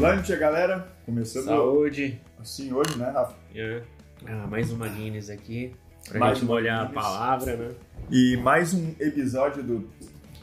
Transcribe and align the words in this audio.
Lunch, 0.00 0.34
galera. 0.38 0.88
Começando 1.04 1.44
Saúde. 1.44 2.18
assim 2.40 2.72
hoje, 2.72 2.96
né, 2.96 3.10
Rafa? 3.10 3.34
É. 3.54 3.82
Ah, 4.26 4.46
mais 4.46 4.72
uma 4.72 4.88
Guinness 4.88 5.28
aqui. 5.28 5.74
Pra 6.08 6.18
Mais 6.18 6.38
gente 6.38 6.46
molhar 6.46 6.86
Guinness. 6.86 6.96
a 6.96 7.02
palavra, 7.02 7.56
né? 7.56 7.68
E 8.10 8.34
mais 8.38 8.72
um 8.72 8.94
episódio 8.98 9.62
do 9.62 9.90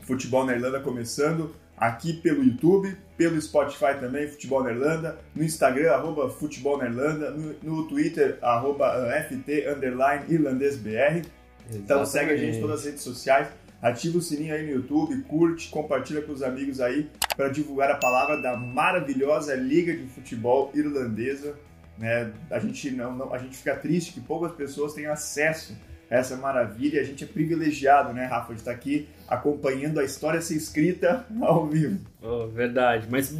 Futebol 0.04 0.46
na 0.46 0.54
Irlanda 0.54 0.80
começando 0.80 1.56
aqui 1.76 2.14
pelo 2.14 2.44
YouTube, 2.44 2.96
pelo 3.18 3.42
Spotify 3.42 4.00
também, 4.00 4.28
Futebol 4.28 4.64
na 4.64 4.72
Irlanda, 4.74 5.18
no 5.36 5.44
Instagram, 5.44 5.92
arroba 5.92 6.30
Futebol 6.30 6.78
na 6.78 6.86
Irlanda, 6.86 7.32
no, 7.32 7.56
no 7.64 7.88
Twitter, 7.88 8.38
arroba 8.44 8.86
ah, 8.86 9.24
FT, 9.24 9.68
underline, 9.68 10.24
irlandesbr. 10.30 11.24
Então 11.72 12.06
segue 12.06 12.32
a 12.32 12.38
gente 12.38 12.58
em 12.58 12.62
todas 12.62 12.82
as 12.82 12.86
redes 12.86 13.02
sociais, 13.02 13.48
ativa 13.82 14.18
o 14.18 14.22
sininho 14.22 14.54
aí 14.54 14.66
no 14.66 14.72
YouTube, 14.74 15.22
curte, 15.24 15.70
compartilha 15.70 16.22
com 16.22 16.32
os 16.32 16.42
amigos 16.42 16.80
aí 16.82 17.10
para 17.36 17.50
divulgar 17.50 17.92
a 17.92 17.96
palavra 17.98 18.42
da 18.42 18.56
maravilhosa 18.58 19.56
Liga 19.56 19.96
de 19.96 20.06
Futebol 20.08 20.72
Irlandesa. 20.74 21.56
Né? 21.98 22.32
A, 22.52 22.60
gente 22.60 22.92
não, 22.92 23.16
não- 23.16 23.34
a 23.34 23.38
gente 23.38 23.58
fica 23.58 23.76
triste 23.76 24.14
que 24.14 24.20
poucas 24.22 24.52
pessoas 24.54 24.94
têm 24.94 25.06
acesso 25.08 25.76
a 26.10 26.16
essa 26.16 26.38
maravilha 26.38 27.02
a 27.02 27.04
gente 27.04 27.24
é 27.24 27.28
privilegiado, 27.28 28.14
né, 28.14 28.26
Rafa, 28.26 28.54
de 28.54 28.60
estar 28.60 28.72
aqui 28.72 29.10
acompanhando 29.28 30.00
a 30.00 30.04
história 30.06 30.40
ser 30.42 30.56
escrita 30.56 31.26
ao 31.42 31.68
vivo. 31.68 32.00
Oh, 32.22 32.48
verdade, 32.48 33.08
mas 33.10 33.36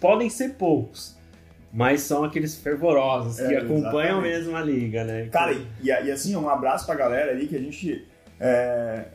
podem 0.00 0.30
ser 0.30 0.50
poucos. 0.54 1.16
Mas 1.72 2.02
são 2.02 2.22
aqueles 2.22 2.54
fervorosos 2.54 3.36
que 3.44 3.54
É, 3.54 3.58
acompanham 3.58 4.24
exatamente. 4.24 4.36
mesmo 4.36 4.56
a 4.56 4.60
liga, 4.60 5.04
né? 5.04 5.28
Cara, 5.32 5.52
e, 5.52 5.86
e 5.86 5.90
assim, 6.10 6.36
um 6.36 6.48
abraço 6.48 6.84
pra 6.86 6.94
galera 6.94 7.32
ali 7.32 7.46
que 7.48 7.56
a 7.56 7.58
gente, 7.58 8.06
é, 8.38 9.06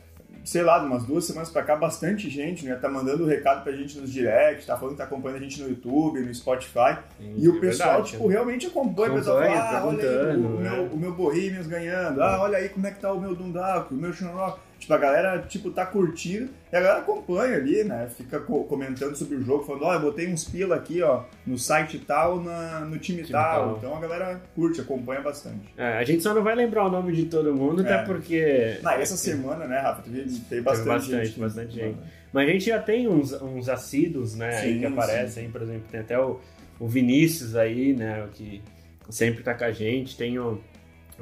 sei 0.48 0.62
lá, 0.62 0.78
de 0.78 0.86
umas 0.86 1.04
duas 1.04 1.26
semanas 1.26 1.50
pra 1.50 1.62
cá, 1.62 1.76
bastante 1.76 2.30
gente, 2.30 2.64
né? 2.64 2.74
Tá 2.76 2.88
mandando 2.88 3.26
recado 3.26 3.62
pra 3.62 3.70
gente 3.70 3.98
nos 3.98 4.10
directs, 4.10 4.64
tá 4.64 4.78
falando 4.78 4.92
que 4.92 4.98
tá 4.98 5.04
acompanhando 5.04 5.36
a 5.36 5.42
gente 5.42 5.60
no 5.60 5.68
YouTube, 5.68 6.20
no 6.20 6.34
Spotify. 6.34 6.96
Sim, 7.18 7.34
E 7.36 7.46
o 7.50 7.58
é 7.58 7.60
pessoal, 7.60 7.88
verdade. 7.96 8.10
tipo, 8.12 8.26
realmente 8.28 8.66
acompanha. 8.66 9.12
O 9.12 9.16
pessoal 9.16 9.42
fala, 9.42 9.78
ah, 9.78 9.86
olha 9.86 10.10
aí 10.10 10.36
o, 10.36 10.40
né? 10.40 10.70
meu, 10.70 10.84
o 10.86 10.96
meu 10.96 11.12
Bohemians 11.12 11.66
ganhando. 11.66 12.22
Ah, 12.22 12.40
olha 12.40 12.56
aí 12.56 12.70
como 12.70 12.86
é 12.86 12.90
que 12.90 12.98
tá 12.98 13.12
o 13.12 13.20
meu 13.20 13.34
Dundalk, 13.36 13.92
o 13.92 13.96
meu 13.96 14.10
Shamrock. 14.10 14.58
Tipo, 14.78 14.94
a 14.94 14.98
galera, 14.98 15.38
tipo, 15.42 15.70
tá 15.72 15.84
curtindo 15.84 16.50
e 16.72 16.76
a 16.76 16.80
galera 16.80 17.00
acompanha 17.00 17.56
ali, 17.56 17.82
né? 17.82 18.08
Fica 18.16 18.38
co- 18.38 18.62
comentando 18.64 19.16
sobre 19.16 19.34
o 19.36 19.42
jogo, 19.42 19.64
falando, 19.64 19.82
ó, 19.84 19.94
eu 19.94 20.00
botei 20.00 20.32
uns 20.32 20.44
pila 20.44 20.76
aqui, 20.76 21.02
ó, 21.02 21.24
no 21.44 21.58
site 21.58 21.98
tal, 21.98 22.40
na, 22.40 22.80
no 22.80 22.96
time, 22.96 23.22
Time 23.22 23.32
tal. 23.32 23.64
tal. 23.66 23.76
Então 23.78 23.96
a 23.96 24.00
galera 24.00 24.40
curte, 24.54 24.80
acompanha 24.80 25.20
bastante. 25.20 25.68
É, 25.76 25.98
a 25.98 26.04
gente 26.04 26.22
só 26.22 26.32
não 26.32 26.44
vai 26.44 26.54
lembrar 26.54 26.86
o 26.86 26.90
nome 26.90 27.12
de 27.12 27.24
todo 27.26 27.52
mundo, 27.54 27.84
É. 27.84 27.92
até 27.92 28.04
porque. 28.06 28.78
Na, 28.82 28.94
essa 28.94 29.16
semana, 29.16 29.66
né, 29.66 29.80
Rafa, 29.80 30.02
teve, 30.02 30.22
teve 30.22 30.40
Teve 30.48 30.62
bastante, 30.62 30.88
bastante, 30.88 31.26
gente. 31.26 31.40
bastante 31.40 31.74
gente. 31.74 31.98
Mas 32.32 32.48
a 32.48 32.52
gente 32.52 32.64
já 32.66 32.78
tem 32.80 33.08
uns, 33.08 33.32
uns 33.42 33.68
assíduos, 33.68 34.36
né, 34.36 34.56
aí 34.58 34.74
Sim, 34.74 34.78
que 34.80 34.86
aparecem, 34.86 35.46
aí, 35.46 35.50
por 35.50 35.62
exemplo, 35.62 35.82
tem 35.90 35.98
até 36.00 36.18
o, 36.20 36.38
o 36.78 36.86
Vinícius 36.86 37.56
aí, 37.56 37.94
né, 37.94 38.28
que 38.34 38.62
sempre 39.10 39.42
tá 39.42 39.54
com 39.54 39.64
a 39.64 39.72
gente, 39.72 40.16
tem 40.16 40.38
o... 40.38 40.60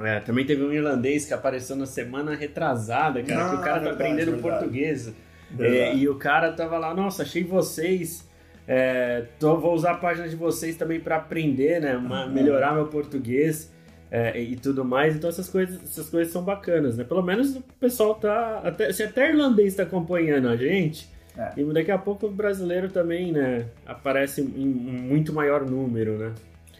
é, 0.00 0.20
também 0.20 0.44
teve 0.44 0.62
um 0.62 0.72
irlandês 0.72 1.24
que 1.26 1.32
apareceu 1.34 1.74
na 1.76 1.86
semana 1.86 2.34
retrasada, 2.34 3.22
cara, 3.22 3.46
Ah, 3.46 3.50
que 3.50 3.54
o 3.56 3.58
cara 3.60 3.72
tá 3.74 3.78
verdade, 3.80 3.94
aprendendo 4.02 4.32
verdade. 4.32 4.42
português. 4.58 5.12
É, 5.58 5.94
e 5.94 6.08
o 6.08 6.16
cara 6.16 6.52
tava 6.52 6.76
lá, 6.78 6.92
nossa, 6.94 7.22
achei 7.22 7.44
vocês. 7.44 8.26
é, 8.68 9.26
tô- 9.38 9.56
vou 9.60 9.72
usar 9.74 9.92
a 9.92 9.96
página 9.96 10.28
de 10.28 10.34
vocês 10.34 10.76
também 10.76 10.98
para 10.98 11.16
aprender, 11.16 11.80
né? 11.80 11.96
uma- 11.96 12.26
melhorar 12.26 12.74
meu 12.74 12.86
português 12.88 13.72
é, 14.10 14.40
e 14.40 14.56
tudo 14.56 14.84
mais. 14.84 15.14
Então 15.14 15.30
essas 15.30 15.48
coisas, 15.48 15.80
essas 15.84 16.10
coisas 16.10 16.32
são 16.32 16.42
bacanas, 16.42 16.96
né? 16.96 17.04
Pelo 17.04 17.22
menos 17.22 17.54
o 17.54 17.62
pessoal 17.78 18.16
tá. 18.16 18.60
Até, 18.64 18.92
se 18.92 19.04
até 19.04 19.30
irlandês 19.30 19.76
tá 19.76 19.84
acompanhando 19.84 20.48
a 20.48 20.56
gente. 20.56 21.08
É. 21.38 21.52
E 21.60 21.64
daqui 21.72 21.90
a 21.92 21.98
pouco 21.98 22.26
o 22.26 22.30
brasileiro 22.30 22.88
também, 22.90 23.30
né? 23.30 23.66
Aparece 23.86 24.40
em 24.40 24.62
em 24.62 24.66
muito 24.66 25.32
maior 25.32 25.64
número, 25.64 26.18
né? 26.18 26.32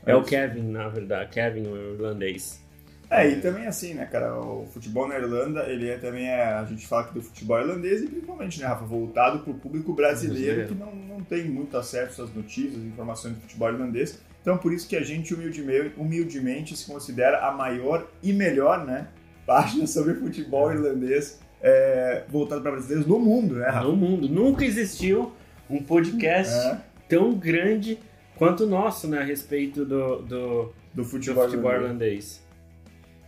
É, 0.05 0.17
o. 0.17 0.23
Kevin, 0.25 0.63
na 0.73 0.89
verdade. 0.89 1.31
Kevin, 1.31 1.69
o 1.69 1.77
irlandês. 1.95 2.65
É, 3.09 3.28
e 3.28 3.41
também 3.41 3.67
assim, 3.67 3.94
né, 3.94 4.05
cara, 4.06 4.37
o 4.39 4.67
futebol 4.67 5.06
na 5.06 5.17
Irlanda, 5.17 5.62
ele 5.65 5.89
é 5.89 5.97
também, 5.97 6.27
é, 6.27 6.43
a 6.43 6.65
gente 6.65 6.87
fala 6.87 7.03
aqui 7.03 7.15
do 7.15 7.22
futebol 7.22 7.59
irlandês 7.59 8.03
e 8.03 8.06
principalmente, 8.09 8.61
né, 8.61 8.67
Rafa, 8.67 8.84
voltado 8.84 9.41
pro 9.41 9.55
público 9.55 9.93
brasileiro 9.93 10.56
Brasileiro. 10.56 10.69
que 10.69 10.75
não, 10.75 11.16
não 11.16 11.25
tem 11.25 11.45
muito 11.45 11.77
acesso 11.77 12.22
às 12.22 12.34
notícias, 12.34 12.83
informações 12.83 13.34
do 13.34 13.41
futebol 13.43 13.69
irlandês. 13.69 14.21
Então, 14.43 14.59
por 14.59 14.72
isso 14.72 14.89
que 14.89 14.97
a 14.97 15.03
gente 15.03 15.34
humildemente, 15.34 15.95
humildemente 15.97 16.77
se 16.77 16.87
considera 16.87 17.47
a 17.47 17.53
maior 17.53 18.06
e 18.22 18.33
melhor, 18.33 18.84
né, 18.84 19.06
página 19.47 19.87
sobre 19.89 20.15
futebol 20.15 20.72
irlandês 20.72 21.39
é, 21.62 22.25
voltado 22.28 22.61
para 22.61 22.72
brasileiros 22.72 23.06
no 23.06 23.19
mundo, 23.19 23.55
né, 23.55 23.69
Rafa? 23.69 23.87
No 23.87 23.97
mundo. 23.97 24.28
Nunca 24.28 24.65
existiu 24.65 25.33
um 25.71 25.83
podcast 25.83 26.55
É, 26.55 26.78
tão 27.09 27.34
grande 27.34 27.99
quanto 28.37 28.65
o 28.65 28.66
nosso, 28.66 29.09
né? 29.09 29.19
A 29.19 29.25
respeito 29.25 29.84
do, 29.84 30.22
do, 30.22 30.72
do 30.72 30.75
do 30.97 31.05
futebol, 31.05 31.45
futebol 31.45 31.72
irlandês. 31.72 31.93
irlandês. 31.93 32.46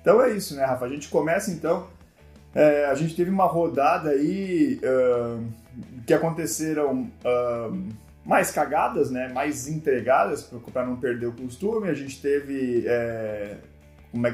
Então 0.08 0.22
é 0.22 0.30
isso, 0.30 0.56
né, 0.56 0.64
Rafa? 0.64 0.86
A 0.86 0.88
gente 0.88 1.06
começa 1.10 1.50
então. 1.50 1.86
é, 2.54 2.86
a 2.86 2.94
gente 2.94 3.14
teve 3.14 3.30
uma 3.30 3.44
rodada 3.44 4.08
aí 4.08 4.80
ahn, 4.82 5.44
que 6.06 6.14
aconteceram 6.14 7.10
ahn, 7.22 7.90
mais 8.24 8.50
cagadas, 8.50 9.10
né? 9.10 9.28
Mais 9.28 9.68
entregadas 9.68 10.50
para 10.72 10.86
não 10.86 10.96
perder 10.96 11.26
o 11.26 11.32
costume. 11.32 11.90
A 11.90 11.94
gente 11.94 12.22
teve 12.22 12.84
é, 12.86 13.56
como 14.10 14.26
é 14.26 14.32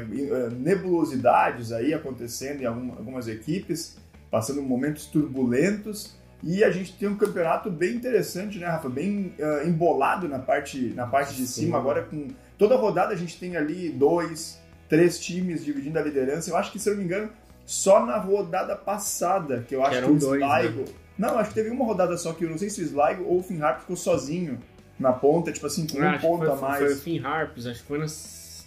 nebulosidades 0.57 1.73
aí 1.73 1.93
acontecendo 1.93 2.63
em 2.63 2.67
algum- 2.67 2.93
algumas 2.93 3.27
equipes, 3.27 3.97
passando 4.31 4.63
momentos 4.63 5.07
turbulentos. 5.07 6.15
E 6.41 6.63
a 6.63 6.71
gente 6.71 6.93
tem 6.93 7.09
um 7.09 7.17
campeonato 7.17 7.69
bem 7.69 7.97
interessante, 7.97 8.59
né, 8.61 8.67
Rafa? 8.67 8.89
Bem 8.89 9.35
ah, 9.41 9.65
embolado 9.67 10.29
na 10.29 10.39
parte, 10.39 10.93
na 10.95 11.07
parte 11.09 11.35
de 11.35 11.49
Sim. 11.49 11.63
cima. 11.63 11.79
Agora, 11.79 12.03
com 12.03 12.29
toda 12.57 12.77
rodada, 12.77 13.13
a 13.13 13.17
gente 13.17 13.41
tem 13.41 13.57
ali 13.57 13.89
dois, 13.91 14.63
três 14.89 15.19
times 15.19 15.65
dividindo 15.65 15.99
a 15.99 16.03
liderança. 16.03 16.51
Eu 16.51 16.57
acho 16.57 16.71
que, 16.73 16.79
se 16.79 16.89
eu 16.89 16.95
não 16.95 17.01
me 17.01 17.07
engano, 17.07 17.31
só 17.65 18.05
na 18.05 18.19
rodada 18.19 18.77
passada, 18.77 19.65
que 19.69 19.75
eu 19.75 19.83
acho 19.83 19.91
que, 19.93 19.97
eram 19.97 20.13
o 20.13 20.19
dois, 20.19 20.41
né? 20.41 20.63
Sligo. 20.65 20.85
Não, 21.19 21.39
acho 21.39 21.51
que 21.51 21.55
teve 21.55 21.71
uma 21.71 21.85
rodada 21.85 22.17
só 22.17 22.33
que 22.33 22.45
eu 22.45 22.51
não 22.51 22.59
sei 22.59 22.69
se 22.71 22.81
o 22.81 22.85
Sligo 22.85 23.25
ou 23.25 23.39
o 23.39 23.43
Finn 23.43 23.63
Harp 23.63 23.81
ficou 23.81 23.97
sozinho 23.97 24.59
na 24.99 25.13
ponta, 25.13 25.53
tipo 25.53 25.67
assim, 25.67 25.87
com 25.87 26.03
Ah, 26.03 26.11
um 26.11 26.13
que 26.15 26.21
ponto 26.21 26.45
foi, 26.47 26.53
a 26.53 26.57
mais. 26.57 26.79
foi 26.85 26.93
o 26.93 26.97
Finn 26.97 27.25
Harps, 27.25 27.67
acho 27.67 27.81
que 27.81 27.87
foi 27.87 27.99
na 27.99 28.07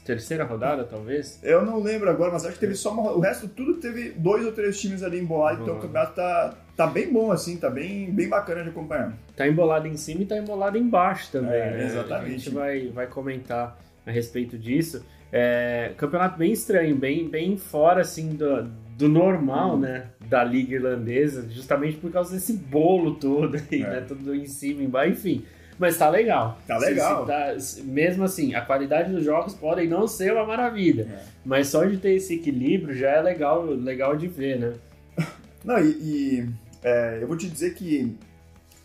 terceira 0.06 0.46
rodada, 0.46 0.84
talvez. 0.86 1.38
Eu 1.44 1.66
não 1.66 1.80
lembro 1.82 2.10
agora, 2.10 2.32
mas 2.32 2.46
acho 2.46 2.54
que 2.54 2.60
teve 2.60 2.76
só 2.76 2.92
uma. 2.94 3.12
O 3.12 3.20
resto 3.20 3.48
tudo 3.50 3.76
teve 3.76 4.12
dois 4.12 4.46
ou 4.46 4.52
três 4.54 4.80
times 4.80 5.04
ali 5.04 5.20
embolados, 5.20 5.62
então 5.62 5.76
o 5.78 5.82
campeonato 5.82 6.16
tá, 6.16 6.54
tá 6.76 6.88
bem 6.88 7.12
bom, 7.12 7.32
assim, 7.32 7.58
tá 7.58 7.70
bem, 7.70 8.10
bem 8.12 8.30
bacana 8.30 8.64
de 8.64 8.70
acompanhar. 8.70 9.14
Tá 9.36 9.46
embolado 9.48 9.88
em 9.88 9.98
cima 9.98 10.22
e 10.22 10.26
tá 10.26 10.38
embolado 10.38 10.78
embaixo 10.78 11.30
também, 11.32 11.52
É, 11.52 11.72
né? 11.72 11.86
exatamente. 11.86 12.34
A 12.34 12.38
gente 12.38 12.50
vai, 12.50 12.88
vai 12.88 13.08
comentar 13.08 13.78
a 14.06 14.12
respeito 14.12 14.58
disso. 14.58 15.04
É, 15.32 15.92
campeonato 15.98 16.38
bem 16.38 16.52
estranho, 16.52 16.96
bem, 16.96 17.28
bem 17.28 17.58
fora, 17.58 18.02
assim, 18.02 18.30
do, 18.30 18.64
do 18.98 19.10
normal, 19.10 19.76
Hum. 19.76 19.80
né? 19.80 20.06
Da 20.30 20.44
Liga 20.44 20.76
Irlandesa, 20.76 21.48
justamente 21.50 21.98
por 21.98 22.12
causa 22.12 22.34
desse 22.34 22.54
bolo 22.54 23.16
todo 23.16 23.56
aí, 23.72 23.82
É. 23.84 23.90
né? 23.90 24.06
Tudo 24.08 24.34
em 24.34 24.46
cima 24.46 24.84
embaixo, 24.84 25.12
enfim. 25.14 25.44
Mas 25.80 25.96
tá 25.98 26.10
legal. 26.10 26.58
Tá 26.68 26.78
legal. 26.80 27.22
se 27.22 27.28
tá- 27.32 27.60
se- 27.60 27.84
mesmo 27.84 28.24
assim, 28.24 28.56
a 28.56 28.62
qualidade 28.62 29.12
dos 29.12 29.24
jogos 29.24 29.54
podem 29.54 29.88
não 29.88 30.08
ser 30.08 30.34
uma 30.34 30.44
maravilha. 30.46 31.04
É. 31.04 31.24
Mas 31.46 31.68
só 31.68 31.86
de 31.86 31.98
ter 31.98 32.14
esse 32.16 32.34
equilíbrio 32.36 32.96
já 32.96 33.10
é 33.12 33.22
legal, 33.22 33.64
legal 33.66 34.18
de 34.18 34.28
ver, 34.28 34.58
né? 34.58 34.74
Não, 35.64 35.78
e, 35.78 35.90
e, 36.02 36.50
é, 36.84 37.20
eu 37.22 37.28
vou 37.28 37.38
te 37.38 37.48
dizer 37.48 37.74
que 37.76 38.16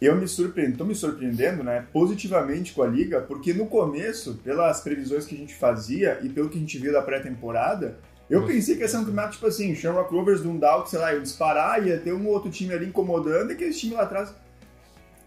eu 0.05 0.17
me 0.17 0.27
surpreendo, 0.27 0.79
tô 0.79 0.85
me 0.85 0.95
surpreendendo, 0.95 1.63
né, 1.63 1.87
positivamente 1.93 2.73
com 2.73 2.83
a 2.83 2.87
liga, 2.87 3.21
porque 3.21 3.53
no 3.53 3.67
começo, 3.67 4.35
pelas 4.43 4.81
previsões 4.81 5.25
que 5.27 5.35
a 5.35 5.39
gente 5.39 5.55
fazia 5.55 6.19
e 6.23 6.29
pelo 6.29 6.49
que 6.49 6.57
a 6.57 6.61
gente 6.61 6.79
viu 6.79 6.93
da 6.93 7.03
pré-temporada, 7.03 7.99
eu 8.29 8.47
pensei 8.47 8.77
que 8.77 8.81
ia 8.81 8.89
ser 8.89 8.97
um 8.97 9.05
campeonato 9.05 9.33
tipo 9.35 9.47
assim, 9.47 9.75
Shamrock 9.75 10.13
Rovers, 10.15 10.41
Dundalk, 10.41 10.89
sei 10.89 10.99
lá, 10.99 11.13
ia 11.13 11.21
disparar, 11.21 11.87
ia 11.87 11.99
ter 11.99 12.13
um 12.13 12.27
outro 12.27 12.51
time 12.51 12.73
ali 12.73 12.87
incomodando 12.87 13.51
e 13.51 13.55
aquele 13.55 13.73
time 13.73 13.95
lá 13.95 14.03
atrás, 14.03 14.35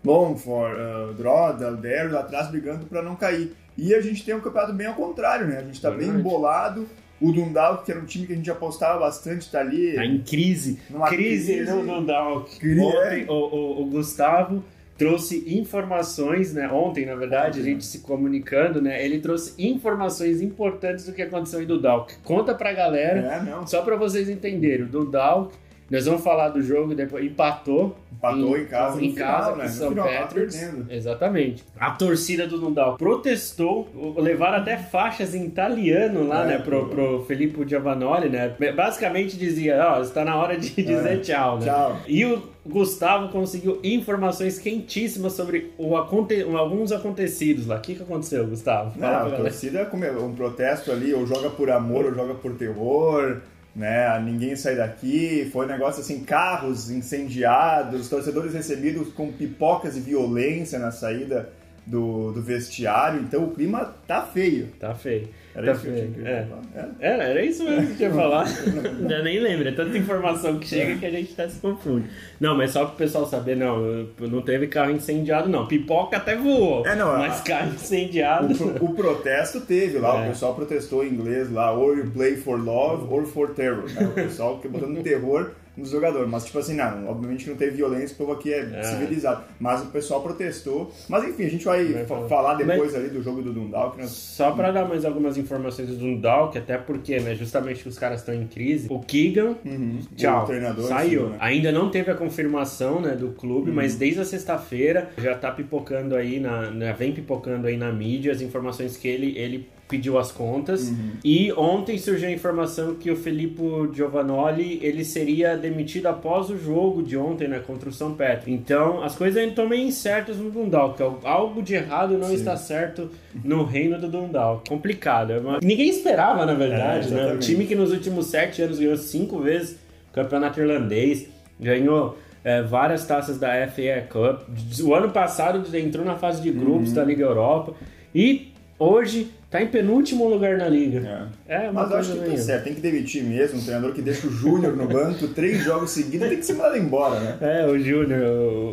Longford, 0.03 0.75
uh, 0.75 1.13
Droda, 1.13 1.71
Derry 1.73 2.09
lá 2.09 2.21
atrás 2.21 2.49
brigando 2.49 2.85
pra 2.85 3.01
não 3.01 3.15
cair. 3.15 3.55
E 3.77 3.93
a 3.93 4.01
gente 4.01 4.23
tem 4.23 4.35
um 4.35 4.39
campeonato 4.39 4.73
bem 4.73 4.87
ao 4.87 4.93
contrário, 4.93 5.47
né? 5.47 5.57
A 5.57 5.63
gente 5.63 5.81
tá 5.81 5.91
bem 5.91 6.09
embolado. 6.09 6.87
O 7.21 7.31
Dundalk, 7.31 7.85
que 7.85 7.91
era 7.91 7.99
um 8.01 8.05
time 8.05 8.27
que 8.27 8.33
a 8.33 8.35
gente 8.35 8.51
apostava 8.51 8.99
bastante, 8.99 9.49
tá 9.49 9.59
ali 9.61 9.93
Tá 9.95 10.05
em 10.05 10.19
crise. 10.19 10.79
numa 10.89 11.07
crise 11.07 11.61
no 11.61 11.81
Dundalk. 11.85 12.59
Cri- 12.59 12.79
Ontem 12.79 13.25
o, 13.29 13.33
o- 13.33 13.81
o 13.83 13.85
Gustavo 13.85 14.63
trouxe 14.97 15.43
informações, 15.57 16.53
né? 16.53 16.69
Ontem, 16.69 17.05
na 17.05 17.15
verdade, 17.15 17.59
a 17.59 17.61
Ontem, 17.61 17.63
gente 17.71 17.85
se 17.85 17.99
comunicando, 17.99 18.81
né? 18.81 19.03
Ele 19.03 19.19
trouxe 19.19 19.53
informações 19.61 20.41
importantes 20.41 21.05
do 21.05 21.13
que 21.13 21.21
aconteceu 21.21 21.61
em 21.61 21.65
Dundalk. 21.65 22.13
Conta 22.23 22.53
pra 22.55 22.71
galera, 22.73 23.19
É, 23.19 23.43
não. 23.43 23.65
só 23.67 23.81
pra 23.81 23.95
vocês 23.95 24.29
entenderem. 24.29 24.85
O 24.85 24.89
Dundalk 24.89 25.53
Nós 25.89 26.05
vamos 26.05 26.23
falar 26.23 26.49
do 26.49 26.61
jogo 26.63 26.95
depois. 26.95 27.23
Empatou. 27.23 27.95
Empatou 28.11 28.57
em, 28.57 28.61
em 28.61 28.65
casa, 28.65 29.01
em 29.03 29.13
casa 29.13 29.37
final, 29.37 29.51
com 29.53 29.57
né? 29.59 29.67
São 29.67 29.89
final, 29.89 30.07
Patrick's. 30.07 30.59
tá 30.59 30.73
Exatamente. 30.93 31.63
A 31.79 31.91
torcida 31.91 32.47
do 32.47 32.57
Nundal 32.59 32.97
protestou, 32.97 33.87
levaram 34.17 34.57
até 34.57 34.77
faixas 34.77 35.35
em 35.35 35.45
italiano 35.45 36.27
lá, 36.27 36.43
É, 36.45 36.47
né, 36.47 36.57
pro, 36.59 36.87
pro 36.89 37.23
Felipe 37.25 37.63
Giovanoli, 37.67 38.29
né? 38.29 38.55
Basicamente 38.75 39.37
dizia, 39.37 39.77
ó, 39.95 40.01
está 40.01 40.25
na 40.25 40.35
hora 40.35 40.57
de 40.57 40.69
dizer 40.81 41.21
tchau, 41.21 41.59
né? 41.59 41.65
É. 41.65 41.69
Tchau. 41.69 41.97
E 42.07 42.25
o 42.25 42.41
Gustavo 42.65 43.29
conseguiu 43.29 43.79
informações 43.83 44.57
quentíssimas 44.57 45.33
sobre 45.33 45.71
o 45.77 45.95
aconte... 45.95 46.41
alguns 46.41 46.91
acontecidos 46.91 47.67
lá. 47.67 47.77
O 47.77 47.81
que, 47.81 47.93
que 47.95 48.01
aconteceu, 48.01 48.47
Gustavo? 48.47 48.91
Não, 48.95 49.01
Fala 49.01 49.17
a 49.17 49.19
pra 49.19 49.29
galera. 49.29 49.43
torcida 49.43 49.85
come- 49.85 50.09
um 50.09 50.33
protesto 50.33 50.91
ali, 50.91 51.13
ou 51.13 51.27
joga 51.27 51.49
por 51.51 51.69
amor, 51.69 52.05
ou 52.05 52.13
joga 52.15 52.33
por 52.33 52.53
terror, 52.55 53.37
né? 53.75 54.19
Ninguém 54.21 54.55
sai 54.55 54.75
daqui. 54.75 55.49
Foi 55.51 55.65
um 55.65 55.69
negócio 55.69 56.01
assim, 56.01 56.23
carros 56.23 56.89
incendiados, 56.89 58.07
torcedores 58.07 58.53
recebidos 58.53 59.11
com 59.11 59.31
pipocas 59.31 59.97
e 59.97 59.99
violência 59.99 60.79
na 60.79 60.91
saída 60.91 61.49
do, 61.85 62.31
do 62.31 62.41
vestiário. 62.41 63.21
Então 63.21 63.43
o 63.43 63.53
clima 63.53 63.93
tá 64.07 64.21
feio. 64.21 64.67
Tá 64.79 64.95
feio. 64.95 65.27
Era 65.55 65.65
tá 65.67 65.71
isso 65.71 65.81
que 65.81 65.87
eu 65.87 65.95
tinha 65.95 66.07
que 66.11 66.27
É. 66.27 66.45
falar. 66.45 66.91
Era, 66.99 67.23
era 67.23 67.45
isso 67.45 67.63
mesmo 67.63 67.85
que 67.87 67.91
eu 67.91 67.95
tinha 67.97 68.11
falar. 68.11 68.45
Já 68.45 69.21
nem 69.23 69.39
lembro, 69.39 69.67
é 69.67 69.71
tanta 69.71 69.97
informação 69.97 70.59
que 70.59 70.67
chega 70.67 70.95
que 70.97 71.05
a 71.05 71.09
gente 71.09 71.31
até 71.33 71.47
se 71.47 71.59
confunde. 71.59 72.07
Não, 72.39 72.57
mas 72.57 72.71
só 72.71 72.85
pro 72.85 72.95
pessoal 72.97 73.25
saber, 73.25 73.55
não, 73.55 74.07
não 74.19 74.41
teve 74.41 74.67
carro 74.67 74.91
incendiado, 74.91 75.47
não. 75.47 75.65
Pipoca 75.65 76.17
até 76.17 76.35
voou. 76.35 76.85
É, 76.85 76.95
não, 76.95 77.17
mas 77.17 77.39
a- 77.39 77.43
carro 77.43 77.73
incendiado. 77.73 78.53
O, 78.81 78.85
o 78.85 78.93
protesto 78.93 79.61
teve 79.61 79.97
lá, 79.97 80.23
É. 80.23 80.25
o 80.25 80.29
pessoal 80.31 80.53
protestou 80.55 81.03
em 81.05 81.09
inglês 81.09 81.49
lá, 81.51 81.71
or 81.73 81.97
you 81.97 82.11
play 82.11 82.35
for 82.35 82.59
love 82.61 83.07
or 83.13 83.25
for 83.25 83.51
terror. 83.51 83.85
né? 83.93 84.05
O 84.07 84.11
pessoal 84.11 84.59
que 84.59 84.67
botando 84.67 85.01
terror 85.01 85.51
nos 85.77 85.89
jogadores. 85.89 86.29
Mas, 86.29 86.45
tipo 86.45 86.59
assim, 86.59 86.75
não, 86.75 87.07
obviamente 87.09 87.49
não 87.49 87.55
teve 87.55 87.71
violência, 87.77 88.13
o 88.13 88.17
povo 88.17 88.33
aqui 88.33 88.53
é, 88.53 88.69
É. 88.73 88.83
civilizado. 88.83 89.43
Mas 89.59 89.81
o 89.81 89.87
pessoal 89.87 90.21
protestou. 90.21 90.91
Mas 91.09 91.23
enfim, 91.23 91.43
a 91.45 91.49
gente 91.49 91.65
vai 91.65 91.85
Vai 91.85 92.05
fa- 92.05 92.15
falar. 92.15 92.27
falar 92.29 92.53
depois 92.55 92.95
ali 92.95 93.09
do 93.09 93.21
jogo 93.21 93.41
do 93.41 93.51
Dundalk. 93.53 93.97
nós- 93.99 94.09
Só 94.11 94.51
pra 94.51 94.71
dar 94.71 94.85
mais 94.87 95.05
algumas 95.05 95.37
informações 95.37 95.87
do 95.89 95.95
Dundalk, 95.95 96.57
até 96.57 96.77
porque, 96.77 97.19
né, 97.19 97.35
justamente 97.35 97.83
que 97.83 97.89
os 97.89 97.97
caras 97.97 98.19
estão 98.21 98.33
em 98.35 98.47
crise, 98.47 98.87
o 98.89 98.99
Keegan, 98.99 99.55
Uhum. 99.65 99.99
tchau, 100.15 100.43
O 100.43 100.47
treinador 100.47 100.85
saiu. 100.87 100.95
saiu, 101.21 101.29
né? 101.29 101.37
Ainda 101.39 101.71
não 101.71 101.89
teve 101.89 102.11
a 102.11 102.15
confirmação, 102.15 102.99
né, 103.01 103.11
do 103.15 103.29
clube, 103.29 103.69
Uhum. 103.69 103.75
mas 103.75 103.95
desde 103.95 104.21
a 104.21 104.25
sexta-feira 104.25 105.09
já 105.17 105.35
tá 105.35 105.51
pipocando 105.51 106.15
aí, 106.15 106.39
na, 106.39 106.69
na- 106.71 106.93
vem 106.93 107.13
pipocando 107.13 107.67
aí 107.67 107.77
na 107.77 107.91
mídia 107.91 108.31
as 108.31 108.41
informações 108.41 108.97
que 108.97 109.07
ele, 109.07 109.37
ele 109.37 109.67
pediu 109.87 110.17
as 110.17 110.31
contas. 110.31 110.89
Uhum. 110.89 111.11
E 111.23 111.53
ontem 111.53 111.97
surgiu 111.97 112.27
a 112.27 112.31
informação 112.31 112.95
que 112.95 113.11
o 113.11 113.15
Felipe 113.15 113.61
Giovanoli, 113.93 114.79
ele 114.81 115.03
seria 115.05 115.55
demitido 115.55 116.07
após 116.07 116.49
o 116.49 116.57
jogo 116.57 117.03
de 117.03 117.15
ontem, 117.17 117.47
né, 117.47 117.59
contra 117.65 117.89
o 117.89 117.91
São 117.93 118.13
Petro. 118.15 118.49
Então, 118.49 119.03
as 119.03 119.15
coisas 119.15 119.37
ainda 119.37 119.51
estão 119.51 119.69
meio 119.69 119.83
incertas 119.87 120.37
no 120.37 120.49
Dundalk. 120.49 120.99
Algo 121.23 121.61
de 121.61 121.75
errado 121.75 122.17
não 122.17 122.29
Sim. 122.29 122.35
está 122.35 122.57
certo 122.57 123.09
no 123.43 123.63
reino 123.63 123.99
do 123.99 124.07
Dundalk. 124.07 124.67
Complicado. 124.67 125.31
é 125.33 125.37
uma- 125.39 125.59
Ninguém 125.61 125.89
esperava, 125.89 126.45
na 126.45 126.53
verdade, 126.53 127.09
É, 127.09 127.11
né? 127.11 127.33
O 127.33 127.39
time 127.39 127.65
que 127.65 127.75
nos 127.75 127.91
últimos 127.91 128.25
sete 128.27 128.61
anos 128.61 128.79
ganhou 128.79 128.97
cinco 128.97 129.39
vezes 129.39 129.77
o 130.09 130.13
campeonato 130.13 130.59
irlandês, 130.59 131.27
ganhou 131.59 132.17
é, 132.43 132.61
várias 132.61 133.05
taças 133.07 133.39
da 133.39 133.55
FA 133.67 134.01
Cup. 134.07 134.43
O 134.83 134.93
ano 134.93 135.09
passado 135.09 135.63
entrou 135.75 136.05
na 136.05 136.15
fase 136.15 136.43
de 136.43 136.51
grupos 136.51 136.89
Uhum. 136.89 136.93
da 136.95 137.03
Liga 137.03 137.23
Europa 137.23 137.73
e 138.13 138.51
hoje 138.77 139.31
está 139.55 139.61
em 139.61 139.67
penúltimo 139.67 140.27
lugar 140.27 140.57
na 140.57 140.67
liga. 140.67 141.29
É, 141.47 141.69
uma 141.69 141.83
Mas 141.83 141.91
eu 141.91 141.97
acho 141.97 142.09
coisa 142.11 142.25
que 142.25 142.31
tá 142.31 142.37
certo, 142.37 142.63
tem 142.65 142.73
que 142.73 142.81
demitir 142.81 143.23
mesmo. 143.23 143.59
Um 143.59 143.61
treinador 143.61 143.93
que 143.93 144.01
deixa 144.01 144.27
o 144.27 144.29
Júnior 144.29 144.75
no 144.75 144.87
banco 144.87 145.27
três 145.29 145.63
jogos 145.63 145.91
seguidos 145.91 146.27
tem 146.27 146.37
que 146.37 146.45
ser 146.45 146.53
mandado 146.53 146.77
embora, 146.77 147.19
né? 147.19 147.37
É, 147.41 147.65
o 147.65 147.77
Júnior, 147.79 148.21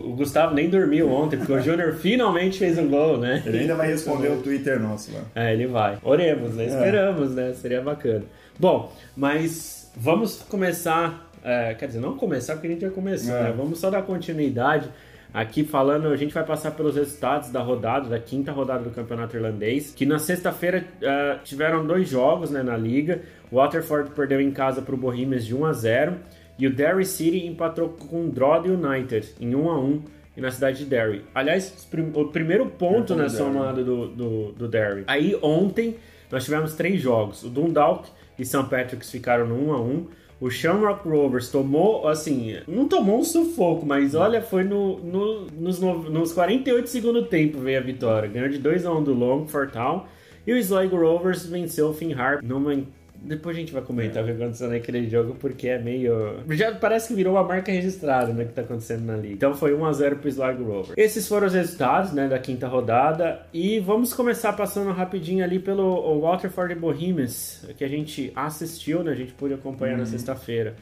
o, 0.06 0.14
Gustavo 0.16 0.54
nem 0.54 0.68
dormiu 0.68 1.10
ontem, 1.10 1.36
porque 1.36 1.52
o 1.52 1.60
Júnior 1.60 1.94
finalmente 1.94 2.58
fez 2.58 2.78
um 2.78 2.88
gol, 2.88 3.18
né? 3.18 3.42
Ele 3.46 3.60
ainda 3.60 3.74
vai 3.74 3.88
responder 3.88 4.28
o 4.28 4.42
Twitter 4.42 4.80
nosso 4.80 5.12
lá. 5.12 5.20
É, 5.34 5.52
ele 5.52 5.66
vai. 5.66 5.98
Oremos, 6.02 6.54
né? 6.54 6.66
Esperamos, 6.66 7.34
né? 7.34 7.52
Seria 7.54 7.80
bacana. 7.80 8.24
Bom, 8.58 8.92
mas 9.16 9.90
vamos 9.96 10.42
começar. 10.48 11.30
é, 11.44 11.74
quer 11.74 11.86
dizer, 11.86 12.00
não 12.00 12.16
começar 12.16 12.54
porque 12.54 12.68
a 12.68 12.70
gente 12.70 12.82
já 12.82 12.90
começou, 12.90 13.34
É. 13.34 13.44
né? 13.44 13.54
Vamos 13.56 13.78
só 13.78 13.90
dar 13.90 14.02
continuidade. 14.02 14.88
Aqui 15.32 15.64
falando, 15.64 16.08
a 16.08 16.16
gente 16.16 16.34
vai 16.34 16.44
passar 16.44 16.72
pelos 16.72 16.94
resultados 16.96 17.50
da 17.50 17.60
rodada, 17.62 18.08
da 18.08 18.18
quinta 18.18 18.52
rodada 18.52 18.84
do 18.84 18.90
Campeonato 18.90 19.34
Irlandês, 19.36 19.94
que 19.94 20.04
na 20.04 20.18
sexta-feira 20.18 20.84
é, 21.00 21.38
tiveram 21.42 21.86
dois 21.86 22.08
jogos 22.08 22.50
né, 22.50 22.62
na 22.62 22.76
liga. 22.76 23.22
O 23.50 23.56
Waterford 23.56 24.10
perdeu 24.10 24.40
em 24.40 24.50
casa 24.50 24.82
para 24.82 24.94
o 24.94 24.98
Bohemians 24.98 25.44
de 25.46 25.54
1 25.54 25.64
a 25.64 25.72
0 25.72 26.16
e 26.58 26.66
o 26.66 26.74
Derry 26.74 27.06
City 27.06 27.46
empatou 27.46 27.88
com 27.88 28.26
o 28.26 28.30
Drogheda 28.30 28.74
United 28.74 29.34
em 29.40 29.54
1 29.54 29.70
a 29.70 29.80
1 29.80 30.02
e 30.36 30.40
na 30.40 30.50
cidade 30.50 30.78
de 30.78 30.84
Derry. 30.84 31.24
Aliás, 31.34 31.88
o 32.14 32.24
primeiro 32.26 32.66
ponto 32.66 33.14
É, 33.14 33.16
né, 33.16 33.24
do 33.24 33.30
Derry. 33.30 33.36
somado 33.44 33.84
do, 33.84 34.08
do, 34.08 34.52
do 34.52 34.68
Derry. 34.68 35.04
Aí 35.06 35.38
ontem 35.42 35.96
nós 36.30 36.44
tivemos 36.44 36.74
três 36.74 37.00
jogos. 37.00 37.42
O 37.42 37.48
Dundalk 37.48 38.08
e 38.38 38.44
St. 38.44 38.64
Patrick's 38.64 39.10
ficaram 39.10 39.46
no 39.46 39.68
1 39.68 39.72
a 39.72 39.80
1 39.80 40.06
o 40.42 40.50
Shamrock 40.50 41.08
Rovers 41.08 41.48
tomou, 41.50 42.08
assim, 42.08 42.56
não 42.66 42.88
tomou 42.88 43.20
um 43.20 43.24
sufoco, 43.24 43.86
mas 43.86 44.12
olha, 44.14 44.42
foi 44.42 44.64
no, 44.64 44.98
no- 44.98 45.46
nos, 45.46 45.78
no- 45.78 46.10
nos 46.10 46.32
48 46.32 46.88
segundo 46.88 47.22
tempo 47.26 47.58
veio 47.58 47.78
a 47.78 47.82
vitória. 47.82 48.28
Ganhou 48.28 48.48
de 48.48 48.58
2 48.58 48.84
a 48.84 48.92
1 48.92 49.04
do 49.04 49.14
Longford 49.14 49.72
Town. 49.72 50.04
E 50.44 50.52
o 50.52 50.56
Sligo 50.58 50.96
Rovers 50.96 51.46
venceu 51.46 51.90
o 51.90 51.94
Finn 51.94 52.12
Harp 52.14 52.42
numa 52.42 52.74
depois 53.24 53.56
a 53.56 53.60
gente 53.60 53.72
vai 53.72 53.82
comentar 53.82 54.22
o 54.22 54.26
que 54.26 54.32
aconteceu 54.32 54.68
naquele 54.68 55.08
jogo, 55.08 55.36
porque 55.38 55.68
é 55.68 55.78
meio. 55.78 56.40
Já 56.50 56.74
parece 56.74 57.08
que 57.08 57.14
virou 57.14 57.34
uma 57.34 57.44
marca 57.44 57.70
registrada, 57.70 58.32
né? 58.32 58.44
Que 58.44 58.52
tá 58.52 58.62
acontecendo 58.62 59.04
na 59.04 59.16
liga. 59.16 59.34
Então 59.34 59.54
foi 59.54 59.72
1x0 59.72 60.16
pro 60.16 60.28
Sligo 60.28 60.64
Rovers. 60.64 60.94
Esses 60.96 61.28
foram 61.28 61.46
os 61.46 61.54
resultados, 61.54 62.12
né? 62.12 62.28
Da 62.28 62.38
quinta 62.38 62.66
rodada. 62.66 63.46
E 63.52 63.78
vamos 63.80 64.12
começar 64.12 64.52
passando 64.54 64.90
rapidinho 64.90 65.44
ali 65.44 65.58
pelo 65.58 66.20
Waterford 66.20 66.74
Bohemians, 66.74 67.66
que 67.76 67.84
a 67.84 67.88
gente 67.88 68.32
assistiu, 68.34 69.02
né? 69.02 69.12
A 69.12 69.16
gente 69.16 69.32
pôde 69.32 69.54
acompanhar 69.54 69.96
na 69.96 70.06
sexta-feira. 70.06 70.74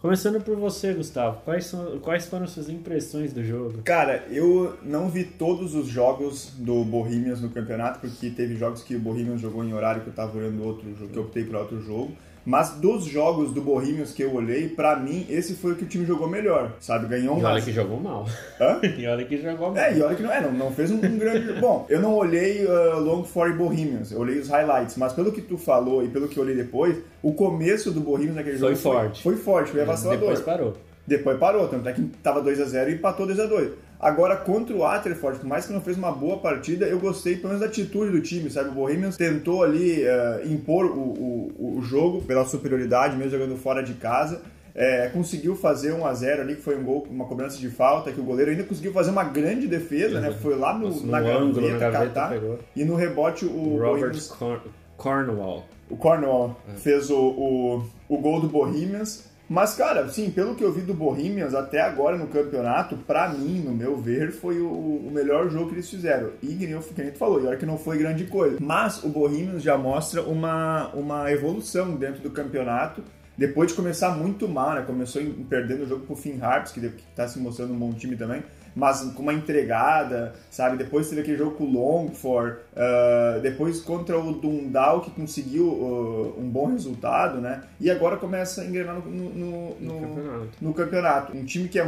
Começando 0.00 0.40
por 0.40 0.56
você, 0.56 0.94
Gustavo. 0.94 1.40
Quais, 1.44 1.66
são, 1.66 1.98
quais 1.98 2.24
foram 2.24 2.46
suas 2.46 2.68
impressões 2.68 3.32
do 3.32 3.42
jogo? 3.42 3.82
Cara, 3.82 4.24
eu 4.30 4.78
não 4.84 5.08
vi 5.08 5.24
todos 5.24 5.74
os 5.74 5.88
jogos 5.88 6.52
do 6.56 6.84
Bohemians 6.84 7.40
no 7.40 7.50
campeonato, 7.50 7.98
porque 7.98 8.30
teve 8.30 8.54
jogos 8.54 8.84
que 8.84 8.94
o 8.94 9.00
Bohemians 9.00 9.40
jogou 9.40 9.64
em 9.64 9.74
horário 9.74 10.02
que 10.02 10.08
eu 10.08 10.14
tava 10.14 10.38
olhando 10.38 10.62
outro 10.62 10.88
jogo, 10.94 11.10
que 11.10 11.18
eu 11.18 11.24
optei 11.24 11.42
para 11.42 11.58
outro 11.58 11.82
jogo. 11.82 12.12
Mas 12.48 12.70
dos 12.70 13.04
jogos 13.04 13.52
do 13.52 13.60
Bohemians 13.60 14.10
que 14.10 14.22
eu 14.22 14.34
olhei, 14.34 14.70
pra 14.70 14.96
mim, 14.96 15.26
esse 15.28 15.52
foi 15.52 15.72
o 15.72 15.76
que 15.76 15.84
o 15.84 15.86
time 15.86 16.06
jogou 16.06 16.26
melhor, 16.26 16.72
sabe? 16.80 17.06
Ganhou 17.06 17.34
um 17.34 17.40
E 17.40 17.44
olha 17.44 17.52
vaz- 17.52 17.64
que 17.66 17.72
jogou 17.72 18.00
mal. 18.00 18.26
Hã? 18.58 18.80
E 18.96 19.06
olha 19.06 19.22
que 19.26 19.36
jogou 19.36 19.68
mal. 19.68 19.76
É, 19.76 19.94
e 19.98 20.00
olha 20.00 20.16
que 20.16 20.22
não, 20.22 20.32
é, 20.32 20.40
não, 20.40 20.52
não 20.52 20.72
fez 20.72 20.90
um, 20.90 20.94
um 20.94 21.18
grande. 21.18 21.52
Bom, 21.60 21.84
eu 21.90 22.00
não 22.00 22.14
olhei 22.14 22.64
uh, 22.64 23.00
Long 23.00 23.22
for 23.22 23.52
Bohemians, 23.52 24.12
eu 24.12 24.20
olhei 24.20 24.38
os 24.38 24.48
highlights, 24.48 24.96
mas 24.96 25.12
pelo 25.12 25.30
que 25.30 25.42
tu 25.42 25.58
falou 25.58 26.02
e 26.02 26.08
pelo 26.08 26.26
que 26.26 26.38
eu 26.38 26.42
olhei 26.42 26.56
depois, 26.56 26.96
o 27.22 27.34
começo 27.34 27.90
do 27.90 28.00
Bohemians 28.00 28.36
naquele 28.36 28.56
Foi 28.56 28.74
jogo 28.74 28.80
forte. 28.80 29.22
Foi, 29.22 29.34
foi 29.34 29.42
forte, 29.44 29.70
foi 29.72 29.82
avassalador. 29.82 30.20
Depois 30.20 30.40
parou. 30.40 30.74
Depois 31.06 31.38
parou, 31.38 31.68
tanto 31.68 31.86
é 31.86 31.92
que 31.92 32.02
tava 32.22 32.42
2x0 32.42 32.88
e 32.88 32.94
empatou 32.94 33.26
2x2. 33.26 33.72
Agora, 34.00 34.36
contra 34.36 34.74
o 34.74 34.78
Waterford, 34.78 35.40
por 35.40 35.46
mais 35.48 35.66
que 35.66 35.72
não 35.72 35.80
fez 35.80 35.96
uma 35.98 36.12
boa 36.12 36.38
partida, 36.38 36.86
eu 36.86 37.00
gostei 37.00 37.34
pelo 37.34 37.48
menos 37.48 37.60
da 37.60 37.66
atitude 37.66 38.12
do 38.12 38.20
time, 38.20 38.48
sabe? 38.48 38.68
O 38.68 38.72
Bohemians 38.72 39.16
tentou 39.16 39.64
ali 39.64 40.04
eh, 40.04 40.42
impor 40.46 40.86
o, 40.86 41.00
o, 41.58 41.78
o 41.78 41.82
jogo 41.82 42.22
pela 42.22 42.44
superioridade, 42.44 43.16
mesmo 43.16 43.32
jogando 43.32 43.56
fora 43.56 43.82
de 43.82 43.94
casa. 43.94 44.40
Eh, 44.72 45.10
conseguiu 45.12 45.56
fazer 45.56 45.92
1x0 45.92 46.40
ali, 46.40 46.54
que 46.54 46.62
foi 46.62 46.78
um 46.78 46.84
gol, 46.84 47.04
uma 47.10 47.24
cobrança 47.24 47.58
de 47.58 47.68
falta, 47.68 48.12
que 48.12 48.20
o 48.20 48.22
goleiro 48.22 48.52
ainda 48.52 48.62
conseguiu 48.62 48.92
fazer 48.92 49.10
uma 49.10 49.24
grande 49.24 49.66
defesa, 49.66 50.20
né? 50.20 50.30
Foi 50.30 50.56
lá 50.56 50.72
no, 50.78 50.86
Nossa, 50.86 51.04
no 51.04 51.10
na 51.10 51.18
ângulo, 51.18 51.54
gaveta, 51.54 51.72
na 51.72 51.78
gaveta 51.78 52.14
catar, 52.14 52.28
pegou. 52.30 52.58
e 52.76 52.84
no 52.84 52.94
rebote 52.94 53.44
o, 53.44 53.78
Robert 53.78 54.16
Cornwall. 54.96 55.64
o 55.90 55.96
Cornwall 55.96 56.56
fez 56.76 57.10
o, 57.10 57.18
o, 57.18 57.84
o 58.08 58.18
gol 58.18 58.40
do 58.40 58.46
Bohemians. 58.46 59.27
Mas, 59.48 59.74
cara, 59.74 60.06
sim, 60.08 60.30
pelo 60.30 60.54
que 60.54 60.62
eu 60.62 60.70
vi 60.72 60.82
do 60.82 60.92
Bohemians 60.92 61.54
até 61.54 61.80
agora 61.80 62.18
no 62.18 62.26
campeonato, 62.26 62.96
pra 62.98 63.30
mim, 63.30 63.60
no 63.60 63.72
meu 63.74 63.96
ver, 63.96 64.30
foi 64.30 64.60
o, 64.60 64.68
o 64.68 65.10
melhor 65.10 65.48
jogo 65.50 65.68
que 65.70 65.76
eles 65.76 65.88
fizeram. 65.88 66.30
E 66.42 66.64
eu- 66.70 66.80
que 66.80 67.02
nem 67.02 67.10
tu 67.10 67.18
falou, 67.18 67.42
e 67.42 67.46
olha 67.46 67.56
que 67.56 67.64
não 67.64 67.78
foi 67.78 67.96
grande 67.96 68.24
coisa. 68.24 68.58
Mas 68.60 69.02
o 69.02 69.08
Bohemians 69.08 69.62
já 69.62 69.78
mostra 69.78 70.22
uma, 70.22 70.88
uma 70.92 71.32
evolução 71.32 71.96
dentro 71.96 72.20
do 72.20 72.30
campeonato. 72.30 73.02
Depois 73.38 73.70
de 73.70 73.74
começar 73.76 74.10
muito 74.10 74.48
mal, 74.48 74.74
né? 74.74 74.82
Começou 74.82 75.22
em- 75.22 75.32
perdendo 75.32 75.84
o 75.84 75.86
jogo 75.86 76.04
pro 76.04 76.16
Finn 76.16 76.38
Harps, 76.42 76.72
que, 76.72 76.80
que 76.80 77.02
tá 77.16 77.26
se 77.28 77.38
mostrando 77.38 77.72
um 77.72 77.78
bom 77.78 77.92
time 77.92 78.16
também. 78.16 78.42
Mas 78.78 79.02
com 79.12 79.22
uma 79.24 79.34
entregada, 79.34 80.34
sabe? 80.50 80.76
Depois 80.76 81.08
teve 81.08 81.22
aquele 81.22 81.36
jogo 81.36 81.56
com 81.56 81.64
o 81.64 81.72
Longford. 81.72 82.58
ah, 82.76 83.40
depois 83.42 83.80
contra 83.80 84.16
o 84.16 84.32
Dundal, 84.32 85.00
que 85.00 85.10
conseguiu 85.10 85.66
ah, 86.36 86.40
um 86.40 86.48
bom 86.48 86.66
resultado, 86.66 87.40
né? 87.40 87.62
E 87.80 87.90
agora 87.90 88.16
começa 88.16 88.62
a 88.62 88.64
engrenar 88.64 88.94
no, 88.94 89.00
no, 89.10 89.74
no- 89.80 90.00
campeonato. 90.00 90.48
no 90.60 90.74
campeonato. 90.74 91.36
Um 91.36 91.44
time 91.44 91.68
que 91.68 91.78
é, 91.80 91.84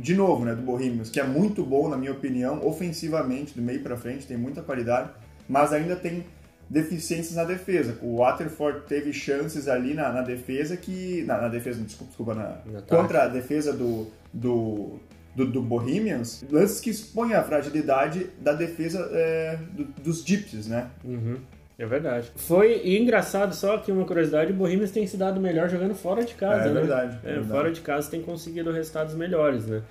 de 0.00 0.14
novo, 0.14 0.44
né, 0.44 0.54
do 0.54 0.60
Bohemians, 0.60 1.08
que 1.08 1.18
é 1.18 1.24
muito 1.24 1.64
bom, 1.64 1.88
na 1.88 1.96
minha 1.96 2.12
opinião, 2.12 2.60
ofensivamente, 2.66 3.54
do 3.54 3.62
meio 3.62 3.82
pra 3.82 3.96
frente, 3.96 4.26
tem 4.26 4.36
muita 4.36 4.60
qualidade, 4.60 5.08
mas 5.48 5.72
ainda 5.72 5.96
tem 5.96 6.22
deficiências 6.68 7.36
na 7.36 7.44
defesa. 7.44 7.96
O 8.02 8.16
Waterford 8.18 8.80
teve 8.88 9.12
chances 9.12 9.68
ali 9.68 9.94
na, 9.94 10.12
na 10.12 10.20
defesa 10.20 10.76
que. 10.76 11.22
Na, 11.26 11.40
na, 11.40 11.48
defesa, 11.48 11.80
desculpa, 11.80 12.08
desculpa 12.10 12.34
na, 12.34 12.80
contra 12.88 13.22
a 13.24 13.28
defesa 13.28 13.72
do, 13.72 14.08
do, 14.32 14.98
do, 15.36 15.46
do, 15.46 15.62
Bohemians, 15.62 16.44
lances 16.50 16.80
que 16.80 16.90
expõem 16.90 17.34
a 17.34 17.42
fragilidade 17.42 18.28
da 18.40 18.54
defesa 18.54 19.08
é, 19.12 19.58
do, 19.72 19.84
dos 20.02 20.24
Gypsies, 20.24 20.66
né? 20.66 20.88
Uhum. 21.04 21.36
É 21.78 21.84
verdade. 21.84 22.32
Foi 22.34 22.80
e 22.82 22.98
engraçado, 22.98 23.54
só 23.54 23.76
que 23.76 23.92
uma 23.92 24.06
curiosidade, 24.06 24.50
o 24.50 24.54
Bohemians 24.54 24.90
tem 24.90 25.06
se 25.06 25.16
dado 25.16 25.38
melhor 25.38 25.68
jogando 25.68 25.94
fora 25.94 26.24
de 26.24 26.34
casa, 26.34 26.70
é, 26.70 26.72
né? 26.72 26.80
Verdade, 26.80 27.18
é, 27.22 27.28
é 27.28 27.32
verdade. 27.34 27.48
Fora 27.50 27.70
de 27.70 27.80
casa 27.82 28.10
tem 28.10 28.22
conseguido 28.22 28.72
resultados 28.72 29.14
melhores, 29.14 29.66
né? 29.66 29.82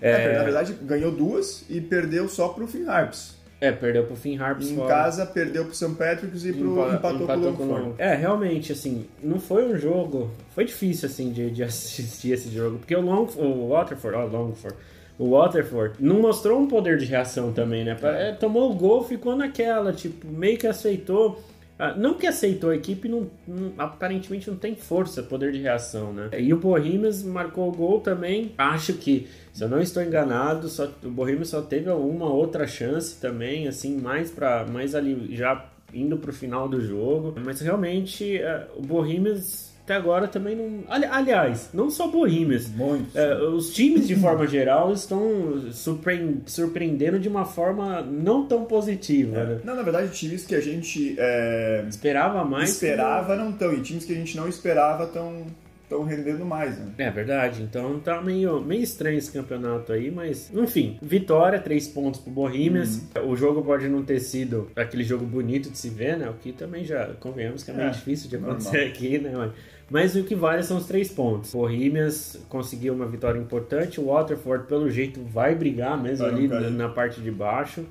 É, 0.00 0.36
na 0.36 0.44
verdade, 0.44 0.74
ganhou 0.82 1.10
duas 1.10 1.64
e 1.68 1.80
perdeu 1.80 2.28
só 2.28 2.48
pro 2.48 2.66
Finn 2.66 2.88
Harps. 2.88 3.36
É, 3.60 3.72
perdeu 3.72 4.04
pro 4.04 4.14
Finn 4.14 4.38
Harps 4.40 4.70
Em 4.70 4.76
fora. 4.76 4.88
casa, 4.88 5.26
perdeu 5.26 5.64
pro 5.64 5.74
St. 5.74 5.94
Patrick's 5.96 6.44
e 6.44 6.52
pro, 6.52 6.72
Empa- 6.74 6.94
empatou, 6.94 7.22
empatou 7.22 7.52
com 7.54 7.62
o 7.64 7.66
Longford. 7.66 7.94
É, 7.98 8.14
realmente, 8.14 8.70
assim, 8.70 9.06
não 9.22 9.40
foi 9.40 9.64
um 9.66 9.76
jogo. 9.76 10.30
Foi 10.54 10.64
difícil, 10.64 11.08
assim, 11.08 11.32
de, 11.32 11.50
de 11.50 11.62
assistir 11.64 12.32
esse 12.32 12.48
jogo. 12.50 12.78
Porque 12.78 12.94
o, 12.94 13.00
Long, 13.00 13.26
o 13.36 13.70
Waterford, 13.70 14.16
ó, 14.16 14.24
Longford, 14.26 14.76
o 15.18 15.30
Waterford 15.30 15.94
não 15.98 16.20
mostrou 16.20 16.60
um 16.60 16.68
poder 16.68 16.98
de 16.98 17.06
reação 17.06 17.52
também, 17.52 17.84
né? 17.84 17.96
É, 18.02 18.32
tomou 18.32 18.70
o 18.70 18.74
gol, 18.74 19.02
ficou 19.02 19.34
naquela, 19.34 19.92
tipo, 19.92 20.28
meio 20.28 20.56
que 20.56 20.66
aceitou. 20.68 21.42
Ah, 21.78 21.94
Não 21.96 22.14
que 22.14 22.26
aceitou, 22.26 22.70
a 22.70 22.76
equipe 22.76 23.08
não, 23.08 23.30
não- 23.46 23.72
aparentemente 23.78 24.50
não 24.50 24.56
tem 24.56 24.74
força, 24.74 25.22
poder 25.22 25.52
de 25.52 25.58
reação, 25.60 26.12
né? 26.12 26.28
E 26.38 26.52
o 26.52 26.56
Bohemians 26.58 27.22
marcou 27.22 27.68
o 27.68 27.72
gol 27.72 28.00
também. 28.00 28.52
Acho 28.58 28.94
que, 28.94 29.28
se 29.52 29.62
eu 29.62 29.68
não 29.68 29.80
estou 29.80 30.02
enganado, 30.02 30.68
só, 30.68 30.88
o 31.04 31.08
Bohemians 31.10 31.48
só 31.48 31.62
teve 31.62 31.88
uma 31.90 32.26
outra 32.32 32.66
chance 32.66 33.20
também, 33.20 33.68
assim, 33.68 33.96
mais 33.96 34.30
para 34.30 34.66
mais 34.66 34.94
ali 34.94 35.34
já 35.36 35.64
indo 35.94 36.16
pro 36.18 36.32
final 36.32 36.68
do 36.68 36.80
jogo. 36.80 37.34
Mas 37.44 37.60
realmente 37.60 38.38
eh, 38.38 38.66
o 38.76 38.82
Bohemians 38.82 39.67
até 39.88 39.94
agora 39.96 40.28
também 40.28 40.54
não. 40.54 40.84
Ali- 40.88 41.06
aliás, 41.06 41.70
não 41.72 41.88
só 41.90 42.08
Bohemians. 42.08 42.68
Muito. 42.68 43.16
Eh, 43.16 43.38
os 43.48 43.72
times, 43.72 44.06
de 44.06 44.14
forma 44.16 44.46
geral, 44.46 44.92
estão 44.92 45.70
surpre- 45.72 46.36
surpreendendo 46.44 47.18
de 47.18 47.28
uma 47.28 47.44
forma 47.46 48.02
não 48.02 48.46
tão 48.46 48.64
positiva. 48.64 49.44
né? 49.44 49.60
Não, 49.64 49.74
na 49.74 49.82
verdade, 49.82 50.12
times 50.12 50.44
que 50.44 50.54
a 50.54 50.60
gente 50.60 51.14
é, 51.18 51.84
Esperava 51.88 52.44
mais. 52.44 52.70
esperava 52.70 53.34
não 53.34 53.50
estão, 53.50 53.72
e 53.72 53.80
times 53.80 54.04
que 54.04 54.12
a 54.12 54.16
gente 54.16 54.36
não 54.36 54.46
esperava 54.48 55.04
estão 55.04 55.46
estão 55.88 56.04
rendendo 56.04 56.44
mais, 56.44 56.78
né? 56.78 56.92
É 56.98 57.10
verdade, 57.10 57.62
então 57.62 57.98
tá 57.98 58.20
meio, 58.20 58.60
meio 58.60 58.82
estranho 58.82 59.16
esse 59.16 59.32
campeonato 59.32 59.90
aí, 59.90 60.10
mas 60.10 60.50
enfim, 60.54 60.98
vitória, 61.00 61.58
três 61.58 61.88
pontos 61.88 62.20
pro 62.20 62.30
Bohemians. 62.30 63.02
O 63.26 63.34
jogo 63.34 63.62
pode 63.62 63.88
não 63.88 64.02
ter 64.02 64.20
sido 64.20 64.70
aquele 64.76 65.02
jogo 65.02 65.24
bonito 65.24 65.70
de 65.70 65.78
se 65.78 65.88
ver, 65.88 66.18
né? 66.18 66.28
O 66.28 66.34
que 66.34 66.52
também 66.52 66.84
já 66.84 67.06
convenhamos 67.20 67.64
que 67.64 67.70
é 67.70 67.74
meio 67.74 67.88
É, 67.88 67.92
difícil 67.92 68.28
de 68.28 68.36
normal. 68.36 68.56
acontecer 68.56 68.84
aqui, 68.86 69.18
né? 69.18 69.32
Mas, 69.34 69.52
mas 69.90 70.16
o 70.16 70.22
que 70.24 70.34
vale 70.34 70.62
são 70.62 70.76
os 70.76 70.86
três 70.86 71.10
pontos. 71.10 71.52
Bohemians 71.54 72.38
conseguiu 72.50 72.92
uma 72.92 73.06
vitória 73.06 73.38
importante, 73.38 73.98
o 73.98 74.08
Waterford, 74.08 74.66
pelo 74.66 74.90
jeito, 74.90 75.22
vai 75.22 75.54
brigar 75.54 76.00
mesmo 76.00 76.26
Vai 76.26 76.34
ali 76.34 76.48
na, 76.48 76.68
na 76.68 76.88
parte 76.90 77.20
de 77.22 77.30
baixo. 77.30 77.84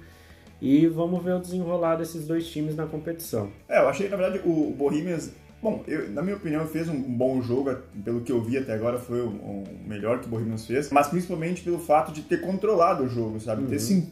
E 0.61 0.85
vamos 0.87 1.23
ver 1.23 1.33
o 1.33 1.39
desenrolar 1.39 1.95
desses 1.95 2.25
dois 2.27 2.47
times 2.47 2.75
na 2.75 2.85
competição. 2.85 3.49
É, 3.67 3.79
eu 3.79 3.89
achei, 3.89 4.07
na 4.07 4.15
verdade, 4.17 4.41
o 4.45 4.71
Bohemians... 4.77 5.31
Bom, 5.61 5.83
eu, 5.87 6.09
na 6.11 6.21
minha 6.21 6.35
opinião, 6.35 6.65
fez 6.67 6.87
um, 6.87 7.01
bom 7.01 7.41
jogo, 7.41 7.75
pelo 8.05 8.21
que 8.21 8.31
eu 8.31 8.41
vi 8.41 8.57
até 8.57 8.73
agora, 8.73 8.99
foi 8.99 9.21
o, 9.21 9.29
o 9.29 9.63
melhor 9.85 10.19
que 10.19 10.27
o 10.27 10.29
Bohemians 10.29 10.65
fez, 10.67 10.91
mas 10.91 11.07
principalmente 11.07 11.63
pelo 11.63 11.79
fato 11.79 12.11
de 12.11 12.21
ter 12.21 12.41
controlado 12.41 13.03
o 13.03 13.09
jogo, 13.09 13.39
sabe? 13.39 13.65
Ter 13.65 13.79
se, 13.79 14.07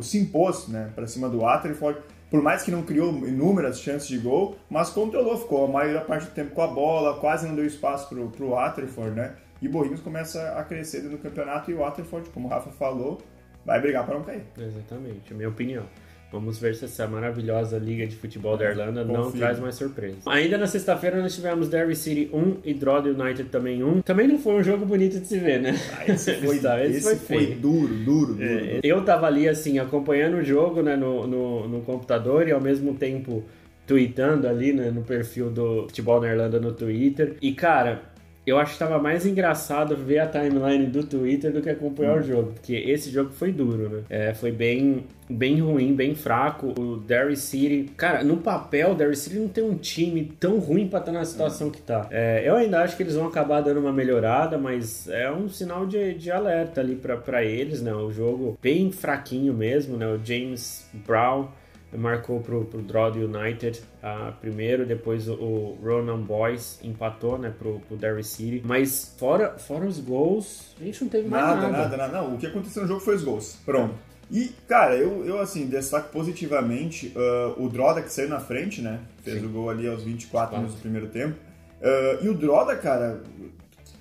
se 0.00 0.18
impôs, 0.18 0.68
né, 0.68 0.92
pra 0.94 1.06
cima 1.08 1.28
do 1.28 1.40
Waterford, 1.40 2.00
por 2.30 2.40
mais 2.40 2.62
que 2.62 2.70
não 2.70 2.82
criou 2.82 3.10
inúmeras 3.26 3.80
chances 3.80 4.06
de 4.06 4.18
gol, 4.18 4.56
mas 4.70 4.90
controlou, 4.90 5.36
ficou 5.38 5.64
a 5.64 5.68
maior 5.68 6.04
parte 6.04 6.26
do 6.26 6.32
tempo 6.32 6.54
com 6.54 6.62
a 6.62 6.66
bola, 6.68 7.18
quase 7.18 7.48
não 7.48 7.56
deu 7.56 7.66
espaço 7.66 8.08
pro, 8.08 8.28
pro 8.28 8.50
Waterford, 8.50 9.16
né? 9.16 9.34
E 9.60 9.66
o 9.66 9.70
Bohemians 9.70 10.00
começa 10.00 10.52
a 10.52 10.62
crescer 10.62 11.00
dentro 11.00 11.16
do 11.16 11.22
campeonato 11.22 11.70
e 11.70 11.74
o 11.74 11.78
Waterford, 11.78 12.28
como 12.30 12.46
o 12.46 12.50
Rafa 12.50 12.70
falou, 12.70 13.18
vai 13.64 13.80
brigar 13.80 14.06
para 14.06 14.14
não 14.14 14.22
cair. 14.22 14.44
Exatamente, 14.56 15.32
a 15.32 15.36
minha 15.36 15.48
opinião. 15.48 15.84
Vamos 16.30 16.58
ver 16.58 16.74
se 16.74 16.84
essa 16.84 17.06
maravilhosa 17.06 17.78
liga 17.78 18.06
de 18.06 18.14
futebol 18.14 18.54
da 18.56 18.66
Irlanda 18.66 19.02
não 19.02 19.24
confio. 19.24 19.40
traz 19.40 19.58
mais 19.58 19.74
surpresas. 19.76 20.26
Ainda 20.26 20.58
na 20.58 20.66
sexta-feira 20.66 21.20
nós 21.22 21.34
tivemos 21.34 21.68
Derry 21.68 21.96
City 21.96 22.28
1 22.32 22.56
e 22.64 22.74
Drogheda 22.74 23.22
United 23.22 23.48
também 23.48 23.82
1. 23.82 24.02
Também 24.02 24.28
não 24.28 24.38
foi 24.38 24.54
um 24.56 24.62
jogo 24.62 24.84
bonito 24.84 25.18
de 25.18 25.26
se 25.26 25.38
ver, 25.38 25.58
né? 25.60 25.74
Ah, 25.98 26.04
esse 26.12 26.34
foi, 26.34 26.58
Tá, 26.60 26.84
esse 26.84 27.00
foi, 27.00 27.16
feio. 27.16 27.56
duro, 27.56 27.94
duro, 27.94 28.34
duro. 28.34 28.42
É, 28.42 28.80
eu 28.82 29.02
tava 29.04 29.26
ali 29.26 29.48
assim, 29.48 29.78
acompanhando 29.78 30.36
o 30.36 30.44
jogo 30.44 30.82
né, 30.82 30.96
no, 30.96 31.26
no, 31.26 31.66
no 31.68 31.80
computador 31.80 32.46
e 32.46 32.52
ao 32.52 32.60
mesmo 32.60 32.92
tempo 32.94 33.42
tweetando 33.86 34.46
ali 34.46 34.74
né, 34.74 34.90
no 34.90 35.00
perfil 35.02 35.48
do 35.48 35.84
Futebol 35.84 36.20
na 36.20 36.28
Irlanda 36.28 36.60
no 36.60 36.72
Twitter. 36.72 37.36
E 37.40 37.52
cara, 37.52 38.02
eu 38.48 38.58
acho 38.58 38.72
que 38.72 38.78
tava 38.78 38.98
mais 38.98 39.26
engraçado 39.26 39.96
ver 39.96 40.20
a 40.20 40.26
timeline 40.26 40.86
do 40.86 41.04
Twitter 41.04 41.52
do 41.52 41.60
que 41.60 41.70
acompanhar 41.70 42.18
o 42.18 42.22
jogo, 42.22 42.52
porque 42.52 42.74
esse 42.74 43.10
jogo 43.10 43.30
foi 43.30 43.52
duro, 43.52 43.88
né? 43.88 44.02
É, 44.08 44.34
foi 44.34 44.50
bem, 44.50 45.04
bem 45.28 45.60
ruim, 45.60 45.94
bem 45.94 46.14
fraco. 46.14 46.74
O 46.78 46.96
Derry 46.96 47.36
City, 47.36 47.90
cara, 47.96 48.24
no 48.24 48.38
papel, 48.38 48.92
o 48.92 48.94
Derry 48.94 49.16
City 49.16 49.36
não 49.36 49.48
tem 49.48 49.64
um 49.64 49.74
time 49.74 50.32
tão 50.38 50.58
ruim 50.58 50.88
pra 50.88 51.00
estar 51.00 51.12
na 51.12 51.24
situação 51.24 51.70
que 51.70 51.80
tá. 51.80 52.06
É, 52.10 52.42
eu 52.44 52.54
ainda 52.54 52.82
acho 52.82 52.96
que 52.96 53.02
eles 53.02 53.14
vão 53.14 53.26
acabar 53.26 53.60
dando 53.60 53.80
uma 53.80 53.92
melhorada, 53.92 54.56
mas 54.58 55.08
é 55.08 55.30
um 55.30 55.48
sinal 55.48 55.86
de, 55.86 56.14
de 56.14 56.30
alerta 56.30 56.80
ali 56.80 56.96
pra 56.96 57.44
eles, 57.44 57.82
né? 57.82 57.92
O 57.92 58.10
jogo 58.10 58.58
bem 58.62 58.90
fraquinho 58.90 59.52
mesmo, 59.52 59.96
né? 59.96 60.06
O 60.06 60.18
James 60.24 60.88
Brown 61.06 61.48
marcou 61.96 62.40
pro, 62.40 62.64
pro 62.66 62.82
Drogheda 62.82 63.24
United 63.24 63.82
ah, 64.02 64.32
primeiro, 64.40 64.84
depois 64.84 65.28
o, 65.28 65.32
o 65.34 65.78
Ronan 65.82 66.20
Boyce 66.20 66.86
empatou, 66.86 67.38
né, 67.38 67.52
pro, 67.56 67.80
pro 67.80 67.96
Derry 67.96 68.22
City. 68.24 68.62
Mas 68.64 69.14
fora, 69.18 69.58
fora 69.58 69.86
os 69.86 69.98
gols, 69.98 70.74
a 70.80 70.84
gente 70.84 71.02
não 71.02 71.08
teve 71.08 71.28
mais 71.28 71.42
Nada, 71.44 71.62
nada. 71.62 71.78
nada, 71.78 71.96
nada, 71.96 72.18
Não, 72.22 72.34
o 72.34 72.38
que 72.38 72.46
aconteceu 72.46 72.82
no 72.82 72.88
jogo 72.88 73.00
foi 73.00 73.14
os 73.16 73.24
gols. 73.24 73.58
Pronto. 73.64 73.94
E, 74.30 74.52
cara, 74.68 74.94
eu, 74.94 75.24
eu 75.24 75.40
assim, 75.40 75.66
destaco 75.66 76.12
positivamente 76.12 77.12
ah, 77.16 77.54
o 77.56 77.68
Droda 77.68 78.02
que 78.02 78.12
saiu 78.12 78.28
na 78.28 78.40
frente, 78.40 78.82
né? 78.82 79.00
Fez 79.22 79.42
o 79.42 79.48
gol 79.48 79.70
ali 79.70 79.88
aos 79.88 80.02
24 80.02 80.56
minutos 80.56 80.76
do 80.76 80.82
primeiro 80.82 81.06
tempo. 81.08 81.36
Ah, 81.82 82.18
e 82.20 82.28
o 82.28 82.34
Droda, 82.34 82.76
cara, 82.76 83.22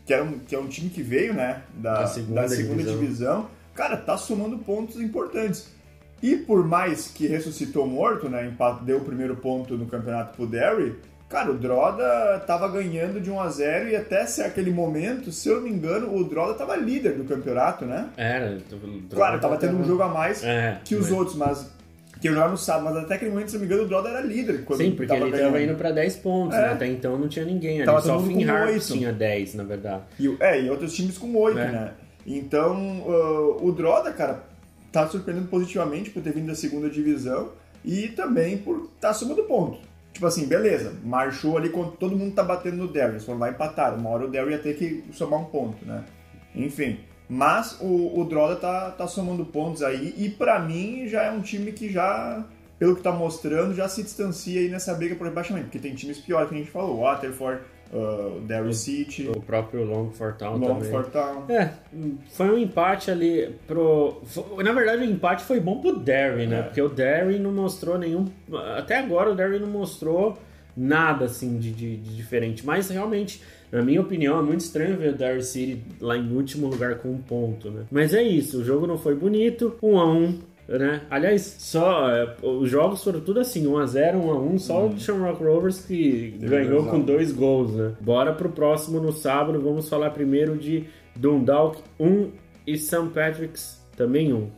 que, 0.05 0.13
era 0.13 0.23
um, 0.23 0.39
que 0.39 0.53
é 0.53 0.59
um 0.59 0.67
time 0.67 0.89
que 0.89 1.01
veio, 1.01 1.33
né? 1.33 1.61
Da, 1.75 2.01
Da 2.01 2.07
segunda 2.07 2.41
da 2.41 2.49
segunda 2.49 2.83
divisão. 2.83 2.99
divisão. 2.99 3.49
cara, 3.73 3.95
tá 3.95 4.17
somando 4.17 4.57
pontos 4.57 4.99
importantes. 4.99 5.69
E 6.21 6.35
por 6.35 6.65
mais 6.65 7.07
que 7.07 7.27
ressuscitou 7.27 7.85
morto, 7.87 8.27
né? 8.29 8.51
Deu 8.83 8.97
o 8.97 9.01
primeiro 9.01 9.35
ponto 9.35 9.75
no 9.77 9.85
campeonato 9.85 10.35
pro 10.35 10.47
Derry. 10.47 10.95
Cara, 11.29 11.51
o 11.51 11.55
Droda 11.55 12.41
tava 12.47 12.69
ganhando 12.69 13.19
de 13.19 13.29
1 13.29 13.39
a 13.41 13.49
0 13.49 13.89
e 13.89 13.95
até 13.97 14.21
aquele 14.45 14.71
momento, 14.71 15.29
se 15.31 15.49
eu 15.49 15.55
não 15.57 15.63
me 15.63 15.69
engano, 15.71 16.15
o 16.15 16.23
Droda 16.23 16.53
tava 16.53 16.75
líder 16.77 17.15
do 17.15 17.25
campeonato, 17.25 17.85
né? 17.85 18.07
Era. 18.15 18.57
Claro, 19.13 19.39
tava 19.39 19.57
tendo 19.57 19.77
um 19.77 19.83
jogo 19.83 20.03
a 20.03 20.07
mais 20.07 20.41
É, 20.43 20.79
que 20.85 20.95
os 20.95 21.09
mas- 21.09 21.11
outros, 21.19 21.35
mas 21.35 21.69
que 22.21 22.29
eu 22.29 22.33
jogava 22.33 22.51
no 22.51 22.57
sábado, 22.57 22.85
mas 22.85 23.03
até 23.03 23.15
aquele 23.15 23.29
momento, 23.31 23.49
se 23.51 23.57
eu 23.57 23.59
não 23.59 23.67
me 23.67 23.73
engano, 23.73 23.85
o 23.85 23.89
Droda 23.89 24.09
era 24.09 24.21
líder 24.21 24.63
quando 24.63 24.79
Sim, 24.79 24.91
porque 24.91 25.05
tava 25.07 25.19
ele 25.21 25.31
ganhando. 25.31 25.51
tava 25.51 25.61
indo 25.63 25.75
pra 25.75 25.91
10 25.91 26.15
pontos, 26.15 26.57
É. 26.57 26.61
né? 26.61 26.73
Até 26.73 26.87
então 26.87 27.19
não 27.19 27.27
tinha 27.27 27.43
ninguém. 27.45 27.83
Tava 27.83 28.01
Só 28.01 28.17
o 28.17 28.25
oito. 28.25 28.85
tinha 28.93 29.11
10, 29.13 29.53
na 29.53 29.63
verdade. 29.63 30.01
E, 30.19 30.33
é, 30.39 30.61
e 30.61 30.69
outros 30.69 30.93
times 30.93 31.17
com 31.17 31.35
8, 31.35 31.59
É. 31.59 31.71
né? 31.71 31.91
Então, 32.25 33.03
ah, 33.07 33.57
o 33.63 33.71
Droda, 33.71 34.11
cara, 34.13 34.43
tá 35.05 35.07
surpreendendo 35.07 35.47
positivamente 35.47 36.09
por 36.09 36.23
ter 36.23 36.33
vindo 36.33 36.47
da 36.47 36.55
segunda 36.55 36.89
divisão 36.89 37.51
e 37.83 38.07
também 38.09 38.57
por 38.57 38.89
estar 38.95 39.09
tá 39.09 39.13
somando 39.13 39.43
ponto. 39.43 39.79
Tipo 40.11 40.25
assim, 40.25 40.47
beleza, 40.47 40.93
marchou 41.03 41.57
ali 41.57 41.69
quando 41.69 41.91
todo 41.91 42.15
mundo 42.15 42.33
tá 42.33 42.41
batendo 42.41 42.77
no 42.77 42.87
Derry, 42.87 43.11
eles 43.11 43.25
foram 43.25 43.39
lá 43.39 43.49
empatar. 43.49 43.93
Uma 43.93 44.09
hora 44.09 44.25
o 44.25 44.29
Derry 44.29 44.51
ia 44.51 44.57
ter 44.57 44.75
que 44.75 45.03
somar 45.13 45.39
um 45.39 45.45
ponto, 45.45 45.85
né? 45.85 46.03
Enfim. 46.55 46.99
Mas 47.29 47.77
o, 47.81 48.19
o 48.19 48.25
Droda 48.25 48.55
tá, 48.55 48.89
tá 48.89 49.07
somando 49.07 49.45
pontos 49.45 49.83
aí 49.83 50.15
e 50.17 50.29
pra 50.29 50.59
mim 50.59 51.07
já 51.07 51.23
é 51.23 51.31
um 51.31 51.41
time 51.41 51.71
que 51.73 51.89
já, 51.89 52.43
pelo 52.79 52.95
que 52.95 53.03
tá 53.03 53.11
mostrando, 53.11 53.75
já 53.75 53.87
se 53.87 54.01
distancia 54.01 54.61
aí 54.61 54.69
nessa 54.69 54.93
briga 54.93 55.15
por 55.15 55.27
rebaixamento. 55.27 55.65
Porque 55.65 55.79
tem 55.79 55.93
times 55.93 56.17
piores 56.19 56.49
que 56.49 56.55
a 56.55 56.57
gente 56.57 56.71
falou, 56.71 57.01
Waterford, 57.01 57.61
uh, 57.93 58.39
Derry 58.41 58.73
City, 58.73 59.29
O 59.29 59.39
próprio 59.41 59.83
Longford 59.83 60.37
Town 60.37 60.59
também. 60.59 60.69
Longford 60.91 61.09
Town. 61.11 61.45
É, 61.49 61.71
foi 62.31 62.49
um 62.49 62.57
empate 62.57 63.09
ali 63.11 63.55
pro. 63.67 64.21
Na 64.63 64.71
verdade, 64.73 65.01
o 65.03 65.05
empate 65.05 65.43
foi 65.43 65.59
bom 65.59 65.79
pro 65.81 65.97
Derry, 65.97 66.47
né? 66.47 66.59
É. 66.59 66.61
Porque 66.63 66.81
o 66.81 66.89
Derry 66.89 67.39
não 67.39 67.51
mostrou 67.51 67.97
nenhum. 67.97 68.25
Até 68.75 68.97
agora 68.99 69.31
o 69.31 69.35
Derry 69.35 69.59
não 69.59 69.67
mostrou 69.67 70.37
nada 70.75 71.25
assim 71.25 71.57
de, 71.57 71.71
de- 71.71 71.97
de 71.97 72.15
diferente. 72.15 72.65
Mas 72.65 72.89
realmente, 72.89 73.41
na 73.71 73.81
minha 73.81 73.99
opinião, 74.01 74.39
é 74.39 74.41
muito 74.43 74.61
estranho 74.61 74.95
ver 74.97 75.13
o 75.13 75.17
Derry 75.17 75.41
City 75.41 75.81
lá 75.99 76.15
em 76.17 76.31
último 76.35 76.67
lugar 76.67 76.95
com 76.99 77.09
um 77.09 77.17
ponto, 77.17 77.71
né? 77.71 77.83
Mas 77.91 78.13
é 78.13 78.21
isso, 78.21 78.59
o 78.61 78.63
jogo 78.63 78.85
não 78.85 78.97
foi 78.97 79.15
bonito, 79.15 79.75
um 79.81 79.99
a 79.99 80.05
um. 80.05 80.39
Né? 80.67 81.01
Aliás, 81.09 81.55
só 81.59 82.09
é, 82.09 82.35
os 82.43 82.69
jogos 82.69 83.01
foram 83.01 83.21
tudo 83.21 83.39
assim, 83.39 83.65
1x0, 83.65 84.15
1x1, 84.15 84.59
só 84.59 84.85
o 84.85 84.99
Shamrock 84.99 85.41
Rovers 85.41 85.85
que 85.85 86.37
ganhou 86.41 86.85
com 86.85 86.99
dois 86.99 87.31
gols, 87.31 87.73
né? 87.73 87.93
Bora 88.01 88.33
pro 88.33 88.49
próximo 88.49 88.99
no 88.99 89.13
sábado, 89.13 89.61
vamos 89.61 89.87
falar 89.87 90.09
primeiro 90.09 90.57
de 90.57 90.85
Dundalk 91.15 91.81
1 91.97 92.31
e 92.67 92.77
St. 92.77 93.09
Patrick's 93.13 93.81
também 93.95 94.33
1. 94.33 94.49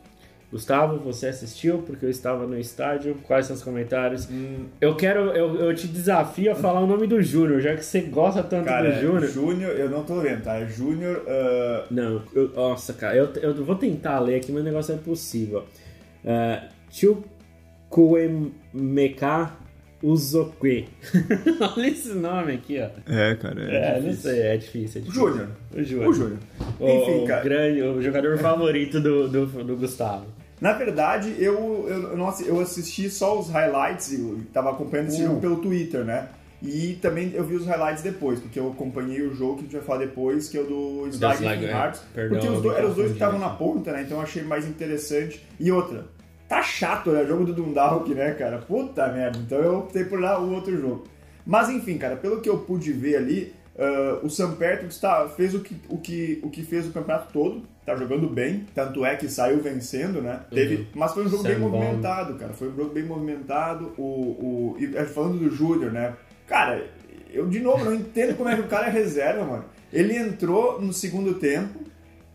Gustavo, 0.50 0.98
você 0.98 1.28
assistiu 1.28 1.78
porque 1.78 2.04
eu 2.04 2.10
estava 2.10 2.44
no 2.44 2.58
estádio. 2.58 3.16
Quais 3.24 3.46
são 3.46 3.54
os 3.54 3.62
comentários? 3.62 4.28
Hum. 4.28 4.66
Eu 4.80 4.96
quero, 4.96 5.30
eu, 5.30 5.54
eu 5.54 5.74
te 5.74 5.86
desafio 5.86 6.50
a 6.50 6.56
falar 6.56 6.80
o 6.80 6.88
nome 6.88 7.06
do 7.06 7.22
Júnior, 7.22 7.60
já 7.60 7.76
que 7.76 7.84
você 7.84 8.00
gosta 8.00 8.42
tanto 8.42 8.64
cara, 8.64 8.90
do 8.90 9.00
Júnior. 9.00 9.28
Júnior, 9.28 9.70
eu 9.78 9.88
não 9.88 10.02
tô 10.02 10.18
vendo, 10.18 10.42
tá? 10.42 10.56
É 10.56 10.66
Júnior. 10.66 11.18
Uh... 11.18 11.94
Não, 11.94 12.22
eu, 12.34 12.48
nossa, 12.48 12.92
cara, 12.92 13.14
eu, 13.14 13.32
eu 13.40 13.64
vou 13.64 13.76
tentar 13.76 14.18
ler 14.18 14.36
aqui, 14.36 14.50
mas 14.50 14.62
o 14.62 14.64
negócio 14.64 14.92
é 14.92 14.96
impossível. 14.96 15.64
Uh, 16.24 16.68
Chukwemeka 17.90 19.52
Uzokwe. 20.02 20.88
Olha 21.76 21.86
esse 21.86 22.14
nome 22.14 22.54
aqui, 22.54 22.80
ó. 22.80 22.88
É, 23.06 23.34
cara. 23.34 23.62
É, 23.70 23.98
é 23.98 24.00
não 24.00 24.12
sei, 24.14 24.40
é 24.40 24.56
difícil. 24.56 25.00
É 25.00 25.04
difícil. 25.04 25.28
Júnior. 25.28 25.48
O 25.74 25.82
Júnior. 25.82 26.08
O 26.08 26.12
Júnior. 26.12 26.38
Enfim, 26.80 27.24
o, 27.24 27.26
cara. 27.26 27.44
Grande, 27.44 27.82
o 27.82 28.00
jogador 28.00 28.38
favorito 28.40 29.00
do, 29.00 29.28
do, 29.28 29.46
do 29.46 29.76
Gustavo. 29.76 30.26
Na 30.60 30.72
verdade, 30.72 31.34
eu, 31.38 31.86
eu, 31.88 32.26
assisti, 32.26 32.48
eu 32.50 32.60
assisti 32.60 33.10
só 33.10 33.38
os 33.38 33.48
highlights, 33.48 34.12
eu 34.12 34.40
tava 34.52 34.70
acompanhando 34.70 35.08
esse 35.08 35.22
uh. 35.22 35.26
jogo 35.26 35.40
pelo 35.40 35.56
Twitter, 35.56 36.04
né? 36.04 36.28
E 36.62 36.98
também 37.00 37.32
eu 37.34 37.42
vi 37.42 37.54
os 37.54 37.66
highlights 37.66 38.02
depois, 38.02 38.38
porque 38.38 38.58
eu 38.58 38.68
acompanhei 38.70 39.22
o 39.22 39.34
jogo 39.34 39.54
que 39.54 39.60
a 39.60 39.62
gente 39.64 39.76
vai 39.76 39.82
falar 39.82 39.98
depois, 40.00 40.48
que 40.48 40.58
é 40.58 40.60
o 40.60 40.64
do 40.64 41.08
Slag 41.10 41.64
Hearts. 41.64 42.02
Porque 42.12 42.48
os 42.48 42.62
dois, 42.62 42.78
eram 42.78 42.88
os 42.90 42.96
dois 42.96 43.08
que 43.08 43.14
estavam 43.14 43.38
na 43.38 43.50
ponta, 43.50 43.92
né? 43.92 44.02
Então 44.02 44.18
eu 44.18 44.22
achei 44.22 44.42
mais 44.42 44.66
interessante. 44.66 45.42
E 45.58 45.72
outra, 45.72 46.04
tá 46.48 46.62
chato, 46.62 47.12
né? 47.12 47.22
O 47.22 47.26
jogo 47.26 47.44
do 47.44 47.54
Dundalk, 47.54 48.12
né, 48.14 48.34
cara? 48.34 48.58
Puta 48.58 49.08
merda. 49.08 49.38
Então 49.38 49.58
eu 49.58 49.78
optei 49.78 50.04
por 50.04 50.20
lá 50.20 50.38
o 50.38 50.52
outro 50.52 50.78
jogo. 50.78 51.04
Mas 51.46 51.70
enfim, 51.70 51.96
cara, 51.96 52.16
pelo 52.16 52.40
que 52.40 52.48
eu 52.48 52.58
pude 52.58 52.92
ver 52.92 53.16
ali, 53.16 53.54
uh, 53.76 54.24
o 54.24 54.28
Sam 54.28 54.52
Patrick 54.52 54.94
tá, 55.00 55.28
fez 55.28 55.54
o 55.54 55.60
que, 55.60 55.74
o, 55.88 55.96
que, 55.96 56.40
o 56.42 56.50
que 56.50 56.62
fez 56.62 56.86
o 56.86 56.92
campeonato 56.92 57.32
todo, 57.32 57.62
tá 57.86 57.96
jogando 57.96 58.28
bem, 58.28 58.66
tanto 58.74 59.04
é 59.04 59.16
que 59.16 59.28
saiu 59.28 59.60
vencendo, 59.60 60.20
né? 60.20 60.40
Teve, 60.50 60.76
uhum. 60.76 60.86
Mas 60.94 61.12
foi 61.12 61.24
um 61.24 61.28
jogo 61.28 61.42
Sam 61.42 61.48
bem 61.48 61.58
Bond. 61.58 61.76
movimentado, 61.76 62.34
cara. 62.34 62.52
Foi 62.52 62.68
um 62.68 62.76
jogo 62.76 62.92
bem 62.92 63.04
movimentado. 63.04 63.92
O, 63.96 64.02
o, 64.02 64.76
e 64.78 64.94
é, 64.96 65.04
falando 65.04 65.38
do 65.38 65.50
Júnior, 65.50 65.90
né? 65.90 66.14
Cara, 66.50 66.84
eu 67.32 67.46
de 67.46 67.60
novo 67.60 67.84
não 67.84 67.94
entendo 67.94 68.36
como 68.36 68.48
é 68.48 68.56
que 68.56 68.62
o 68.62 68.66
cara 68.66 68.88
é 68.88 68.90
reserva, 68.90 69.44
mano. 69.44 69.64
Ele 69.92 70.16
entrou 70.16 70.80
no 70.80 70.92
segundo 70.92 71.34
tempo, 71.34 71.78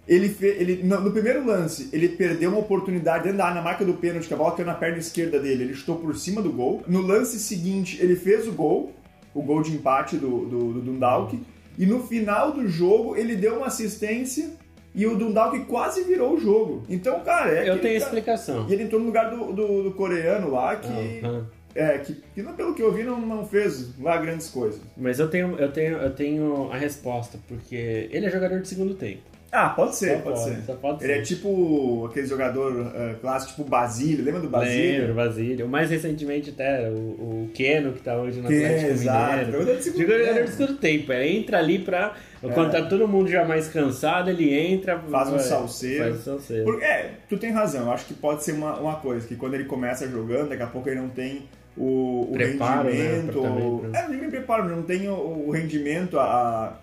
ele, 0.07 0.29
fe, 0.29 0.45
ele 0.45 0.83
no, 0.83 1.01
no, 1.01 1.11
primeiro 1.11 1.45
lance, 1.45 1.89
ele 1.91 2.07
perdeu 2.07 2.49
uma 2.49 2.59
oportunidade 2.59 3.25
dentro 3.25 3.39
da 3.39 3.43
área, 3.43 3.55
na 3.55 3.61
marca 3.61 3.83
do 3.83 3.95
pênalti, 3.95 4.29
que 4.29 4.33
a 4.33 4.37
bola 4.37 4.55
caiu 4.55 4.67
na 4.67 4.73
perna 4.73 4.99
esquerda 4.99 5.37
dele, 5.37 5.65
ele 5.65 5.73
chutou 5.73 5.97
por 5.97 6.15
cima 6.15 6.41
do 6.41 6.49
gol. 6.49 6.81
No 6.87 7.01
lance 7.01 7.37
seguinte, 7.39 8.01
ele 8.01 8.15
fez 8.15 8.47
o 8.47 8.53
gol, 8.53 8.93
o 9.33 9.41
gol 9.41 9.61
de 9.61 9.73
empate 9.73 10.15
do, 10.15 10.45
do, 10.45 10.73
do 10.75 10.81
Dundalk. 10.81 11.37
E 11.77 11.85
no 11.85 12.01
final 12.07 12.53
do 12.53 12.65
jogo, 12.69 13.17
ele 13.17 13.35
deu 13.35 13.57
uma 13.57 13.67
assistência 13.67 14.49
e 14.93 15.05
o 15.05 15.17
Dundalk 15.17 15.59
quase 15.65 16.05
virou 16.05 16.35
o 16.35 16.39
jogo. 16.39 16.83
Então, 16.87 17.19
cara, 17.19 17.51
é 17.51 17.69
Eu 17.69 17.81
tenho 17.81 17.99
cara... 17.99 18.05
explicação. 18.05 18.65
E 18.69 18.73
ele 18.73 18.83
entrou 18.83 19.01
no 19.01 19.07
lugar 19.07 19.29
do, 19.29 19.51
do, 19.51 19.83
do 19.83 19.91
coreano 19.91 20.51
lá, 20.51 20.77
que... 20.77 20.87
Uhum. 21.21 21.43
É, 21.75 21.97
que, 21.97 22.13
que, 22.33 22.41
pelo 22.41 22.73
que 22.73 22.81
eu 22.81 22.93
vi 22.93 23.03
não, 23.03 23.19
não 23.19 23.45
fez 23.45 23.99
lá 23.99 24.17
grandes 24.17 24.49
coisas. 24.49 24.79
Mas 24.95 25.19
eu 25.19 25.29
tenho, 25.29 25.59
eu, 25.59 25.71
tenho, 25.71 25.97
eu 25.97 26.09
tenho 26.11 26.71
a 26.71 26.77
resposta, 26.77 27.37
porque 27.49 28.07
ele 28.11 28.25
é 28.25 28.31
jogador 28.31 28.61
de 28.61 28.67
segundo 28.67 28.95
tempo. 28.95 29.35
Ah, 29.51 29.69
pode 29.69 29.95
ser, 29.95 30.21
pode, 30.21 30.37
pode, 30.37 30.65
ser. 30.65 30.73
Pode 30.73 31.03
ele 31.03 31.13
ser. 31.13 31.19
é 31.19 31.21
tipo 31.21 32.05
aquele 32.07 32.27
jogador 32.27 32.73
uh, 32.73 33.15
clássico, 33.21 33.53
tipo 33.53 33.69
Basílio. 33.69 34.25
Lembra 34.25 34.41
do 34.41 34.49
Basílio? 34.49 34.99
Lembro, 34.99 35.15
Basílio. 35.15 35.67
Mais 35.69 35.89
recentemente 35.89 36.49
até 36.49 36.89
o, 36.89 36.93
o 36.93 37.51
Keno, 37.53 37.93
que 37.93 38.01
tá 38.01 38.17
hoje 38.17 38.41
no 38.41 38.49
que, 38.49 38.65
Atlético 38.65 38.91
exato. 38.91 39.29
Mineiro. 39.29 39.51
Jogador 39.53 39.75
de 39.77 40.51
segundo 40.51 40.77
tempo. 40.77 41.11
É, 41.13 41.27
entra 41.29 41.59
ali 41.59 41.79
pra... 41.79 42.15
É. 42.43 42.49
Quando 42.49 42.71
tá 42.71 42.81
todo 42.81 43.07
mundo 43.07 43.29
já 43.29 43.45
mais 43.45 43.69
cansado, 43.69 44.29
ele 44.29 44.53
entra... 44.53 44.99
Faz 44.99 45.29
um 45.29 45.39
salseiro. 45.39 46.03
Faz 46.03 46.15
um 46.15 46.23
salseiro. 46.23 46.65
Porque, 46.65 46.83
é, 46.83 47.11
tu 47.29 47.37
tem 47.37 47.51
razão. 47.51 47.85
Eu 47.85 47.91
acho 47.93 48.05
que 48.05 48.13
pode 48.13 48.43
ser 48.43 48.51
uma, 48.51 48.77
uma 48.77 48.95
coisa, 48.97 49.25
que 49.25 49.37
quando 49.37 49.53
ele 49.53 49.65
começa 49.65 50.05
jogando, 50.05 50.49
daqui 50.49 50.63
a 50.63 50.67
pouco 50.67 50.89
ele 50.89 50.99
não 50.99 51.09
tem 51.09 51.47
o, 51.77 52.27
o 52.29 52.33
preparo, 52.33 52.89
né, 52.89 52.91
rendimento... 52.91 53.41
Né, 53.41 53.49
ou, 53.49 53.85
é, 53.93 54.07
não 54.07 54.19
tem 54.19 54.29
preparo, 54.29 54.75
não 54.75 54.83
tem 54.83 55.09
o, 55.09 55.47
o 55.47 55.51
rendimento, 55.51 56.19
a 56.19 56.79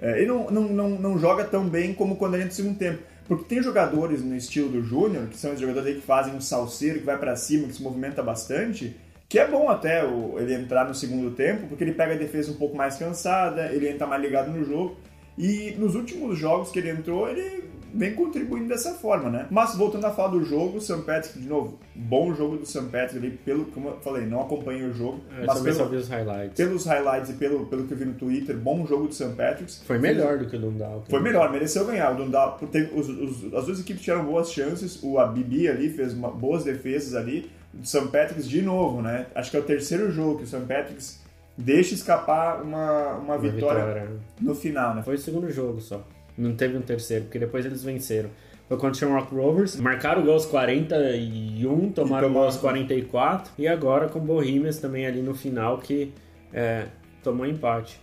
é, 0.00 0.18
ele 0.20 0.26
não, 0.26 0.50
não, 0.50 0.62
não, 0.68 0.90
não 0.90 1.18
joga 1.18 1.44
tão 1.44 1.68
bem 1.68 1.94
como 1.94 2.16
quando 2.16 2.34
ele 2.34 2.44
entra 2.44 2.52
no 2.52 2.56
segundo 2.56 2.78
tempo. 2.78 3.02
Porque 3.26 3.44
tem 3.44 3.62
jogadores 3.62 4.22
no 4.22 4.36
estilo 4.36 4.68
do 4.68 4.82
Júnior, 4.82 5.26
que 5.26 5.36
são 5.36 5.52
os 5.52 5.60
jogadores 5.60 5.96
que 5.96 6.02
fazem 6.02 6.34
um 6.34 6.40
salseiro, 6.40 7.00
que 7.00 7.04
vai 7.04 7.18
para 7.18 7.34
cima, 7.34 7.66
que 7.66 7.74
se 7.74 7.82
movimenta 7.82 8.22
bastante, 8.22 8.96
que 9.28 9.38
é 9.38 9.48
bom 9.48 9.68
até 9.68 10.04
o, 10.04 10.38
ele 10.38 10.54
entrar 10.54 10.86
no 10.86 10.94
segundo 10.94 11.32
tempo, 11.32 11.66
porque 11.66 11.82
ele 11.82 11.92
pega 11.92 12.14
a 12.14 12.16
defesa 12.16 12.52
um 12.52 12.56
pouco 12.56 12.76
mais 12.76 12.96
cansada, 12.96 13.72
ele 13.72 13.88
entra 13.88 14.06
mais 14.06 14.22
ligado 14.22 14.50
no 14.50 14.64
jogo. 14.64 14.96
E 15.36 15.74
nos 15.78 15.94
últimos 15.94 16.38
jogos 16.38 16.70
que 16.70 16.78
ele 16.78 16.90
entrou, 16.90 17.28
ele 17.28 17.64
vem 17.96 18.14
contribuindo 18.14 18.68
dessa 18.68 18.92
forma, 18.92 19.30
né? 19.30 19.46
Mas 19.50 19.74
voltando 19.74 20.04
a 20.04 20.10
falar 20.10 20.28
do 20.28 20.44
jogo, 20.44 20.78
o 20.78 20.80
St. 20.80 21.02
Patrick, 21.02 21.38
de 21.38 21.48
novo, 21.48 21.78
bom 21.94 22.34
jogo 22.34 22.56
do 22.58 22.66
St. 22.66 22.84
Patrick 22.84 23.16
ali, 23.16 23.30
pelo, 23.30 23.64
como 23.66 23.88
eu 23.88 23.96
falei, 24.00 24.26
não 24.26 24.42
acompanhei 24.42 24.84
o 24.84 24.92
jogo, 24.92 25.20
é, 25.40 25.46
mas 25.46 25.60
pelo, 25.60 25.96
os 25.96 26.08
highlights. 26.08 26.56
pelos 26.56 26.84
highlights 26.84 27.30
e 27.30 27.32
pelo, 27.34 27.66
pelo 27.66 27.86
que 27.86 27.92
eu 27.92 27.98
vi 27.98 28.04
no 28.04 28.14
Twitter, 28.14 28.56
bom 28.56 28.86
jogo 28.86 29.08
do 29.08 29.14
St. 29.14 29.34
Patrick. 29.34 29.72
Foi 29.84 29.98
melhor 29.98 30.38
do 30.38 30.46
que 30.46 30.56
o 30.56 30.58
Dundalk. 30.58 31.08
Foi 31.10 31.20
melhor, 31.20 31.50
mereceu 31.50 31.86
ganhar. 31.86 32.12
O 32.12 32.16
Dundalk, 32.16 32.64
os, 32.94 33.08
os, 33.08 33.54
as 33.54 33.66
duas 33.66 33.80
equipes 33.80 34.02
tiveram 34.02 34.24
boas 34.24 34.52
chances, 34.52 35.02
o 35.02 35.18
Abibi 35.18 35.68
ali 35.68 35.88
fez 35.90 36.12
uma, 36.12 36.30
boas 36.30 36.64
defesas 36.64 37.14
ali, 37.14 37.50
o 37.74 37.84
St. 37.84 38.08
Patrick's 38.08 38.48
de 38.48 38.62
novo, 38.62 39.00
né? 39.00 39.26
Acho 39.34 39.50
que 39.50 39.56
é 39.56 39.60
o 39.60 39.64
terceiro 39.64 40.10
jogo 40.10 40.38
que 40.38 40.44
o 40.44 40.46
St. 40.46 40.60
Patrick's 40.66 41.24
deixa 41.56 41.94
escapar 41.94 42.62
uma, 42.62 43.12
uma, 43.12 43.14
uma 43.14 43.38
vitória, 43.38 43.84
vitória, 43.84 44.10
no 44.40 44.54
final, 44.54 44.94
né? 44.94 45.02
Foi 45.02 45.14
o 45.14 45.18
segundo 45.18 45.50
jogo 45.50 45.80
só. 45.80 46.04
Não 46.36 46.54
teve 46.54 46.76
um 46.76 46.82
terceiro, 46.82 47.24
porque 47.24 47.38
depois 47.38 47.64
eles 47.64 47.82
venceram 47.82 48.30
foi 48.68 48.76
contra 48.78 48.92
o 48.92 48.94
Shamrock 48.94 49.34
Rovers. 49.34 49.76
Marcaram 49.76 50.22
o 50.22 50.24
gol 50.24 50.34
aos 50.34 50.46
41, 50.46 51.92
tomaram 51.92 52.28
o 52.28 52.32
gol 52.32 52.44
aos 52.44 52.56
44. 52.56 53.52
E 53.58 53.68
agora 53.68 54.08
com 54.08 54.18
o 54.18 54.22
Bohemians 54.22 54.78
também 54.78 55.06
ali 55.06 55.22
no 55.22 55.34
final 55.34 55.78
que 55.78 56.12
é, 56.52 56.86
tomou 57.22 57.46
empate. 57.46 58.00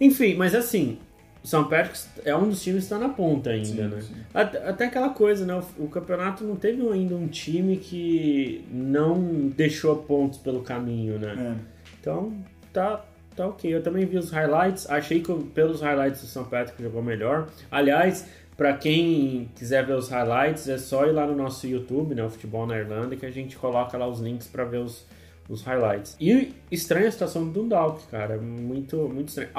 Enfim, 0.00 0.34
mas 0.34 0.54
assim, 0.54 0.98
o 1.42 1.46
São 1.46 1.64
Patrick's 1.64 2.08
é 2.24 2.34
um 2.36 2.48
dos 2.48 2.62
times 2.62 2.86
que 2.86 2.94
está 2.94 2.98
na 2.98 3.14
ponta 3.14 3.50
ainda, 3.50 3.66
sim, 3.66 3.88
né? 3.88 4.00
Sim. 4.00 4.14
Até, 4.34 4.68
até, 4.68 4.84
aquela 4.86 5.10
coisa, 5.10 5.46
né? 5.46 5.54
O, 5.54 5.84
o, 5.84 5.88
campeonato 5.88 6.42
não 6.42 6.56
teve 6.56 6.86
ainda 6.88 7.14
um 7.14 7.28
time 7.28 7.76
que 7.76 8.64
não 8.70 9.48
deixou 9.56 9.96
pontos 9.96 10.38
pelo 10.38 10.62
caminho, 10.62 11.18
né? 11.18 11.34
É. 11.38 11.54
Então, 12.00 12.36
tá, 12.72 13.04
tá 13.36 13.46
ok. 13.46 13.74
Eu 13.74 13.82
também 13.82 14.04
vi 14.06 14.16
os 14.16 14.30
highlights. 14.30 14.88
Achei 14.88 15.20
que 15.20 15.32
pelos 15.54 15.80
highlights 15.80 16.22
o 16.22 16.26
São 16.26 16.44
Patrick 16.44 16.82
jogou 16.82 17.02
melhor. 17.02 17.48
Aliás, 17.70 18.26
para 18.56 18.72
quem 18.72 19.50
quiser 19.54 19.84
ver 19.84 19.94
os 19.94 20.08
highlights, 20.08 20.68
é 20.68 20.78
só 20.78 21.06
ir 21.06 21.12
lá 21.12 21.26
no 21.26 21.36
nosso 21.36 21.66
YouTube, 21.66 22.14
né, 22.14 22.24
o 22.24 22.30
Futebol 22.30 22.66
na 22.66 22.78
Irlanda, 22.78 23.14
que 23.14 23.26
a 23.26 23.30
gente 23.30 23.56
coloca 23.56 23.98
lá 23.98 24.08
os 24.08 24.18
links 24.20 24.46
para 24.46 24.64
ver 24.64 24.78
os, 24.78 25.06
os 25.46 25.62
highlights. 25.62 26.16
E 26.18 26.54
estranha 26.70 27.08
a 27.08 27.12
situação 27.12 27.44
do 27.44 27.50
Dundalk, 27.50 28.06
cara, 28.08 28.38
muito 28.38 28.96
muito 29.12 29.28
estranho. 29.28 29.50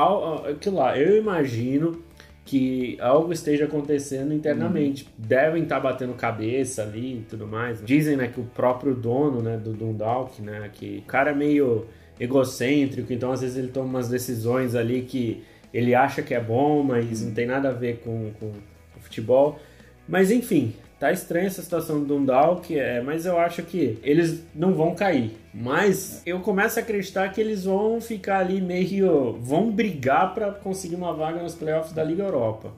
Aquilo 0.50 0.78
lá, 0.78 0.98
eu 0.98 1.16
imagino 1.16 2.02
que 2.44 2.98
algo 3.02 3.32
esteja 3.34 3.66
acontecendo 3.66 4.34
internamente. 4.34 5.04
Uhum. 5.04 5.10
Devem 5.28 5.64
estar 5.64 5.76
tá 5.76 5.82
batendo 5.82 6.14
cabeça 6.14 6.82
ali 6.82 7.18
e 7.18 7.26
tudo 7.30 7.46
mais. 7.46 7.84
Dizem, 7.84 8.16
né, 8.16 8.30
que 8.30 8.40
o 8.40 8.46
próprio 8.46 8.96
dono, 8.96 9.42
né, 9.42 9.58
do 9.58 9.74
Dundalk, 9.74 10.42
né, 10.42 10.70
que 10.74 11.04
o 11.06 11.08
cara 11.08 11.32
é 11.32 11.36
meio 11.36 11.86
egocêntrico, 12.20 13.12
então 13.14 13.32
às 13.32 13.42
vezes 13.42 13.58
ele 13.58 13.70
toma 13.70 13.88
umas 13.88 14.10
decisões 14.10 14.76
ali 14.76 15.02
que 15.02 15.44
ele 15.74 15.94
acha 15.94 16.22
que 16.22 16.34
é 16.34 16.40
bom, 16.40 16.84
mas 16.84 17.22
não 17.22 17.34
tem 17.34 17.46
nada 17.46 17.70
a 17.70 17.74
ver 17.74 18.00
com, 18.00 18.32
com 18.40 18.52
futebol. 19.00 19.60
Mas 20.08 20.32
enfim, 20.32 20.74
tá 21.00 21.12
estranha 21.12 21.48
essa 21.48 21.62
situação 21.62 22.00
do 22.00 22.06
Dundalk, 22.06 22.78
é, 22.78 23.02
mas 23.02 23.26
eu 23.26 23.38
acho 23.38 23.64
que 23.64 24.00
eles 24.02 24.44
não 24.56 24.74
vão 24.74 24.96
cair. 24.96 25.38
Mas 25.54 26.22
eu 26.26 26.40
começo 26.40 26.80
a 26.80 26.82
acreditar 26.82 27.30
que 27.30 27.42
eles 27.42 27.66
vão 27.66 28.00
ficar 28.00 28.40
ali 28.40 28.62
meio. 28.62 29.34
vão 29.42 29.72
brigar 29.72 30.34
para 30.34 30.52
conseguir 30.52 30.96
uma 30.96 31.14
vaga 31.14 31.42
nos 31.42 31.56
playoffs 31.56 31.94
da 31.94 32.04
Liga 32.04 32.24
Europa. 32.24 32.72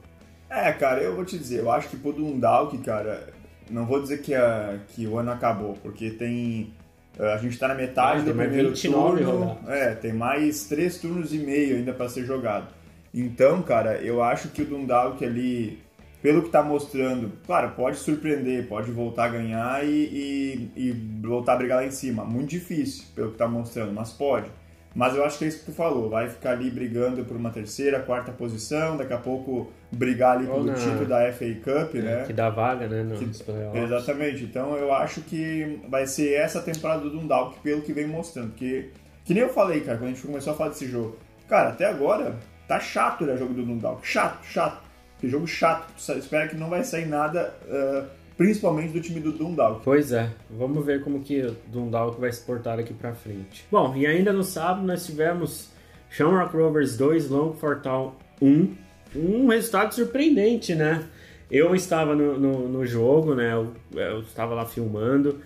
É, 0.48 0.72
cara, 0.72 1.00
eu 1.00 1.14
vou 1.14 1.24
te 1.24 1.38
dizer, 1.38 1.60
eu 1.60 1.70
acho 1.70 1.88
que 1.88 1.96
pro 1.96 2.12
Dundalk, 2.12 2.76
cara, 2.78 3.28
não 3.70 3.86
vou 3.86 4.02
dizer 4.02 4.20
que, 4.20 4.34
a, 4.34 4.78
que 4.88 5.06
o 5.06 5.16
ano 5.16 5.30
acabou, 5.30 5.74
porque 5.82 6.10
tem. 6.10 6.72
A 7.20 7.36
gente 7.36 7.58
tá 7.58 7.68
na 7.68 7.74
metade 7.74 8.22
do 8.22 8.34
primeiro 8.34 8.72
turno. 8.72 9.58
É, 9.68 9.94
tem 9.94 10.12
mais 10.12 10.64
três 10.64 10.98
turnos 10.98 11.34
e 11.34 11.38
meio 11.38 11.76
ainda 11.76 11.92
para 11.92 12.08
ser 12.08 12.24
jogado. 12.24 12.68
Então, 13.12 13.60
cara, 13.62 13.96
eu 13.98 14.22
acho 14.22 14.48
que 14.48 14.62
o 14.62 14.64
Dundalk 14.64 15.24
ali 15.24 15.78
pelo 16.22 16.42
que 16.42 16.48
está 16.48 16.62
mostrando, 16.62 17.32
claro, 17.46 17.70
pode 17.70 17.96
surpreender, 17.96 18.68
pode 18.68 18.90
voltar 18.90 19.24
a 19.24 19.28
ganhar 19.28 19.84
e, 19.84 19.88
e, 19.88 20.70
e, 20.76 20.92
voltar 21.22 21.54
a 21.54 21.56
brigar 21.56 21.78
lá 21.78 21.86
em 21.86 21.90
cima. 21.90 22.24
Muito 22.24 22.50
difícil, 22.50 23.04
pelo 23.14 23.28
que 23.28 23.34
está 23.34 23.48
mostrando, 23.48 23.92
mas 23.92 24.12
pode. 24.12 24.50
Mas 24.94 25.14
eu 25.14 25.24
acho 25.24 25.38
que 25.38 25.44
é 25.44 25.48
isso 25.48 25.60
que 25.60 25.66
tu 25.66 25.72
falou, 25.72 26.10
vai 26.10 26.28
ficar 26.28 26.50
ali 26.50 26.68
brigando 26.68 27.24
por 27.24 27.36
uma 27.36 27.50
terceira, 27.50 28.00
quarta 28.00 28.32
posição, 28.32 28.96
daqui 28.96 29.12
a 29.12 29.18
pouco 29.18 29.72
brigar 29.92 30.36
ali 30.36 30.46
pelo 30.46 30.72
título 30.74 31.06
da 31.06 31.32
FA 31.32 31.54
Cup, 31.62 31.94
é, 31.94 31.98
né? 31.98 32.24
Que 32.26 32.32
dá 32.32 32.50
vaga, 32.50 32.88
né? 32.88 33.04
No 33.04 33.16
que, 33.16 33.78
exatamente, 33.78 34.44
então 34.44 34.76
eu 34.76 34.92
acho 34.92 35.20
que 35.22 35.80
vai 35.88 36.06
ser 36.06 36.34
essa 36.34 36.60
temporada 36.60 37.02
do 37.02 37.10
Dundalk 37.10 37.60
pelo 37.60 37.82
que 37.82 37.92
vem 37.92 38.06
mostrando, 38.06 38.48
porque, 38.48 38.90
que 39.24 39.32
nem 39.32 39.44
eu 39.44 39.48
falei, 39.50 39.80
cara, 39.80 39.96
quando 39.96 40.10
a 40.10 40.12
gente 40.12 40.26
começou 40.26 40.52
a 40.52 40.56
falar 40.56 40.70
desse 40.70 40.88
jogo, 40.88 41.16
cara, 41.48 41.68
até 41.70 41.86
agora 41.86 42.34
tá 42.66 42.80
chato 42.80 43.24
né, 43.24 43.34
o 43.34 43.38
jogo 43.38 43.54
do 43.54 43.64
Dundalk, 43.64 44.06
chato, 44.06 44.44
chato. 44.44 44.90
Que 45.20 45.28
jogo 45.28 45.46
chato. 45.46 45.92
Tu 45.94 46.12
espera 46.12 46.48
que 46.48 46.56
não 46.56 46.70
vai 46.70 46.82
sair 46.82 47.06
nada 47.06 47.54
uh, 47.66 48.08
principalmente 48.40 48.94
do 48.94 49.02
time 49.02 49.20
do 49.20 49.32
Dundalk. 49.32 49.82
Pois 49.84 50.12
é, 50.12 50.30
vamos 50.48 50.82
ver 50.82 51.02
como 51.02 51.20
que 51.20 51.42
o 51.42 51.54
Dundalk 51.66 52.18
vai 52.18 52.32
se 52.32 52.40
portar 52.40 52.78
aqui 52.78 52.94
para 52.94 53.12
frente. 53.12 53.66
Bom, 53.70 53.94
e 53.94 54.06
ainda 54.06 54.32
no 54.32 54.42
sábado 54.42 54.86
nós 54.86 55.04
tivemos 55.04 55.68
Shamrock 56.08 56.56
Rovers 56.56 56.96
2, 56.96 57.28
Longford 57.28 57.82
Town 57.82 58.14
1. 58.40 58.74
Um 59.14 59.48
resultado 59.48 59.94
surpreendente, 59.94 60.74
né? 60.74 61.04
Eu 61.50 61.74
estava 61.74 62.14
no, 62.14 62.40
no, 62.40 62.66
no 62.66 62.86
jogo, 62.86 63.34
né? 63.34 63.52
Eu, 63.52 63.74
eu, 63.94 64.20
estava 64.20 64.54
lá 64.54 64.64
filmando. 64.64 65.38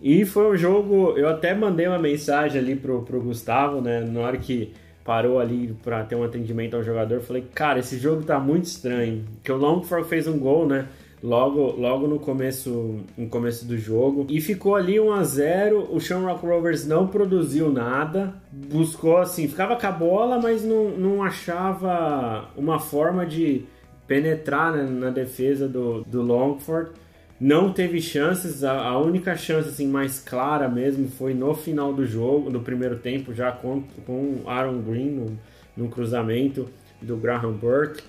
E 0.00 0.24
foi 0.24 0.54
um 0.54 0.56
jogo. 0.56 1.18
Eu 1.18 1.28
até 1.28 1.52
mandei 1.52 1.88
uma 1.88 1.98
mensagem 1.98 2.60
ali 2.60 2.76
pro, 2.76 3.02
pro 3.02 3.20
Gustavo, 3.20 3.80
né? 3.80 4.02
Na 4.02 4.20
hora 4.20 4.36
que 4.36 4.72
parou 5.04 5.40
ali 5.40 5.76
para 5.82 6.04
ter 6.04 6.14
um 6.14 6.22
atendimento 6.22 6.76
ao 6.76 6.84
jogador, 6.84 7.22
falei, 7.22 7.44
cara, 7.52 7.80
esse 7.80 7.98
jogo 7.98 8.22
tá 8.22 8.38
muito 8.38 8.66
estranho. 8.66 9.24
Que 9.42 9.50
o 9.50 9.56
Longford 9.56 10.08
fez 10.08 10.28
um 10.28 10.38
gol, 10.38 10.68
né? 10.68 10.86
Logo, 11.22 11.72
logo 11.72 12.06
no 12.06 12.18
começo, 12.18 13.00
no 13.16 13.28
começo 13.28 13.66
do 13.66 13.76
jogo 13.76 14.26
e 14.30 14.40
ficou 14.40 14.74
ali 14.74 14.98
1 14.98 15.12
a 15.12 15.22
0. 15.22 15.88
O 15.94 16.00
Shamrock 16.00 16.44
Rovers 16.44 16.86
não 16.86 17.06
produziu 17.06 17.70
nada, 17.70 18.34
buscou 18.50 19.18
assim, 19.18 19.46
ficava 19.46 19.76
com 19.76 19.86
a 19.86 19.92
bola, 19.92 20.40
mas 20.40 20.64
não, 20.64 20.88
não 20.90 21.22
achava 21.22 22.48
uma 22.56 22.78
forma 22.78 23.26
de 23.26 23.66
penetrar 24.06 24.72
né, 24.72 24.82
na 24.82 25.10
defesa 25.10 25.68
do, 25.68 26.02
do 26.04 26.22
Longford. 26.22 26.90
Não 27.38 27.72
teve 27.72 28.00
chances, 28.00 28.64
a, 28.64 28.72
a, 28.72 28.98
única 28.98 29.36
chance 29.36 29.68
assim, 29.68 29.86
mais 29.86 30.20
clara 30.20 30.68
mesmo 30.68 31.08
foi 31.08 31.32
no 31.32 31.54
final 31.54 31.92
do 31.92 32.04
jogo, 32.04 32.50
no 32.50 32.60
primeiro 32.60 32.98
tempo, 32.98 33.32
já 33.32 33.52
com, 33.52 33.82
com 34.04 34.42
Aaron 34.46 34.80
Green 34.80 35.10
no, 35.10 35.38
no 35.76 35.88
cruzamento 35.88 36.68
do 37.00 37.16
Graham 37.16 37.52
Burke, 37.52 38.02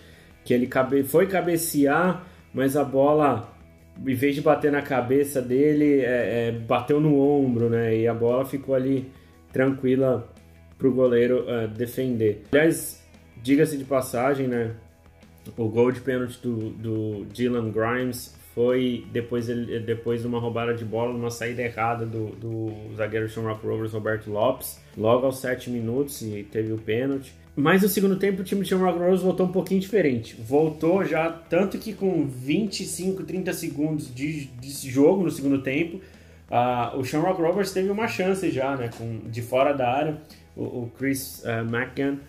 que 0.43 0.53
ele 0.53 0.67
cabe, 0.67 1.03
foi 1.03 1.27
cabecear, 1.27 2.25
mas 2.53 2.75
a 2.75 2.83
bola, 2.83 3.53
em 4.05 4.13
vez 4.13 4.35
de 4.35 4.41
bater 4.41 4.71
na 4.71 4.81
cabeça 4.81 5.41
dele, 5.41 6.01
é, 6.01 6.47
é, 6.47 6.51
bateu 6.51 6.99
no 6.99 7.19
ombro, 7.19 7.69
né? 7.69 7.95
E 7.95 8.07
a 8.07 8.13
bola 8.13 8.45
ficou 8.45 8.75
ali 8.75 9.11
tranquila 9.51 10.29
para 10.77 10.87
o 10.87 10.91
goleiro 10.91 11.45
uh, 11.45 11.67
defender. 11.67 12.43
Aliás, 12.51 13.03
diga-se 13.41 13.77
de 13.77 13.83
passagem, 13.83 14.47
né? 14.47 14.71
O 15.57 15.67
gol 15.67 15.91
de 15.91 16.01
pênalti 16.01 16.39
do, 16.41 16.69
do 16.71 17.25
Dylan 17.25 17.71
Grimes 17.71 18.35
foi 18.53 19.05
depois, 19.11 19.49
ele, 19.49 19.79
depois 19.79 20.21
de 20.21 20.27
uma 20.27 20.39
roubada 20.39 20.73
de 20.73 20.83
bola, 20.83 21.13
uma 21.13 21.31
saída 21.31 21.61
errada 21.61 22.05
do, 22.05 22.27
do 22.35 22.95
zagueiro 22.95 23.27
Shamrock 23.27 23.65
Rovers, 23.65 23.93
Roberto 23.93 24.29
Lopes, 24.29 24.79
logo 24.97 25.25
aos 25.25 25.39
7 25.39 25.69
minutos 25.69 26.21
e 26.21 26.43
teve 26.43 26.73
o 26.73 26.77
pênalti. 26.77 27.33
Mas 27.55 27.81
no 27.81 27.89
segundo 27.89 28.15
tempo 28.15 28.41
o 28.41 28.43
time 28.43 28.63
de 28.63 28.69
Shamrock 28.69 28.97
Rovers 28.97 29.21
voltou 29.21 29.45
um 29.45 29.51
pouquinho 29.51 29.79
diferente. 29.79 30.35
Voltou 30.39 31.03
já, 31.03 31.29
tanto 31.29 31.77
que 31.77 31.93
com 31.93 32.25
25, 32.25 33.23
30 33.23 33.53
segundos 33.53 34.13
de, 34.13 34.45
de 34.45 34.89
jogo 34.89 35.23
no 35.23 35.31
segundo 35.31 35.61
tempo, 35.61 35.97
uh, 36.49 36.97
o 36.97 37.03
Shamrock 37.03 37.41
Rovers 37.41 37.71
teve 37.71 37.89
uma 37.89 38.07
chance 38.07 38.49
já, 38.49 38.75
né, 38.77 38.89
com, 38.97 39.29
de 39.29 39.41
fora 39.41 39.73
da 39.73 39.91
área. 39.91 40.17
O, 40.55 40.63
o 40.63 40.91
Chris 40.97 41.43
uh, 41.43 41.67
McGann, 41.67 42.19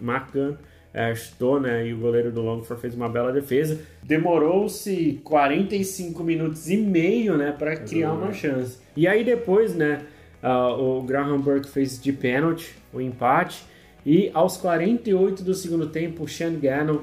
McGann 0.00 0.56
é, 0.94 1.14
chutou, 1.14 1.58
né? 1.58 1.86
E 1.86 1.94
o 1.94 1.98
goleiro 1.98 2.30
do 2.30 2.42
Longford 2.42 2.80
fez 2.80 2.94
uma 2.94 3.08
bela 3.08 3.32
defesa. 3.32 3.80
Demorou-se 4.02 5.20
45 5.24 6.22
minutos 6.22 6.68
e 6.68 6.76
meio, 6.76 7.36
né, 7.36 7.54
para 7.56 7.76
criar 7.76 8.12
uma 8.12 8.32
chance. 8.32 8.78
E 8.96 9.08
aí 9.08 9.24
depois, 9.24 9.74
né, 9.74 10.02
uh, 10.42 10.98
o 10.98 11.02
Graham 11.02 11.40
Burke 11.40 11.68
fez 11.68 12.00
de 12.00 12.12
pênalti 12.12 12.74
o 12.92 13.00
empate. 13.00 13.64
E 14.04 14.30
aos 14.34 14.56
48 14.56 15.42
do 15.42 15.54
segundo 15.54 15.86
tempo, 15.86 16.24
o 16.24 16.28
Sean 16.28 16.54
Gannon 16.54 17.00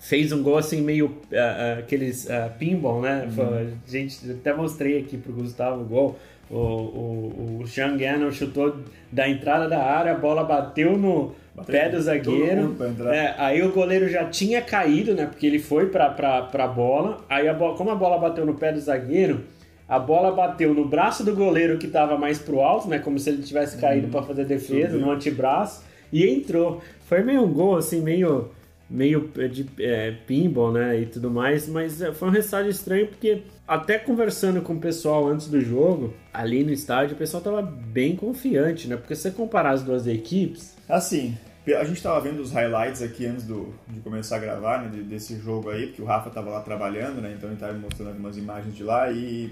fez 0.00 0.32
um 0.32 0.42
gol 0.42 0.58
assim 0.58 0.80
meio 0.82 1.06
uh, 1.06 1.10
uh, 1.10 1.78
aqueles 1.80 2.26
uh, 2.26 2.50
pinball, 2.58 3.00
né? 3.00 3.26
Uhum. 3.36 3.72
Gente, 3.86 4.30
até 4.30 4.52
mostrei 4.52 4.98
aqui 4.98 5.16
pro 5.16 5.32
Gustavo 5.32 5.82
o 5.82 5.84
gol. 5.84 6.18
O, 6.50 6.56
o, 6.56 7.60
o 7.62 7.66
Sean 7.66 7.96
Gannon 7.96 8.30
chutou 8.30 8.76
da 9.10 9.28
entrada 9.28 9.68
da 9.68 9.82
área, 9.82 10.12
a 10.12 10.16
bola 10.16 10.44
bateu 10.44 10.96
no, 10.96 11.34
pé 11.62 11.88
do 11.88 12.00
zagueiro. 12.00 12.76
É, 13.12 13.34
aí 13.38 13.62
o 13.62 13.70
goleiro 13.70 14.08
já 14.08 14.24
tinha 14.24 14.60
caído, 14.60 15.14
né? 15.14 15.26
Porque 15.26 15.46
ele 15.46 15.58
foi 15.58 15.86
pra, 15.86 16.10
pra, 16.10 16.42
pra 16.42 16.66
bola. 16.66 17.24
Aí, 17.28 17.48
a 17.48 17.54
bola, 17.54 17.76
como 17.76 17.90
a 17.90 17.94
bola 17.94 18.18
bateu 18.18 18.44
no 18.44 18.54
pé 18.54 18.72
do 18.72 18.80
zagueiro, 18.80 19.42
a 19.88 19.98
bola 19.98 20.32
bateu 20.32 20.74
no 20.74 20.86
braço 20.86 21.24
do 21.24 21.34
goleiro 21.34 21.78
que 21.78 21.86
tava 21.86 22.18
mais 22.18 22.38
pro 22.38 22.60
alto, 22.60 22.88
né? 22.88 22.98
Como 22.98 23.18
se 23.18 23.30
ele 23.30 23.42
tivesse 23.42 23.78
caído 23.78 24.06
uhum. 24.06 24.12
para 24.12 24.22
fazer 24.22 24.44
defesa, 24.44 24.98
no 24.98 25.10
antebraço. 25.10 25.84
E 26.14 26.24
entrou. 26.24 26.80
Foi 27.08 27.24
meio 27.24 27.42
um 27.42 27.52
gol, 27.52 27.76
assim, 27.76 28.00
meio 28.00 28.50
meio 28.88 29.30
de 29.50 29.66
é, 29.80 30.12
pinball, 30.26 30.70
né, 30.70 31.00
e 31.00 31.06
tudo 31.06 31.30
mais, 31.30 31.66
mas 31.66 32.00
é, 32.00 32.12
foi 32.12 32.28
um 32.28 32.30
resultado 32.30 32.68
estranho 32.68 33.08
porque 33.08 33.42
até 33.66 33.98
conversando 33.98 34.60
com 34.60 34.74
o 34.74 34.78
pessoal 34.78 35.26
antes 35.26 35.48
do 35.48 35.60
jogo, 35.60 36.14
ali 36.32 36.62
no 36.62 36.70
estádio, 36.70 37.16
o 37.16 37.18
pessoal 37.18 37.42
tava 37.42 37.62
bem 37.62 38.14
confiante, 38.14 38.86
né, 38.86 38.96
porque 38.96 39.16
se 39.16 39.22
você 39.22 39.30
comparar 39.30 39.70
as 39.70 39.82
duas 39.82 40.06
equipes... 40.06 40.76
Assim, 40.88 41.36
a 41.66 41.82
gente 41.82 42.00
tava 42.00 42.20
vendo 42.20 42.40
os 42.40 42.52
highlights 42.52 43.02
aqui 43.02 43.26
antes 43.26 43.44
do, 43.44 43.74
de 43.88 44.00
começar 44.00 44.36
a 44.36 44.38
gravar, 44.38 44.82
né, 44.82 45.02
desse 45.02 45.38
jogo 45.38 45.70
aí, 45.70 45.86
porque 45.86 46.02
o 46.02 46.04
Rafa 46.04 46.30
tava 46.30 46.50
lá 46.50 46.60
trabalhando, 46.60 47.20
né, 47.22 47.34
então 47.36 47.48
ele 47.48 47.58
tava 47.58 47.72
mostrando 47.72 48.10
algumas 48.10 48.36
imagens 48.36 48.76
de 48.76 48.84
lá 48.84 49.10
e 49.10 49.50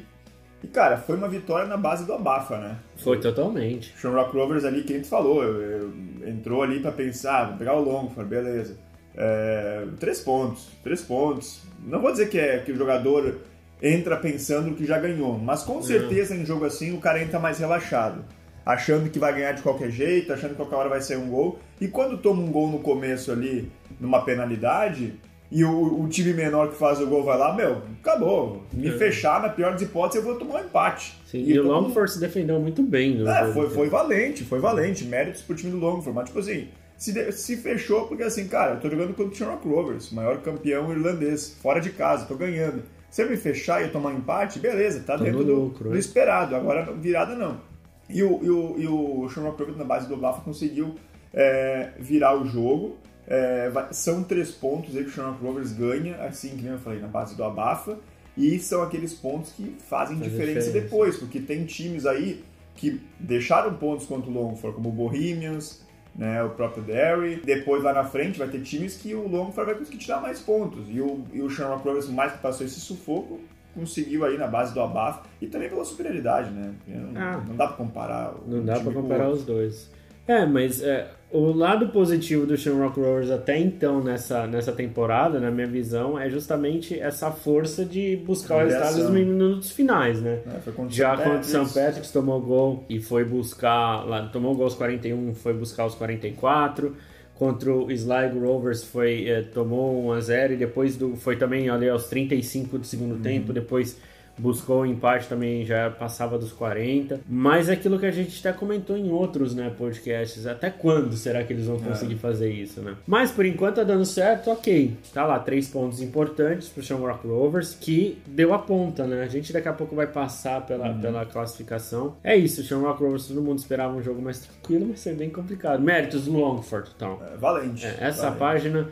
e, 0.63 0.69
cara, 0.69 0.97
foi 0.97 1.17
uma 1.17 1.29
vitória 1.29 1.67
na 1.67 1.77
base 1.77 2.05
do 2.05 2.13
abafa, 2.13 2.57
né? 2.59 2.79
Foi 2.97 3.19
totalmente. 3.19 3.93
O 3.97 3.99
Shamrock 3.99 4.37
Rovers 4.37 4.65
ali, 4.65 4.85
que 4.85 4.93
a 4.93 4.97
gente 4.97 5.09
falou, 5.09 5.43
eu, 5.43 5.61
eu, 5.61 5.93
entrou 6.27 6.63
ali 6.63 6.79
para 6.79 6.93
pensar, 6.93 7.49
vou 7.49 7.59
pegar 7.59 7.75
o 7.75 7.83
Longford, 7.83 8.29
beleza. 8.29 8.79
É, 9.17 9.85
três 9.99 10.21
pontos, 10.21 10.69
três 10.83 11.03
pontos. 11.03 11.63
Não 11.85 12.01
vou 12.01 12.13
dizer 12.13 12.29
que, 12.29 12.39
é, 12.39 12.59
que 12.59 12.71
o 12.71 12.77
jogador 12.77 13.41
entra 13.83 14.17
pensando 14.17 14.75
que 14.77 14.87
já 14.87 14.99
ganhou, 14.99 15.37
mas 15.37 15.65
com 15.65 15.83
certeza 15.83 16.37
em 16.37 16.47
jogo 16.47 16.65
assim 16.65 16.97
o 16.97 17.01
cara 17.01 17.21
entra 17.21 17.41
mais 17.41 17.59
relaxado, 17.59 18.25
achando 18.65 19.11
que 19.11 19.19
vai 19.19 19.35
ganhar 19.35 19.53
de 19.53 19.63
qualquer 19.63 19.91
jeito, 19.91 20.33
achando 20.33 20.51
que 20.51 20.57
qualquer 20.57 20.77
hora 20.77 20.89
vai 20.89 21.01
ser 21.01 21.19
um 21.19 21.29
gol. 21.29 21.59
E 21.81 21.89
quando 21.89 22.17
toma 22.17 22.41
um 22.41 22.53
gol 22.53 22.71
no 22.71 22.79
começo 22.79 23.33
ali, 23.33 23.69
numa 23.99 24.25
penalidade, 24.25 25.15
e 25.53 25.65
o, 25.65 26.03
o 26.03 26.09
time 26.09 26.33
menor 26.33 26.71
que 26.71 26.77
faz 26.77 27.01
o 27.01 27.07
gol 27.07 27.23
vai 27.23 27.39
lá, 27.39 27.55
meu, 27.55 27.83
acabou. 28.01 28.63
Me 28.73 28.89
é. 28.89 28.93
fechar, 28.93 29.41
na 29.41 29.49
pior 29.49 29.73
das 29.73 29.83
hipóteses, 29.83 30.25
eu 30.25 30.31
vou 30.31 30.39
tomar 30.39 30.63
um 30.63 30.65
empate. 30.65 31.15
Sim, 31.27 31.39
e, 31.39 31.53
e 31.53 31.61
o 31.61 31.67
Longford 31.67 32.11
se 32.11 32.19
defendeu 32.19 32.59
muito 32.59 32.83
bem. 32.83 33.17
No 33.17 33.29
é, 33.29 33.53
foi, 33.53 33.71
foi 33.71 33.89
valente, 33.89 34.45
foi 34.45 34.59
valente. 34.59 35.05
Méritos 35.05 35.43
pro 35.43 35.55
time 35.55 35.71
do 35.71 35.79
Longford, 35.79 36.13
mas 36.13 36.29
tipo 36.29 36.39
assim 36.39 36.69
se, 37.03 37.33
se 37.33 37.57
fechou 37.57 38.07
porque 38.07 38.23
assim, 38.23 38.47
cara, 38.47 38.75
eu 38.75 38.81
tô 38.81 38.89
jogando 38.89 39.13
contra 39.15 39.33
o 39.33 39.35
Shamrock 39.35 39.67
Rovers, 39.67 40.13
maior 40.13 40.41
campeão 40.41 40.93
irlandês, 40.93 41.57
fora 41.61 41.81
de 41.81 41.91
casa, 41.91 42.27
tô 42.27 42.37
ganhando. 42.37 42.85
Se 43.11 43.25
eu 43.25 43.29
me 43.29 43.37
fechar 43.37 43.81
e 43.81 43.87
eu 43.87 43.93
tomar 43.93 44.11
um 44.11 44.19
empate, 44.19 44.61
beleza, 44.61 45.03
tá 45.05 45.19
tô 45.19 45.25
dentro 45.25 45.45
do, 45.45 45.55
lucro, 45.55 45.91
do, 45.91 45.99
esperado. 45.99 46.55
Agora 46.55 46.93
virada 46.93 47.35
não. 47.35 47.61
E 48.09 48.23
o, 48.23 48.41
e 48.43 48.51
o, 48.51 48.77
e 48.79 48.87
o 48.87 49.29
Shamrock 49.29 49.59
Rovers 49.59 49.77
na 49.77 49.85
base 49.85 50.09
do 50.09 50.17
Bafa 50.17 50.43
conseguiu 50.43 50.95
é, 51.35 51.91
virar 51.99 52.41
o 52.41 52.47
jogo. 52.47 52.97
É, 53.27 53.71
são 53.93 54.23
três 54.23 54.51
pontos 54.51 54.97
aí 54.97 55.05
que 55.05 55.11
o 55.11 55.13
Shamrock 55.13 55.45
Rovers 55.45 55.73
ganha, 55.73 56.17
assim 56.17 56.57
que 56.57 56.67
eu 56.67 56.79
falei, 56.79 57.01
na 57.01 57.09
base 57.09 57.37
do 57.37 57.45
Abafa. 57.45 57.99
E 58.37 58.59
são 58.59 58.83
aqueles 58.83 59.13
pontos 59.13 59.53
que 59.53 59.77
fazem 59.89 60.19
diferença, 60.19 60.61
diferença, 60.61 60.71
depois, 60.71 61.19
porque 61.19 61.39
tem 61.39 61.65
times 61.67 62.07
aí 62.07 62.43
que 62.75 63.01
deixaram 63.21 63.75
pontos 63.75 64.07
contra 64.07 64.31
o 64.31 64.33
Longford, 64.33 64.77
como 64.77 64.89
o 64.89 64.93
Bohemians, 64.93 65.83
né, 66.15 66.43
o 66.43 66.51
próprio 66.51 66.83
Derry. 66.83 67.43
Depois 67.45 67.83
lá 67.83 67.93
na 67.93 68.05
frente 68.05 68.39
vai 68.39 68.49
ter 68.49 68.63
times 68.63 68.97
que 68.97 69.15
o 69.15 69.29
Longford 69.29 69.71
vai 69.71 69.75
conseguir 69.79 69.99
tirar 69.99 70.21
mais 70.21 70.41
pontos. 70.41 70.87
E 70.89 71.01
o, 71.01 71.25
e 71.33 71.43
o 71.43 71.51
Shamrock 71.51 71.87
Rovers, 71.87 72.09
mais 72.09 72.33
que 72.33 72.39
passou 72.39 72.67
esse 72.67 72.81
sufoco, 72.81 73.39
conseguiu 73.75 74.25
aí 74.25 74.37
na 74.37 74.47
base 74.47 74.73
do 74.75 74.81
abafo 74.81 75.29
e 75.41 75.47
também 75.47 75.69
pela 75.69 75.85
superioridade, 75.85 76.51
né? 76.51 76.75
Não, 76.87 77.21
ah, 77.21 77.45
não 77.47 77.57
dá 77.57 77.67
para 77.67 77.77
comparar. 77.77 78.35
Não 78.47 78.65
dá 78.65 78.81
para 78.81 78.93
comparar 78.93 79.31
os 79.31 79.45
dois. 79.45 79.91
É, 80.33 80.47
mas 80.47 80.83
é, 80.83 81.09
o 81.31 81.53
lado 81.53 81.89
positivo 81.89 82.47
do 82.47 82.57
Shamrock 82.57 82.99
Rovers 82.99 83.31
até 83.31 83.59
então 83.59 84.03
nessa, 84.03 84.47
nessa 84.47 84.73
temporada, 84.73 85.39
na 85.39 85.51
minha 85.51 85.67
visão, 85.67 86.19
é 86.19 86.31
justamente 86.31 86.99
essa 86.99 87.31
força 87.31 87.85
de 87.85 88.17
buscar 88.17 88.57
o 88.57 88.59
resultado 88.61 88.99
nos 88.99 89.11
minutos 89.11 89.71
finais, 89.71 90.23
né? 90.23 90.41
É, 90.47 90.89
Já 90.89 91.17
contra 91.17 91.41
o 91.41 91.45
St. 91.45 91.75
Patrick's 91.75 92.11
tomou 92.11 92.41
gol 92.41 92.85
e 92.89 92.99
foi 92.99 93.25
buscar, 93.25 94.07
lá, 94.07 94.27
tomou 94.29 94.55
gol 94.55 94.65
aos 94.65 94.75
41, 94.75 95.35
foi 95.35 95.53
buscar 95.53 95.85
os 95.85 95.95
44. 95.95 96.97
Contra 97.35 97.75
o 97.75 97.91
Sligo 97.91 98.39
Rovers 98.39 98.85
foi, 98.85 99.29
é, 99.29 99.43
tomou 99.43 100.05
1 100.07 100.13
a 100.13 100.21
0 100.21 100.53
e 100.53 100.57
depois 100.57 100.97
do, 100.97 101.17
foi 101.17 101.37
também 101.37 101.69
ali 101.69 101.89
aos 101.89 102.05
35 102.05 102.79
do 102.79 102.87
segundo 102.87 103.17
uhum. 103.17 103.23
tempo, 103.23 103.53
depois 103.53 103.99
buscou 104.39 104.83
o 104.83 104.87
empate 104.87 105.29
também, 105.29 105.65
já 105.65 105.91
passava 105.91 106.39
dos 106.39 106.53
40. 106.53 107.21
Mas 107.29 107.69
é 107.69 107.73
aquilo 107.73 107.99
que 107.99 108.07
a 108.07 108.11
gente 108.11 108.39
até 108.41 108.57
comentou 108.57 108.97
em 108.97 109.11
outros 109.11 109.55
né, 109.55 109.73
podcasts. 109.77 110.47
Até 110.47 110.71
quando 110.71 111.17
será 111.17 111.45
que 111.45 111.53
eles 111.53 111.67
vão 111.67 111.79
conseguir 111.79 112.15
é. 112.15 112.19
fazer 112.19 112.51
isso, 112.51 112.81
né? 112.81 112.97
Mas 113.07 113.31
por 113.31 113.45
enquanto 113.45 113.77
tá 113.77 113.85
dando 113.85 114.05
certo, 114.05 114.51
ok. 114.51 114.97
Tá 115.13 115.25
lá, 115.27 115.39
três 115.39 115.69
pontos 115.69 116.01
importantes 116.01 116.69
pro 116.69 116.83
Shamrock 116.83 117.27
Rovers, 117.27 117.75
que 117.75 118.19
deu 118.27 118.53
a 118.55 118.59
ponta, 118.59 119.07
né? 119.07 119.23
A 119.23 119.29
gente 119.29 119.53
daqui 119.53 119.69
a 119.69 119.73
pouco 119.73 119.95
vai 119.95 120.07
passar 120.07 120.65
pela, 120.67 120.91
uhum. 120.91 121.01
pela 121.01 121.27
classificação. 121.27 122.17
É 122.23 122.37
isso, 122.37 122.61
o 122.61 122.65
Shamrock 122.65 123.03
Rovers, 123.03 123.29
todo 123.29 123.41
mundo 123.43 123.59
esperava 123.59 123.95
um 123.95 124.03
jogo 124.03 124.21
mais 124.21 124.41
tranquilo, 124.41 124.87
mas 124.89 125.01
ser 125.01 125.15
bem 125.15 125.31
complicado. 125.31 125.81
Méritos 125.83 126.25
do 126.25 126.33
Longford, 126.33 126.91
então. 126.95 127.19
É, 127.33 127.37
valente. 127.37 127.87
É, 127.87 127.97
essa 128.01 128.31
valente. 128.31 128.39
página 128.39 128.89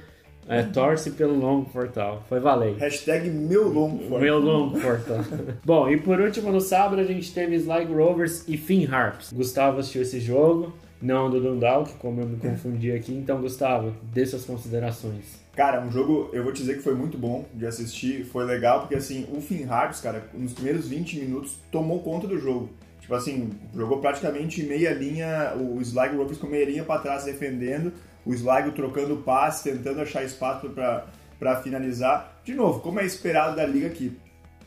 É, 0.49 0.63
torce 0.63 1.13
pelo 1.13 1.39
longo 1.39 1.71
portal. 1.71 2.25
Foi 2.29 2.41
valer. 2.41 2.77
Hashtag 2.77 3.31
meu 3.31 3.69
longo 3.69 3.99
portal. 3.99 4.21
Meu 4.21 4.39
longo 4.39 4.81
portal. 4.81 5.19
Bom, 5.65 5.89
e 5.89 5.97
por 5.97 6.21
último, 6.21 6.51
no 6.51 6.61
sábado 6.61 7.01
a 7.01 7.05
gente 7.05 7.33
teve 7.33 7.55
Sligo 7.57 7.95
Rovers 7.95 8.49
e 8.49 8.57
Finn 8.57 8.87
Harps. 8.91 9.33
Gustavo 9.33 9.79
assistiu 9.79 10.03
esse 10.03 10.19
jogo, 10.19 10.73
não 11.01 11.31
do 11.31 11.41
Dundalk, 11.41 11.95
como 11.95 12.21
eu 12.21 12.27
me 12.27 12.37
confundi 12.41 12.91
aqui. 12.93 13.13
Então, 13.13 13.41
Gustavo, 13.41 13.93
dê 14.13 14.27
suas 14.27 14.45
considerações. 14.45 15.40
Cara, 15.55 15.81
um 15.81 15.91
jogo, 15.91 16.31
eu 16.33 16.45
vou 16.45 16.53
te 16.53 16.61
dizer 16.61 16.77
que 16.77 16.83
foi 16.83 16.95
muito 16.95 17.19
bom 17.19 17.45
de 17.53 17.67
assistir, 17.67 18.25
foi 18.25 18.45
legal, 18.45 18.81
porque 18.81 18.95
assim, 18.95 19.27
o 19.33 19.41
Finn 19.41 19.69
Harps, 19.69 20.01
cara, 20.01 20.29
nos 20.33 20.53
primeiros 20.53 20.89
20 20.89 21.19
minutos 21.19 21.57
tomou 21.73 22.01
conta 22.03 22.27
do 22.27 22.39
jogo. 22.39 22.71
Tipo 23.01 23.15
assim, 23.15 23.51
jogou 23.75 23.99
praticamente 23.99 24.63
meia 24.63 24.93
linha, 24.93 25.53
o 25.57 25.81
Sligo 25.81 26.17
Rovers 26.17 26.39
com 26.39 26.47
meia 26.47 26.65
linha 26.65 26.85
para 26.85 27.01
trás 27.01 27.25
defendendo, 27.25 27.93
o 28.25 28.33
Sligo 28.33 28.71
trocando 28.71 29.17
passe, 29.17 29.69
tentando 29.71 30.01
achar 30.01 30.23
espaço 30.23 30.71
para 30.71 31.57
finalizar. 31.63 32.41
De 32.45 32.55
novo, 32.55 32.81
como 32.81 33.01
é 33.01 33.05
esperado 33.05 33.57
da 33.57 33.67
liga 33.67 33.89
aqui, 33.89 34.17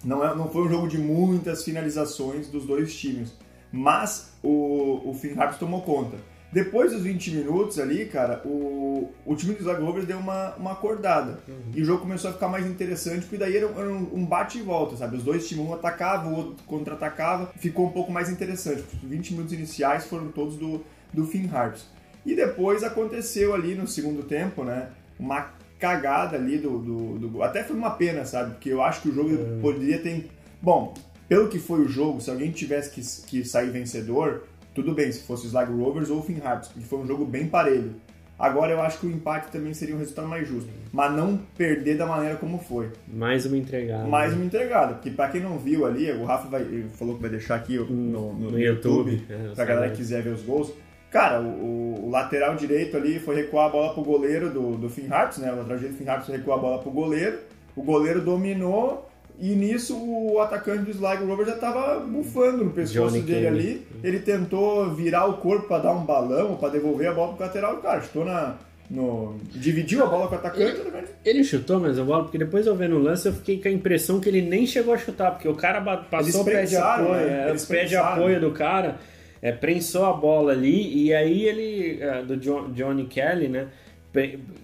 não, 0.04 0.26
é, 0.26 0.36
não 0.36 0.50
foi 0.50 0.64
um 0.64 0.70
jogo 0.70 0.88
de 0.90 0.98
muitas 0.98 1.64
finalizações 1.64 2.48
dos 2.50 2.66
dois 2.66 2.94
times, 2.94 3.34
mas 3.72 4.34
o, 4.44 5.10
o 5.10 5.14
Finn 5.14 5.40
Harps 5.40 5.58
tomou 5.58 5.82
conta. 5.82 6.18
Depois 6.54 6.92
dos 6.92 7.02
20 7.02 7.32
minutos 7.32 7.80
ali, 7.80 8.06
cara, 8.06 8.40
o, 8.46 9.12
o 9.26 9.36
time 9.36 9.56
dos 9.56 9.66
Rovers 9.66 10.06
deu 10.06 10.20
uma, 10.20 10.54
uma 10.56 10.74
acordada. 10.74 11.40
Uhum. 11.48 11.56
E 11.74 11.82
o 11.82 11.86
jogo 11.86 12.02
começou 12.02 12.30
a 12.30 12.34
ficar 12.34 12.48
mais 12.48 12.68
interessante, 12.68 13.22
porque 13.22 13.38
daí 13.38 13.58
era, 13.58 13.66
era 13.66 13.90
um, 13.90 14.10
um, 14.14 14.24
bate 14.24 14.60
e 14.60 14.62
volta, 14.62 14.96
sabe? 14.96 15.18
Os 15.18 15.24
dois 15.24 15.48
times, 15.48 15.66
um 15.66 15.74
atacava, 15.74 16.30
o 16.30 16.36
outro 16.36 16.64
contra-atacava. 16.68 17.52
Ficou 17.58 17.88
um 17.88 17.92
pouco 17.92 18.12
mais 18.12 18.30
interessante. 18.30 18.84
Os 19.02 19.10
20 19.10 19.32
minutos 19.32 19.52
iniciais 19.52 20.06
foram 20.06 20.28
todos 20.28 20.56
do, 20.56 20.84
do 21.12 21.26
Finn 21.26 21.50
Harps. 21.52 21.88
E 22.24 22.36
depois 22.36 22.84
aconteceu 22.84 23.56
ali 23.56 23.74
no 23.74 23.88
segundo 23.88 24.22
tempo, 24.22 24.64
né? 24.64 24.90
Uma 25.20 25.52
cagada 25.80 26.38
ali 26.38 26.60
do, 26.60 26.78
do, 26.78 27.30
do, 27.30 27.44
Até 27.44 27.64
foi 27.64 27.76
uma 27.76 27.90
pena, 27.90 28.26
sabe? 28.26 28.52
Porque 28.52 28.70
eu 28.70 28.84
acho 28.84 29.02
que 29.02 29.10
o 29.10 29.14
jogo 29.14 29.30
uhum. 29.32 29.60
poderia 29.60 29.98
ter. 29.98 30.30
Bom, 30.62 30.94
pelo 31.28 31.50
que 31.50 31.58
foi 31.58 31.82
o 31.82 31.88
jogo, 31.88 32.22
se 32.22 32.30
alguém 32.30 32.52
tivesse 32.52 32.92
que, 32.92 33.02
que 33.28 33.44
sair 33.44 33.72
vencedor 33.72 34.44
tudo 34.74 34.94
bem 34.94 35.12
se 35.12 35.24
fosse 35.24 35.46
o 35.46 35.48
Sligo 35.48 35.84
Rovers 35.84 36.10
ou 36.10 36.20
o 36.20 36.24
Finn 36.24 36.40
Harps, 36.44 36.70
porque 36.70 36.86
foi 36.86 37.00
um 37.00 37.08
jogo 37.08 37.26
bem 37.26 37.48
parelho. 37.48 37.96
Agora 38.38 38.72
eu 38.72 38.82
acho 38.82 39.00
que 39.00 39.06
o 39.06 39.12
empate 39.12 39.52
também 39.52 39.74
seria 39.74 39.96
um 39.96 40.00
resultado 40.00 40.28
mais 40.28 40.48
justo, 40.48 40.70
mas 40.92 41.16
não 41.16 41.38
perder 41.56 41.98
da 41.98 42.06
maneira 42.06 42.36
como 42.36 42.58
foi. 42.58 42.90
Mais 43.08 43.46
uma 43.46 43.56
entregada. 43.56 44.08
Mais 44.08 44.34
uma 44.34 44.44
entregada, 44.44 44.96
porque 44.96 45.12
para 45.12 45.30
quem 45.30 45.40
não 45.40 45.58
viu 45.58 45.86
ali, 45.86 46.12
o 46.12 46.26
Rafa 46.26 46.50
vai, 46.50 46.86
falou 46.96 47.16
que 47.16 47.22
vai 47.22 47.30
deixar 47.30 47.56
aqui 47.56 47.78
no, 47.78 47.86
no, 47.86 48.34
no, 48.34 48.52
no 48.52 48.60
YouTube, 48.60 49.12
YouTube 49.12 49.26
é, 49.30 49.54
pra 49.54 49.66
galera 49.66 49.92
que 49.92 49.98
quiser 49.98 50.24
ver 50.24 50.32
os 50.32 50.42
gols. 50.42 50.74
Cara, 51.12 51.42
o, 51.42 52.08
o, 52.08 52.10
lateral 52.10 52.56
direito 52.56 52.98
ali 52.98 53.20
foi 53.20 53.36
recuar 53.36 53.68
a 53.68 53.70
bola 53.70 53.94
pro 53.94 54.04
goleiro 54.04 54.50
do, 54.50 54.78
do 54.78 54.90
Finn 54.90 55.12
Harps, 55.12 55.38
né? 55.38 55.52
O 55.52 55.58
lateral 55.58 55.78
direito 55.78 55.94
do 55.94 55.98
Finn 56.00 56.10
Harps 56.10 56.28
recuou 56.28 56.58
a 56.58 56.60
bola 56.60 56.80
pro 56.80 56.90
goleiro, 56.90 57.38
o 57.76 57.84
goleiro 57.84 58.20
dominou, 58.20 59.10
e 59.40 59.56
nisso 59.56 59.98
o 59.98 60.40
atacante 60.40 60.84
do 60.84 60.92
Sligo 60.92 61.26
Rover 61.26 61.46
já 61.46 61.56
estava 61.56 62.00
bufando 62.00 62.64
no 62.66 62.72
pescoço 62.72 63.10
Johnny 63.10 63.22
dele 63.22 63.46
Kenny. 63.46 63.60
ali. 63.60 63.88
Ele 64.04 64.20
tentou 64.20 64.94
virar 64.94 65.26
o 65.26 65.38
corpo 65.38 65.68
para 65.68 65.84
dar 65.84 65.94
um 65.94 66.06
balão, 66.06 66.56
para 66.56 66.70
devolver 66.70 67.08
a 67.08 67.14
bola 67.14 67.34
pro 67.34 67.46
lateral. 67.46 67.78
Cara, 67.78 68.02
chutou 68.02 68.26
na. 68.26 68.58
No, 68.90 69.40
dividiu 69.50 70.04
a 70.04 70.08
bola 70.08 70.28
com 70.28 70.36
o 70.36 70.38
atacante. 70.38 70.82
Ele, 70.82 71.08
ele 71.26 71.44
chutou 71.44 71.80
mais 71.80 71.98
a 71.98 72.04
bola, 72.04 72.24
porque 72.24 72.38
depois 72.38 72.68
eu 72.68 72.76
vendo 72.76 72.96
o 72.96 73.00
lance 73.02 73.28
eu 73.28 73.34
fiquei 73.34 73.60
com 73.60 73.68
a 73.68 73.72
impressão 73.72 74.20
que 74.20 74.30
ele 74.30 74.42
nem 74.42 74.68
chegou 74.68 74.94
a 74.94 74.98
chutar, 74.98 75.32
porque 75.32 75.48
o 75.48 75.56
cara 75.56 75.82
passou 75.82 76.42
o 76.42 76.46
pé 76.46 76.66
de 76.66 76.76
apoio, 76.76 77.10
né? 77.10 77.50
é, 77.50 77.54
o 77.54 77.68
pé 77.68 77.86
de 77.86 77.96
apoio 77.96 78.40
do 78.40 78.52
cara, 78.52 78.98
é, 79.42 79.52
prensou 79.52 80.06
a 80.06 80.14
bola 80.14 80.52
ali, 80.52 81.06
e 81.06 81.14
aí 81.14 81.46
ele, 81.46 82.04
é, 82.04 82.22
do 82.22 82.38
John, 82.38 82.72
Johnny 82.72 83.06
Kelly, 83.06 83.48
né? 83.48 83.68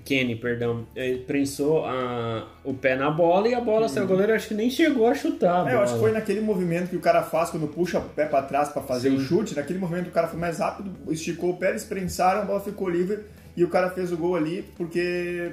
Kenny, 0.06 0.36
perdão, 0.36 0.86
ele 0.96 1.20
prensou 1.24 1.84
a, 1.84 2.48
o 2.64 2.72
pé 2.72 2.96
na 2.96 3.10
bola 3.10 3.48
e 3.48 3.56
a 3.56 3.60
bola 3.60 3.84
uhum. 3.84 3.90
saiu. 3.90 4.06
O 4.06 4.08
goleiro 4.08 4.34
acho 4.34 4.48
que 4.48 4.54
nem 4.54 4.70
chegou 4.70 5.08
a 5.08 5.16
chutar. 5.16 5.66
A 5.66 5.72
é, 5.72 5.74
eu 5.74 5.82
acho 5.82 5.94
que 5.96 6.00
foi 6.00 6.12
naquele 6.12 6.40
movimento 6.40 6.90
que 6.90 6.96
o 6.96 7.00
cara 7.00 7.24
faz 7.24 7.50
quando 7.50 7.68
puxa 7.68 7.98
o 7.98 8.10
pé 8.10 8.26
para 8.26 8.44
trás 8.44 8.70
para 8.70 8.84
fazer 8.84 9.10
Sim. 9.10 9.16
o 9.16 9.20
chute. 9.20 9.56
Naquele 9.56 9.80
movimento 9.80 10.10
o 10.10 10.12
cara 10.12 10.28
foi 10.28 10.40
mais 10.40 10.60
rápido, 10.60 10.92
esticou 11.12 11.52
o 11.52 11.58
pé, 11.58 11.70
eles 11.70 11.84
prensaram, 11.84 12.42
a 12.42 12.46
bola 12.46 12.60
ficou 12.60 12.88
livre 12.88 13.22
e 13.58 13.64
o 13.64 13.70
cara 13.70 13.90
fez 13.90 14.12
o 14.12 14.18
gol 14.18 14.36
ali 14.36 14.64
porque, 14.78 15.52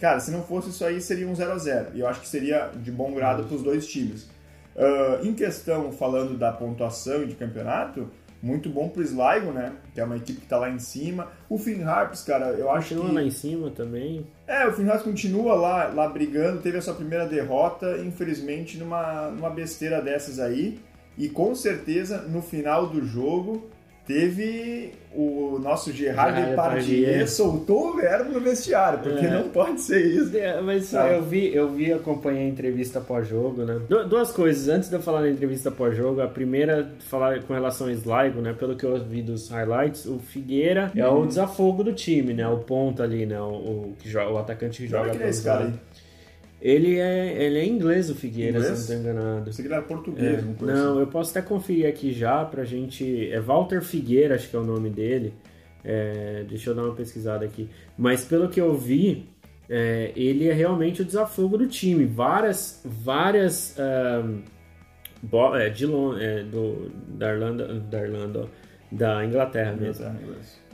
cara, 0.00 0.18
se 0.18 0.32
não 0.32 0.42
fosse 0.42 0.70
isso 0.70 0.84
aí 0.84 1.00
seria 1.00 1.28
um 1.28 1.34
0 1.34 1.52
a 1.52 1.58
0 1.58 1.86
E 1.94 2.00
eu 2.00 2.08
acho 2.08 2.20
que 2.20 2.28
seria 2.28 2.70
de 2.74 2.90
bom 2.90 3.14
grado 3.14 3.44
para 3.44 3.54
os 3.54 3.62
dois 3.62 3.86
times. 3.86 4.28
Uh, 4.74 5.26
em 5.26 5.34
questão, 5.34 5.92
falando 5.92 6.36
da 6.36 6.50
pontuação 6.50 7.22
e 7.22 7.26
de 7.26 7.34
campeonato, 7.34 8.08
muito 8.42 8.68
bom 8.70 8.88
pro 8.88 9.02
Sligo, 9.02 9.52
né? 9.52 9.72
Que 9.94 10.00
é 10.00 10.04
uma 10.04 10.16
equipe 10.16 10.40
que 10.40 10.46
tá 10.46 10.58
lá 10.58 10.70
em 10.70 10.78
cima. 10.78 11.28
O 11.48 11.58
Finn 11.58 11.82
Harps, 11.82 12.22
cara, 12.22 12.46
eu 12.46 12.70
acho 12.70 12.90
continua 12.90 13.08
que... 13.08 13.14
lá 13.14 13.22
em 13.22 13.30
cima 13.30 13.70
também. 13.70 14.26
É, 14.46 14.66
o 14.66 14.72
Finn 14.72 14.88
Harps 14.88 15.02
continua 15.02 15.54
lá, 15.54 15.88
lá 15.88 16.08
brigando, 16.08 16.60
teve 16.60 16.78
a 16.78 16.82
sua 16.82 16.94
primeira 16.94 17.26
derrota, 17.26 17.98
infelizmente, 17.98 18.78
numa, 18.78 19.30
numa 19.30 19.50
besteira 19.50 20.00
dessas 20.00 20.38
aí. 20.38 20.80
E 21.18 21.28
com 21.28 21.54
certeza, 21.54 22.22
no 22.22 22.40
final 22.40 22.86
do 22.86 23.04
jogo, 23.04 23.68
teve 24.06 24.92
o 25.12 25.58
nosso 25.60 25.92
Gerard 25.92 26.40
Depardieu 26.40 27.26
soltou 27.26 27.90
o 27.90 27.96
verbo 27.96 28.32
no 28.32 28.40
vestiário, 28.40 29.00
porque 29.00 29.26
é. 29.26 29.30
não 29.30 29.48
pode 29.48 29.80
ser 29.80 30.04
isso. 30.04 30.36
É, 30.36 30.60
mas 30.60 30.90
tá. 30.90 31.08
eu 31.08 31.22
vi, 31.22 31.54
eu 31.54 31.68
vi, 31.68 31.92
acompanhei 31.92 32.44
a 32.44 32.48
entrevista 32.48 33.00
pós-jogo, 33.00 33.64
né? 33.64 33.80
Duas 34.08 34.30
coisas, 34.30 34.68
antes 34.68 34.88
de 34.88 34.94
eu 34.94 35.02
falar 35.02 35.22
na 35.22 35.30
entrevista 35.30 35.70
pós-jogo, 35.70 36.20
a 36.20 36.28
primeira, 36.28 36.90
falar 37.08 37.42
com 37.42 37.52
relação 37.52 37.88
ao 37.88 37.92
Sligo, 37.92 38.40
né? 38.40 38.52
Pelo 38.52 38.76
que 38.76 38.84
eu 38.84 39.02
vi 39.04 39.22
dos 39.22 39.48
highlights, 39.48 40.06
o 40.06 40.18
Figueira 40.18 40.92
é 40.94 41.06
o 41.06 41.26
desafogo 41.26 41.82
do 41.82 41.92
time, 41.92 42.32
né? 42.32 42.46
O 42.46 42.58
ponto 42.58 43.02
ali, 43.02 43.26
né? 43.26 43.40
O, 43.40 43.46
o, 43.46 43.96
que 43.98 44.16
o 44.16 44.38
atacante 44.38 44.82
que 44.82 44.88
joga. 44.88 45.10
Quem 45.10 45.22
é 45.22 45.28
esse 45.28 45.42
cara 45.42 45.64
aí? 45.64 45.72
Ele 46.60 46.98
é, 46.98 47.42
ele 47.42 47.58
é 47.58 47.64
inglês, 47.66 48.10
o 48.10 48.14
Figueira, 48.14 48.58
inglês? 48.58 48.78
se 48.78 48.92
não 48.92 48.98
estou 49.00 49.12
enganado. 49.12 49.52
Você 49.52 49.62
que 49.62 49.72
era 49.72 49.80
português, 49.82 50.38
é, 50.38 50.64
Não, 50.64 50.90
assim. 50.92 51.00
eu 51.00 51.06
posso 51.06 51.30
até 51.30 51.46
conferir 51.46 51.86
aqui 51.86 52.12
já 52.12 52.44
pra 52.44 52.64
gente. 52.64 53.30
É 53.30 53.40
Walter 53.40 53.80
Figueira, 53.82 54.34
acho 54.34 54.48
que 54.48 54.56
é 54.56 54.58
o 54.58 54.64
nome 54.64 54.90
dele. 54.90 55.32
É, 55.82 56.44
deixa 56.48 56.70
eu 56.70 56.74
dar 56.74 56.82
uma 56.84 56.94
pesquisada 56.94 57.44
aqui. 57.44 57.68
Mas 57.96 58.24
pelo 58.24 58.48
que 58.48 58.60
eu 58.60 58.74
vi, 58.76 59.26
é, 59.68 60.12
ele 60.14 60.48
é 60.48 60.52
realmente 60.52 61.00
o 61.00 61.04
desafogo 61.04 61.56
do 61.56 61.66
time. 61.66 62.04
Várias, 62.04 62.82
várias. 62.84 63.74
Um, 63.78 64.42
é, 65.56 65.70
de, 65.70 65.84
é, 65.84 66.42
do, 66.44 66.90
da 67.08 67.32
Irlanda, 67.32 67.66
da 67.80 68.02
Irlanda, 68.02 68.48
da 68.90 69.24
Inglaterra 69.24 69.72
mesmo. 69.72 70.04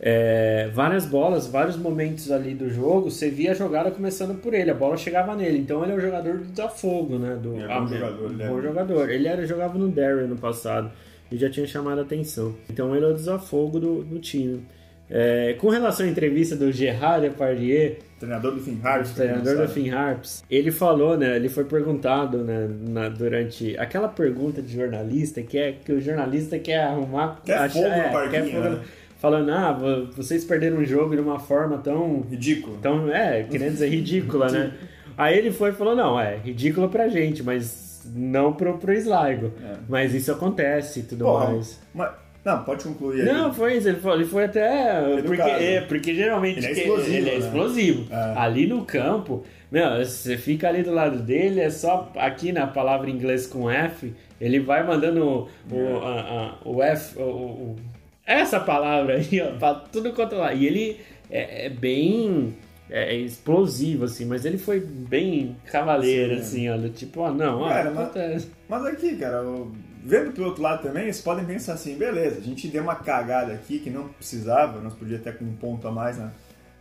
É, 0.00 0.68
várias 0.72 1.06
bolas, 1.06 1.46
vários 1.46 1.76
momentos 1.76 2.30
ali 2.30 2.54
do 2.54 2.70
jogo, 2.70 3.10
você 3.10 3.30
via 3.30 3.52
a 3.52 3.54
jogada 3.54 3.90
começando 3.90 4.40
por 4.40 4.54
ele, 4.54 4.70
a 4.70 4.74
bola 4.74 4.96
chegava 4.96 5.34
nele. 5.34 5.58
Então 5.58 5.82
ele 5.82 5.92
é 5.92 5.96
o 5.96 6.00
jogador 6.00 6.38
do 6.38 6.44
desafogo, 6.44 7.18
né? 7.18 7.36
Do, 7.36 7.60
é 7.60 7.66
bom 7.66 7.86
jogador, 7.86 8.30
ele 8.30 8.44
bom 8.46 8.62
jogador. 8.62 9.10
Ele 9.10 9.28
era, 9.28 9.46
jogava 9.46 9.78
no 9.78 9.88
Derry 9.88 10.26
no 10.26 10.36
passado 10.36 10.90
e 11.30 11.36
já 11.36 11.50
tinha 11.50 11.66
chamado 11.66 11.98
a 11.98 12.02
atenção. 12.02 12.54
Então 12.70 12.94
ele 12.96 13.04
é 13.04 13.08
o 13.08 13.14
desafogo 13.14 13.78
do, 13.78 14.02
do 14.02 14.18
time. 14.18 14.64
É, 15.08 15.54
com 15.58 15.68
relação 15.68 16.06
à 16.06 16.08
entrevista 16.08 16.56
do 16.56 16.72
Gerard 16.72 17.28
Depardieu, 17.28 17.96
treinador 18.18 18.54
do 18.54 18.60
Finn 18.60 18.78
Harps, 18.82 19.10
treinador 19.12 19.56
do 19.56 19.68
Finn 19.68 19.90
Harps, 19.90 20.44
ele 20.50 20.70
falou, 20.70 21.16
né? 21.16 21.36
Ele 21.36 21.48
foi 21.48 21.64
perguntado, 21.64 22.38
né, 22.38 22.68
na, 22.88 23.08
durante 23.08 23.76
aquela 23.78 24.08
pergunta 24.08 24.62
de 24.62 24.72
jornalista 24.74 25.42
que 25.42 25.58
é 25.58 25.72
que 25.72 25.92
o 25.92 26.00
jornalista 26.00 26.58
quer 26.58 26.84
arrumar, 26.84 27.40
quer 27.44 27.58
achar, 27.58 27.72
fogo 27.72 27.86
é, 27.86 28.24
no 28.24 28.30
quer 28.30 28.44
fogo, 28.44 28.60
né? 28.60 28.80
falando, 29.18 29.50
ah, 29.50 29.72
vocês 30.14 30.44
perderam 30.44 30.78
o 30.78 30.84
jogo 30.84 31.14
de 31.14 31.20
uma 31.20 31.38
forma 31.38 31.78
tão 31.78 32.20
ridícula, 32.20 32.78
tão 32.80 33.10
é, 33.10 33.42
querendo 33.44 33.72
dizer 33.72 33.88
ridícula, 33.88 34.50
né? 34.50 34.72
Aí 35.16 35.38
ele 35.38 35.50
foi 35.50 35.70
e 35.70 35.72
falou, 35.72 35.96
não, 35.96 36.20
é 36.20 36.36
ridículo 36.36 36.90
pra 36.90 37.08
gente, 37.08 37.42
mas 37.42 38.02
não 38.14 38.52
pro, 38.52 38.76
pro 38.76 38.92
Sligo. 38.92 39.52
É. 39.62 39.76
Mas 39.88 40.14
isso 40.14 40.30
acontece 40.30 41.00
e 41.00 41.02
tudo 41.04 41.24
mais. 41.32 41.80
Mas 41.94 42.10
não, 42.46 42.62
pode 42.62 42.84
concluir 42.84 43.22
aí. 43.22 43.26
Não, 43.26 43.52
foi 43.52 43.76
isso. 43.76 43.88
Ele 43.88 43.98
foi, 43.98 44.12
ele 44.12 44.24
foi 44.24 44.44
até. 44.44 45.20
Porque, 45.20 45.42
é, 45.42 45.80
porque 45.80 46.14
geralmente 46.14 46.58
ele 46.58 46.66
é 46.68 46.70
explosivo. 46.70 47.16
Ele 47.16 47.28
é 47.28 47.32
né? 47.32 47.38
explosivo. 47.38 48.06
É. 48.08 48.38
Ali 48.38 48.66
no 48.68 48.84
campo, 48.84 49.42
meu, 49.68 49.98
você 49.98 50.38
fica 50.38 50.68
ali 50.68 50.84
do 50.84 50.92
lado 50.92 51.18
dele, 51.18 51.60
é 51.60 51.70
só 51.70 52.08
aqui 52.14 52.52
na 52.52 52.68
palavra 52.68 53.10
em 53.10 53.14
inglês 53.14 53.48
com 53.48 53.68
F, 53.68 54.14
ele 54.40 54.60
vai 54.60 54.86
mandando 54.86 55.48
o, 55.68 55.76
é. 55.76 55.92
a, 56.04 56.54
a, 56.62 56.68
o 56.68 56.80
F. 56.84 57.18
O, 57.18 57.24
o, 57.24 57.76
essa 58.24 58.60
palavra 58.60 59.16
aí, 59.16 59.40
ó, 59.40 59.58
pra 59.58 59.74
tudo 59.74 60.12
quanto 60.12 60.36
lá. 60.36 60.54
E 60.54 60.66
ele 60.66 61.00
é, 61.28 61.66
é 61.66 61.68
bem. 61.68 62.54
É, 62.88 63.16
é, 63.16 63.16
explosivo, 63.16 64.04
assim, 64.04 64.24
mas 64.24 64.44
ele 64.44 64.58
foi 64.58 64.78
bem 64.78 65.56
cavaleiro, 65.72 66.34
Sim, 66.36 66.40
assim, 66.40 66.68
olha, 66.68 66.88
tipo, 66.88 67.20
ó, 67.20 67.32
não, 67.32 67.62
ó, 67.62 67.68
cara, 67.68 67.90
mas, 67.90 68.48
mas 68.68 68.86
aqui, 68.86 69.16
cara, 69.16 69.42
o 69.42 69.72
Vendo 70.06 70.30
pelo 70.30 70.46
outro 70.46 70.62
lado 70.62 70.82
também, 70.82 71.04
vocês 71.04 71.20
podem 71.20 71.44
pensar 71.44 71.72
assim, 71.72 71.96
beleza, 71.96 72.38
a 72.38 72.42
gente 72.42 72.68
deu 72.68 72.80
uma 72.80 72.94
cagada 72.94 73.52
aqui 73.52 73.80
que 73.80 73.90
não 73.90 74.06
precisava, 74.06 74.80
nós 74.80 74.94
podíamos 74.94 75.26
até 75.26 75.36
com 75.36 75.44
um 75.44 75.52
ponto 75.52 75.88
a 75.88 75.90
mais 75.90 76.16
na, 76.16 76.30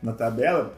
na 0.03 0.13
tabela, 0.13 0.73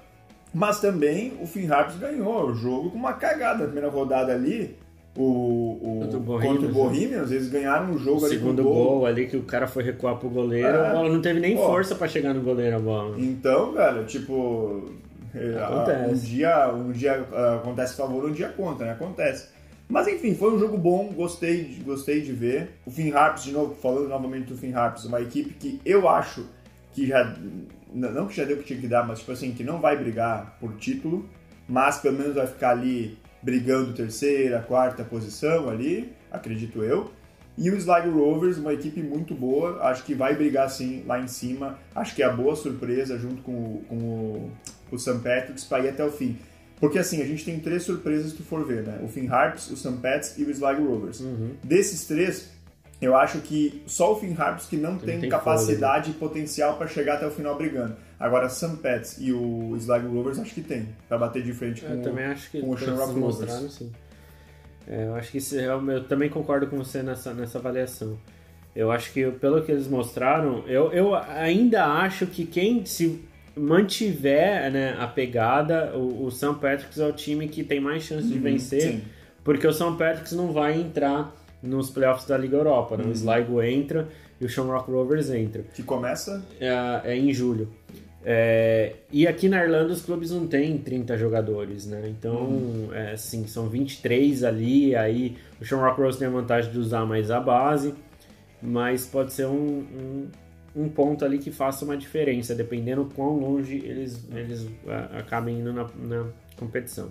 mas 0.54 0.80
também 0.80 1.34
o 1.42 1.46
Finn 1.46 1.70
Harps 1.70 1.98
ganhou 1.98 2.46
o 2.46 2.56
jogo 2.56 2.92
com 2.92 2.98
uma 2.98 3.12
cagada 3.12 3.60
na 3.60 3.66
primeira 3.66 3.90
rodada 3.90 4.32
ali, 4.32 4.78
o, 5.14 5.22
o, 5.24 6.00
contra 6.42 6.68
o 6.68 6.72
Bohemians, 6.72 7.32
né? 7.32 7.36
eles 7.36 7.50
ganharam 7.50 7.92
o 7.92 7.98
jogo 7.98 8.22
o 8.22 8.26
ali 8.26 8.36
segundo 8.36 8.64
com 8.64 8.70
gol. 8.70 8.86
gol 8.86 9.06
ali 9.08 9.28
que 9.28 9.36
o 9.36 9.44
cara 9.44 9.68
foi 9.68 9.84
recuar 9.84 10.16
pro 10.16 10.30
goleiro, 10.30 10.70
é. 10.70 10.90
a 10.90 10.94
bola 10.94 11.10
não 11.10 11.22
teve 11.22 11.42
nem 11.42 11.58
Pô, 11.58 11.66
força 11.66 11.96
para 11.96 12.08
chegar 12.08 12.34
no 12.34 12.42
goleiro 12.42 12.78
a 12.78 12.80
bola. 12.80 13.20
Então, 13.20 13.74
cara, 13.74 14.06
tipo, 14.06 14.90
É, 15.36 15.62
Acontece. 15.62 16.12
Um 16.12 16.30
dia, 16.30 16.74
um 16.74 16.92
dia 16.92 17.28
ah, 17.34 17.56
acontece 17.56 17.98
favor, 17.98 18.26
um 18.26 18.32
dia 18.32 18.50
conta, 18.50 18.86
né? 18.86 18.92
Acontece. 18.94 19.50
Mas 19.90 20.08
enfim, 20.08 20.36
foi 20.36 20.54
um 20.54 20.60
jogo 20.60 20.78
bom, 20.78 21.14
gostei, 21.14 21.80
gostei 21.84 22.22
de 22.22 22.34
ver. 22.34 22.72
O 22.86 22.92
Finn 22.92 23.14
Harps, 23.14 23.44
de 23.44 23.52
novo, 23.52 23.74
falando 23.76 24.10
novamente 24.10 24.54
do 24.54 24.78
Harps, 24.78 25.06
uma 25.06 25.22
equipe 25.22 25.54
que 25.54 25.80
eu 25.86 26.10
acho 26.10 26.46
que 26.94 27.08
já. 27.08 27.38
Não 27.94 28.28
que 28.28 28.36
já 28.36 28.44
deu 28.44 28.58
o 28.58 28.60
que 28.60 28.66
tinha 28.66 28.80
que 28.80 28.88
dar, 28.88 29.08
mas 29.08 29.20
tipo 29.20 29.32
assim, 29.32 29.54
que 29.54 29.64
não 29.64 29.80
vai 29.80 29.96
brigar 29.98 30.58
por 30.60 30.76
título, 30.76 31.28
mas 31.68 32.00
pelo 32.00 32.18
menos 32.18 32.36
vai 32.36 32.46
ficar 32.46 32.72
ali 32.72 33.18
brigando 33.42 33.94
terceira, 33.94 34.60
quarta 34.62 35.06
posição 35.06 35.70
ali, 35.70 36.12
acredito 36.30 36.84
eu. 36.84 37.12
E 37.58 37.72
o 37.72 37.76
Sligo 37.76 38.12
Rovers, 38.12 38.58
uma 38.58 38.74
equipe 38.74 39.02
muito 39.02 39.34
boa, 39.34 39.82
acho 39.84 40.04
que 40.04 40.14
vai 40.14 40.36
brigar 40.36 40.70
sim 40.70 41.04
lá 41.08 41.20
em 41.20 41.28
cima. 41.28 41.80
Acho 41.96 42.14
que 42.14 42.22
é 42.22 42.26
a 42.26 42.32
boa 42.32 42.56
surpresa 42.56 43.18
junto 43.18 43.42
com 43.42 43.52
o, 43.52 43.86
com 43.90 43.96
o, 43.96 44.52
o 44.92 45.00
St. 45.00 45.20
Patrick's 45.24 45.64
para 45.64 45.86
ir 45.86 45.90
até 45.90 46.06
o 46.06 46.12
fim. 46.12 46.38
Porque 46.80 47.00
assim, 47.00 47.22
a 47.22 47.26
gente 47.26 47.44
tem 47.44 47.60
três 47.60 47.84
surpresas 47.84 48.32
se 48.32 48.38
tu 48.38 48.44
for 48.44 48.66
ver, 48.66 48.84
né? 48.84 49.00
O 49.04 49.08
Finn 49.08 49.28
Harps, 49.32 49.70
o 49.72 49.76
St. 49.76 49.98
Pat's 50.02 50.38
e 50.38 50.44
o 50.44 50.52
Sligo 50.52 50.86
Rovers. 50.88 51.24
Desses 51.64 52.06
três, 52.06 52.52
eu 53.02 53.16
acho 53.16 53.40
que 53.40 53.82
só 53.88 54.14
o 54.14 54.20
Finn 54.20 54.36
Harps 54.38 54.66
que 54.68 54.78
não 54.78 54.98
tem, 54.98 55.20
tem 55.20 55.30
capacidade 55.30 56.12
e 56.12 56.14
potencial 56.14 56.78
para 56.78 56.88
chegar 56.88 57.16
até 57.16 57.26
o 57.28 57.32
final 57.32 57.58
brigando. 57.58 57.96
Agora, 58.20 58.48
St. 58.50 58.78
Pat's 58.78 59.18
e 59.20 59.32
o 59.32 59.76
Sligo 59.78 60.08
Rovers 60.14 60.40
acho 60.40 60.54
que 60.54 60.62
tem, 60.62 60.90
para 61.10 61.18
bater 61.18 61.42
de 61.44 61.54
frente 61.54 61.82
com 61.82 61.94
Eu 61.94 62.00
o- 62.00 62.04
também 62.04 62.26
acho 62.26 62.50
que 62.52 62.62
com 62.62 62.70
o 62.70 62.78
Shamrock 62.78 63.20
Rovers. 63.20 63.74
sim. 63.74 63.92
É, 64.88 65.06
eu 65.08 65.16
acho 65.16 65.32
que 65.32 65.38
isso, 65.40 65.58
é- 65.58 65.66
eu 65.68 66.04
também 66.08 66.30
concordo 66.30 66.68
com 66.68 66.78
você 66.78 67.04
nessa, 67.04 67.34
nessa 67.34 67.58
avaliação. 67.58 68.18
Eu 68.76 68.92
acho 68.92 69.12
que 69.12 69.30
pelo 69.32 69.62
que 69.64 69.72
eles 69.72 69.88
mostraram, 69.88 70.64
eu, 70.68 70.92
eu 70.94 71.16
ainda 71.16 71.86
acho 71.86 72.28
que 72.28 72.46
quem 72.46 72.86
se 72.86 73.20
mantiver 73.58 74.72
né, 74.72 74.96
a 75.00 75.08
pegada, 75.08 75.96
o, 75.96 76.26
o 76.26 76.32
St. 76.32 76.56
Patrick's 76.62 77.00
é 77.00 77.06
o 77.08 77.12
time 77.12 77.48
que 77.48 77.64
tem 77.64 77.80
mais 77.80 78.04
chance 78.04 78.28
de 78.28 78.38
vencer, 78.38 78.82
Sim. 78.82 79.02
porque 79.44 79.66
o 79.66 79.74
St. 79.74 79.96
Patrick's 79.98 80.34
não 80.34 80.52
vai 80.52 80.80
entrar 80.80 81.36
nos 81.62 81.90
playoffs 81.90 82.26
da 82.28 82.38
Liga 82.38 82.58
Europa. 82.58 82.98
Né? 82.98 83.06
O 83.06 83.12
Sligo 83.12 83.62
entra 83.62 84.08
e 84.40 84.46
o 84.46 84.50
Shamrock 84.50 84.92
Rovers 84.92 85.32
entra 85.32 85.64
Que 85.74 85.82
começa 85.82 86.46
é, 86.60 87.02
é 87.04 87.18
em 87.18 87.34
julho. 87.34 87.70
É, 88.30 88.94
e 89.10 89.26
aqui 89.26 89.48
na 89.48 89.64
Irlanda 89.64 89.94
os 89.94 90.02
clubes 90.02 90.32
não 90.32 90.48
têm 90.48 90.78
30 90.78 91.18
jogadores, 91.18 91.86
né? 91.88 92.10
Então, 92.10 92.90
é, 92.92 93.14
assim, 93.14 93.48
são 93.48 93.70
23 93.70 94.44
ali, 94.44 94.94
aí 94.96 95.38
o 95.62 95.64
Shamrock 95.64 96.02
Rose 96.02 96.20
tem 96.20 96.28
a 96.28 96.32
vantagem 96.32 96.70
de 96.70 96.78
usar 96.78 97.06
mais 97.06 97.32
a 97.32 97.40
base, 97.40 97.94
mas 98.62 99.06
pode 99.06 99.32
ser 99.32 99.46
um, 99.46 99.56
um, 99.56 100.28
um 100.78 100.88
ponto 100.88 101.26
ali 101.26 101.40
que 101.40 101.52
faça 101.52 101.84
uma 101.84 101.98
diferença, 101.98 102.54
dependendo 102.54 103.10
quão 103.16 103.38
longe 103.38 103.76
eles, 103.78 104.24
eles 104.32 104.68
é, 104.88 105.20
acabem 105.20 105.60
indo 105.60 105.74
na, 105.74 105.88
na 105.98 106.26
competição. 106.56 107.10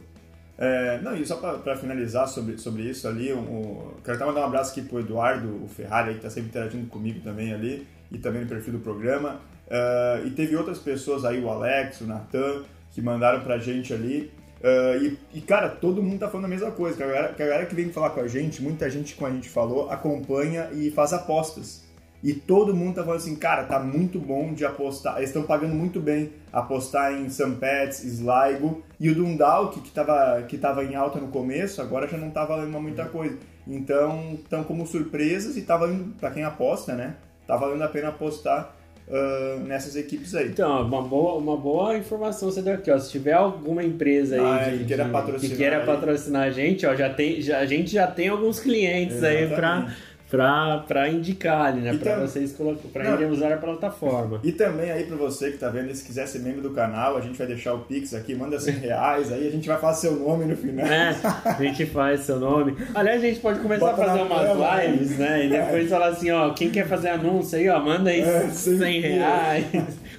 É, 0.59 0.99
não, 1.03 1.15
e 1.15 1.27
só 1.27 1.37
para 1.37 1.77
finalizar 1.77 2.27
sobre, 2.29 2.57
sobre 2.57 2.85
isso 2.85 3.07
ali, 3.07 3.33
um, 3.33 3.39
um- 3.41 3.91
quero 4.03 4.17
até 4.17 4.25
mandar 4.25 4.41
um 4.43 4.45
abraço 4.45 4.71
aqui 4.71 4.89
pro 4.89 5.01
Eduardo, 5.01 5.63
o 5.63 5.69
Ferrari, 5.69 6.15
que 6.15 6.21
tá 6.21 6.31
sempre 6.31 6.49
interagindo 6.49 6.87
comigo 6.87 7.21
também 7.21 7.53
ali, 7.53 7.87
e 8.11 8.17
também 8.19 8.43
no 8.43 8.49
perfil 8.49 8.75
do 8.75 8.79
programa. 8.79 9.41
É, 9.69 10.23
e 10.25 10.31
teve 10.31 10.57
outras 10.57 10.79
pessoas 10.79 11.25
aí, 11.25 11.43
o 11.43 11.51
Alex, 11.51 12.01
o 12.01 12.07
Natan, 12.07 12.63
que 12.93 13.03
mandaram 13.03 13.41
pra 13.43 13.59
gente 13.59 13.93
ali. 13.93 14.31
É, 14.63 14.97
e, 14.99 15.19
e, 15.35 15.41
cara, 15.43 15.69
todo 15.69 16.03
mundo 16.03 16.21
tá 16.21 16.29
falando 16.29 16.47
a 16.47 16.49
mesma 16.49 16.71
coisa. 16.71 16.97
Que 16.97 17.03
a, 17.03 17.07
galera, 17.07 17.35
que 17.35 17.43
a 17.43 17.47
galera 17.47 17.67
que 17.67 17.75
vem 17.75 17.91
falar 17.91 18.11
com 18.11 18.21
a 18.21 18.29
gente, 18.29 18.63
muita 18.63 18.89
gente, 18.89 19.15
como 19.15 19.31
a 19.31 19.35
gente 19.35 19.49
falou, 19.51 19.91
acompanha 19.91 20.71
e 20.73 20.91
faz 20.91 21.13
apostas. 21.13 21.85
E 22.25 22.33
todo 22.33 22.75
mundo 22.75 22.95
tá 22.97 23.03
falando 23.05 23.19
assim, 23.21 23.37
cara, 23.37 23.65
tá 23.65 23.79
muito 23.79 24.19
bom 24.19 24.53
de 24.53 24.65
apostar. 24.65 25.19
Eles 25.19 25.29
estão 25.29 25.43
pagando 25.45 25.75
muito 25.75 26.01
bem 26.01 26.31
apostar 26.53 27.13
em 27.13 27.29
St. 27.29 27.51
Pat's, 27.61 28.03
Sligo 28.05 28.83
e 28.99 29.11
o 29.11 29.15
Dundalk, 29.15 29.81
que 29.81 29.91
tava, 29.91 30.43
que 30.49 30.57
tava 30.59 30.83
em 30.85 30.95
alta 30.95 31.21
no 31.21 31.29
começo, 31.29 31.81
agora 31.81 32.09
já 32.09 32.17
não 32.17 32.31
tá 32.31 32.45
valendo 32.45 32.81
muita 32.81 33.05
coisa. 33.05 33.37
Então, 33.69 34.35
estão 34.43 34.65
como 34.65 34.87
surpresas 34.87 35.57
e 35.57 35.63
tá 35.63 35.77
valendo, 35.77 36.15
pra 36.19 36.31
quem 36.31 36.43
aposta, 36.45 36.95
né? 36.95 37.15
Tá 37.47 37.57
valendo 37.57 37.83
a 37.83 37.89
pena 37.89 38.09
apostar 38.09 38.75
ah, 39.09 39.59
nessas 39.65 39.95
equipes 39.95 40.35
aí. 40.35 40.49
Então, 40.49 40.83
uma 40.87 41.03
boa, 41.03 41.35
uma 41.35 41.57
boa 41.57 41.97
informação 41.97 42.51
você 42.51 42.63
deu 42.63 42.75
aqui, 42.75 42.91
ó. 42.91 42.99
Se 42.99 43.11
tiver 43.11 43.33
alguma 43.35 43.85
empresa 43.85 44.37
aí 44.37 44.41
Ah, 44.41 44.71
de- 44.71 44.79
que 44.79 44.85
queira 44.87 45.05
patrocinar 45.09 45.51
que 45.51 45.57
queira 45.57 45.79
aí. 45.81 45.87
patrocinar 45.87 46.43
a 46.43 46.51
gente, 46.51 46.87
ó, 46.87 46.95
já 46.95 47.09
tem, 47.13 47.41
já, 47.41 47.59
a 47.59 47.67
gente 47.67 47.91
já 47.93 48.07
tem 48.07 48.29
alguns 48.29 48.59
clientes 48.59 49.23
aí 49.23 49.45
Exatamente. 49.45 49.55
pra, 49.55 49.95
pra 50.29 51.09
indicar 51.09 51.67
ali, 51.67 51.81
né? 51.81 51.97
Pra 51.97 52.15
tam- 52.17 52.21
vocês 52.27 52.53
colocarem, 52.53 52.91
pra 52.93 53.05
Não. 53.05 53.15
irem 53.15 53.31
usar 53.31 53.53
a 53.53 53.57
plataforma. 53.57 54.41
E 54.43 54.53
também 54.53 54.91
aí 54.91 55.05
pra 55.05 55.17
você 55.17 55.51
que 55.53 55.59
tá 55.59 55.69
vendo, 55.69 55.95
se 55.95 56.05
quiser 56.05 56.27
ser 56.27 56.41
membro 56.41 56.61
do 56.63 56.71
canal, 56.71 57.17
a 57.17 57.21
gente 57.21 57.39
vai 57.39 57.47
deixar 57.47 57.75
o 57.75 57.81
Pix 57.81 58.13
aqui, 58.15 58.35
manda 58.35 58.59
100 58.59 58.75
reais, 58.75 59.33
aí 59.33 59.47
a 59.47 59.51
gente 59.51 59.69
vai 59.69 59.79
fazer 59.79 60.01
seu 60.09 60.13
nome 60.17 60.45
no 60.45 60.57
final. 60.57 60.87
É, 60.87 61.15
a 61.45 61.53
gente 61.63 61.87
faz 61.87 62.21
seu 62.21 62.39
nome. 62.41 62.77
Aliás, 62.95 63.23
a 63.23 63.27
gente 63.27 63.41
pode 63.41 63.61
começar 63.61 63.87
Bota 63.87 64.03
a 64.03 64.07
fazer 64.07 64.23
umas 64.23 64.59
né? 64.59 64.87
lives, 64.87 65.19
né? 65.19 65.45
E 65.47 65.49
depois 65.49 65.89
falar 65.89 66.09
assim, 66.09 66.31
ó, 66.31 66.51
quem 66.53 66.71
quer 66.71 66.87
fazer 66.87 67.09
anúncio 67.11 67.59
aí, 67.59 67.69
ó, 67.69 67.79
manda 67.81 68.11
aí 68.11 68.21
É, 68.21 68.49
100 68.49 68.79
100 68.79 69.01
reais. 69.01 69.65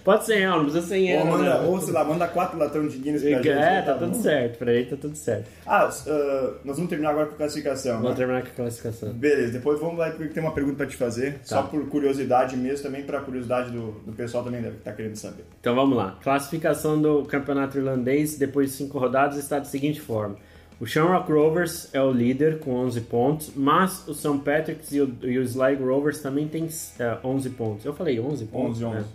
Pode 0.04 0.26
ser 0.26 0.38
real, 0.38 0.58
não 0.60 0.66
precisa 0.66 0.88
100 0.88 1.04
Ou, 1.04 1.20
euros, 1.20 1.38
manda, 1.40 1.60
não. 1.60 1.70
ou 1.70 1.82
sei 1.82 1.94
lá, 1.94 2.04
manda 2.06 2.28
quatro 2.28 2.58
latão 2.58 2.88
de 2.88 2.98
Guinness 2.98 3.22
pra 3.22 3.32
gente. 3.32 3.50
É, 3.50 3.78
aí, 3.80 3.86
tá 3.86 3.94
tudo 3.96 4.12
bom. 4.12 4.22
certo, 4.22 4.58
pra 4.58 4.72
ele 4.72 4.86
tá 4.86 4.96
tudo 4.96 5.16
certo. 5.18 5.46
Ah, 5.66 5.90
ah, 6.08 6.50
nós 6.64 6.76
vamos 6.78 6.90
terminar 6.90 7.10
agora 7.10 7.26
com 7.26 7.34
a 7.34 7.38
classificação. 7.38 7.96
Vamos 7.96 8.12
Né? 8.12 8.16
terminar 8.16 8.42
com 8.44 8.48
a 8.48 8.52
classificação. 8.52 9.10
Beleza, 9.14 9.52
depois 9.54 9.80
vamos 9.80 9.97
lá 9.98 10.10
porque 10.12 10.34
tem 10.34 10.42
uma 10.42 10.54
pergunta 10.54 10.78
pra 10.78 10.86
te 10.86 10.96
fazer, 10.96 11.40
só 11.44 11.64
por 11.64 11.88
curiosidade 11.88 12.56
mesmo, 12.56 12.84
também 12.84 13.04
pra 13.04 13.20
curiosidade 13.22 13.72
do, 13.72 13.92
do 14.06 14.14
pessoal 14.14 14.44
também 14.44 14.62
deve 14.62 14.78
estar 14.78 14.94
querendo 14.94 15.16
saber. 15.16 15.46
Então 15.60 15.76
vamos 15.76 15.98
lá. 15.98 16.18
Classificação 16.24 17.02
do 17.02 17.24
campeonato 17.26 17.78
irlandês 17.78 18.38
depois 18.38 18.72
de 18.72 18.76
cinco 18.78 18.98
rodadas 18.98 19.38
está 19.38 19.60
da 19.60 19.66
seguinte 19.66 20.00
forma. 20.00 20.36
O 20.80 20.86
Shamrock 20.86 21.32
Rovers 21.32 21.90
é 21.92 22.02
o 22.02 22.12
líder 22.12 22.60
com 22.60 22.76
11 22.76 23.02
pontos, 23.02 23.52
mas 23.56 24.08
o 24.08 24.14
St. 24.14 24.38
Patrick's 24.46 24.92
e 24.92 25.02
o, 25.02 25.18
e 25.24 25.40
o 25.40 25.42
Sligo 25.42 25.84
Rovers 25.84 26.22
também 26.22 26.48
têm 26.48 26.70
eh, 27.00 27.18
11 27.24 27.50
pontos. 27.52 27.86
Eu 27.86 27.94
falei 27.94 28.20
11 28.20 28.46
pontos? 28.46 28.84
11, 28.84 28.86
11. 28.86 28.96
né? 28.98 29.06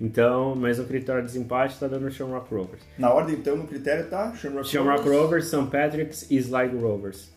Então, 0.00 0.54
mas 0.54 0.78
o 0.78 0.84
critério 0.84 1.22
de 1.22 1.28
desempate 1.28 1.74
está 1.74 1.88
dando 1.88 2.06
o 2.06 2.10
Shamrock 2.10 2.52
Rovers. 2.52 2.82
Na 2.98 3.12
ordem, 3.12 3.34
então, 3.34 3.56
no 3.56 3.66
critério 3.66 4.08
tá 4.08 4.34
Shamrock, 4.34 4.68
Shamrock 4.68 5.08
Rovers, 5.08 5.46
St. 5.46 5.66
Patrick's 5.70 6.30
e 6.30 6.36
Sligo 6.36 6.78
Rovers. 6.78 7.32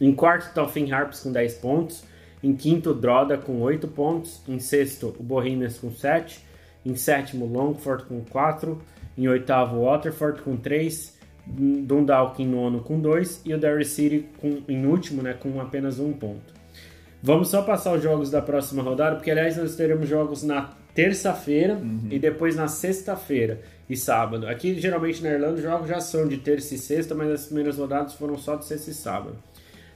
Em 0.00 0.14
quarto 0.14 0.66
Finn 0.68 0.90
Harps 0.90 1.20
com 1.20 1.30
10 1.30 1.54
pontos. 1.54 2.04
Em 2.42 2.54
quinto, 2.54 2.94
Droda 2.94 3.36
com 3.36 3.60
8 3.60 3.86
pontos. 3.88 4.40
Em 4.48 4.58
sexto, 4.58 5.14
o 5.18 5.22
Bohemians 5.22 5.78
com 5.78 5.90
7. 5.90 6.40
Em 6.84 6.94
sétimo, 6.94 7.46
Longford 7.46 8.04
com 8.04 8.24
4. 8.24 8.80
Em 9.18 9.28
oitavo, 9.28 9.84
Waterford 9.84 10.40
com 10.42 10.56
3. 10.56 11.18
Dundalk 11.46 12.42
em 12.42 12.46
nono 12.46 12.80
com 12.80 12.98
2. 12.98 13.42
E 13.44 13.52
o 13.52 13.58
Derry 13.58 13.84
City 13.84 14.26
com, 14.40 14.62
em 14.68 14.86
último 14.86 15.22
né, 15.22 15.34
com 15.34 15.60
apenas 15.60 15.98
1 15.98 16.12
ponto. 16.14 16.60
Vamos 17.22 17.48
só 17.48 17.60
passar 17.60 17.92
os 17.92 18.02
jogos 18.02 18.30
da 18.30 18.40
próxima 18.40 18.82
rodada, 18.82 19.16
porque 19.16 19.30
aliás 19.30 19.54
nós 19.54 19.76
teremos 19.76 20.08
jogos 20.08 20.42
na 20.42 20.70
terça-feira 20.94 21.78
e 22.10 22.18
depois 22.18 22.56
na 22.56 22.66
sexta-feira 22.66 23.60
e 23.90 23.96
sábado. 23.96 24.48
Aqui 24.48 24.80
geralmente 24.80 25.22
na 25.22 25.30
Irlanda 25.30 25.54
os 25.54 25.62
jogos 25.62 25.88
já 25.88 26.00
são 26.00 26.26
de 26.26 26.38
terça 26.38 26.74
e 26.74 26.78
sexta, 26.78 27.14
mas 27.14 27.30
as 27.30 27.44
primeiras 27.46 27.76
rodadas 27.76 28.14
foram 28.14 28.38
só 28.38 28.56
de 28.56 28.64
sexta 28.64 28.90
e 28.90 28.94
sábado. 28.94 29.36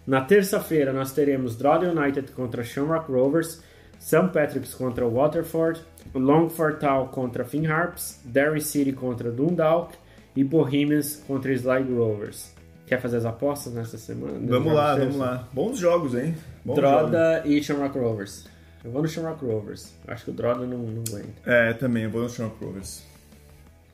Na 0.07 0.21
terça-feira 0.21 0.93
nós 0.93 1.13
teremos 1.13 1.57
Drogheda 1.57 1.93
United 1.93 2.33
contra 2.33 2.63
Shamrock 2.63 3.11
Rovers, 3.11 3.63
St. 3.99 4.29
Patrick's 4.33 4.75
contra 4.75 5.07
Waterford, 5.09 5.81
Longford 6.15 6.79
Town 6.79 7.09
contra 7.09 7.45
Finn 7.45 7.67
Harps, 7.67 8.21
Derry 8.25 8.61
City 8.61 8.93
contra 8.93 9.31
Dundalk 9.31 9.95
e 10.37 10.45
Bohemians 10.45 11.23
contra 11.27 11.53
Sligo 11.53 11.97
Rovers. 11.97 12.53
Quer 12.87 13.01
fazer 13.01 13.17
as 13.17 13.25
apostas 13.25 13.73
nessa 13.73 13.97
semana? 13.97 14.39
Vamos 14.47 14.75
lá, 14.75 14.95
vamos 14.95 15.17
lá. 15.17 15.49
Bons 15.53 15.79
jogos, 15.79 16.15
hein? 16.15 16.35
Bons 16.63 16.77
jogos. 16.77 17.11
Droda 17.11 17.43
e 17.47 17.63
Shamrock 17.63 17.99
Rovers. 17.99 18.47
Eu 18.85 18.91
vou 18.91 19.01
no 19.01 19.09
Shamrock 19.09 19.43
Rovers. 19.43 19.95
Acho 20.07 20.25
que 20.27 20.31
o 20.31 20.35
Droda 20.35 20.67
não, 20.67 20.77
não 20.79 21.03
aguenta. 21.09 21.33
É, 21.47 21.73
também, 21.73 22.03
eu 22.05 22.11
vou 22.11 22.21
no 22.25 22.29
Shamrock 22.29 22.63
Rovers. 22.63 23.03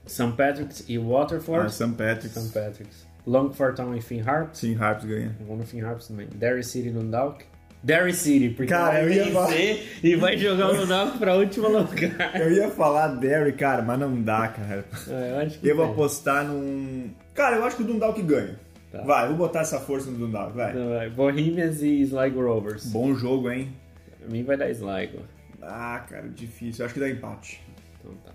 St. 0.07 0.33
Patrick's 0.33 0.85
e 0.89 0.97
Ah, 0.97 1.01
Waterford. 1.01 1.73
St. 1.73 1.91
Patrick's. 1.93 2.33
St. 2.43 2.53
Patrick's. 2.53 3.07
Longford 3.27 3.77
Town 3.77 3.95
e 3.95 4.01
Finn 4.01 4.23
Harps. 4.27 4.59
Sim, 4.59 4.77
Harps 4.77 5.05
ganha. 5.05 5.37
Vou 5.47 5.57
no 5.57 5.65
Finn 5.65 5.83
Harps 5.85 6.09
também. 6.09 6.29
Derry 6.35 6.63
City 6.65 6.89
e 6.89 6.93
Dundalk. 6.93 7.45
Derry 7.83 8.13
City, 8.13 8.51
porque 8.51 8.71
Cara, 8.71 8.93
vai 8.93 9.05
eu 9.05 9.09
ia 9.11 9.25
vencer 9.25 10.01
e 10.03 10.15
vai 10.15 10.37
jogar 10.37 10.71
o 10.71 10.77
Dundalk 10.77 11.17
pra 11.19 11.37
último 11.37 11.69
lugar. 11.69 12.39
Eu 12.39 12.53
ia 12.53 12.69
falar 12.71 13.09
Derry, 13.09 13.53
cara, 13.53 13.81
mas 13.83 13.99
não 13.99 14.21
dá, 14.21 14.49
cara. 14.49 14.85
É, 15.09 15.31
eu 15.31 15.39
acho 15.39 15.59
que 15.59 15.69
Eu 15.69 15.77
vou 15.77 15.87
apostar 15.91 16.45
num. 16.47 17.11
Cara, 17.35 17.57
eu 17.57 17.65
acho 17.65 17.77
que 17.77 17.83
o 17.83 17.87
Dundalk 17.87 18.21
ganha. 18.23 18.59
Tá. 18.93 19.03
Vai, 19.03 19.29
vou 19.29 19.37
botar 19.37 19.61
essa 19.61 19.81
força 19.81 20.11
no 20.11 20.19
Dundalk, 20.19 20.55
vai. 20.55 20.75
Não, 20.75 20.91
vai. 20.91 21.09
Bohemians 21.09 21.81
e 21.81 22.03
Sligo 22.03 22.43
Rovers. 22.43 22.87
Bom 22.87 23.15
jogo, 23.15 23.51
hein? 23.51 23.73
Pra 24.19 24.29
mim 24.29 24.43
vai 24.43 24.57
dar 24.57 24.69
Sligo. 24.71 25.21
Ah, 25.63 26.05
cara, 26.09 26.29
difícil. 26.29 26.83
Eu 26.83 26.87
acho 26.87 26.95
que 26.95 27.01
dá 27.01 27.09
empate. 27.09 27.63
Então 27.99 28.13
tá. 28.25 28.33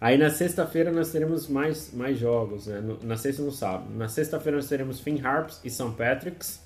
Aí 0.00 0.16
na 0.16 0.30
sexta-feira 0.30 0.92
nós 0.92 1.10
teremos 1.10 1.48
mais, 1.48 1.92
mais 1.92 2.18
jogos, 2.18 2.66
né? 2.68 2.80
No- 2.80 2.98
na 3.02 3.16
sexta 3.16 3.42
e 3.42 3.44
no 3.44 3.50
sábado. 3.50 3.90
Na 3.94 4.08
sexta-feira 4.08 4.56
nós 4.56 4.68
teremos 4.68 5.00
Finn 5.00 5.18
Harps 5.24 5.60
e 5.64 5.70
St. 5.70 5.90
Patrick's, 5.96 6.62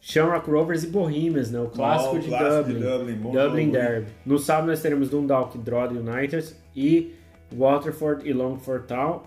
Shamrock 0.00 0.50
Rovers 0.50 0.82
e 0.82 0.86
Bohemians, 0.86 1.50
né? 1.50 1.60
O 1.60 1.68
clássico, 1.68 2.16
o 2.16 2.18
de, 2.18 2.28
clássico 2.28 2.64
de 2.72 2.72
Dublin. 2.80 2.90
Dublin, 2.98 3.14
bom 3.16 3.32
Dublin? 3.32 3.70
Derby. 3.70 4.06
No 4.24 4.38
sábado 4.38 4.68
nós 4.68 4.80
teremos 4.80 5.10
Dundalk 5.10 5.54
e 5.56 5.60
Drogheda 5.60 6.00
United 6.00 6.54
e 6.74 7.14
Waterford 7.54 8.26
e 8.28 8.32
Longford 8.32 8.86
Town. 8.86 9.22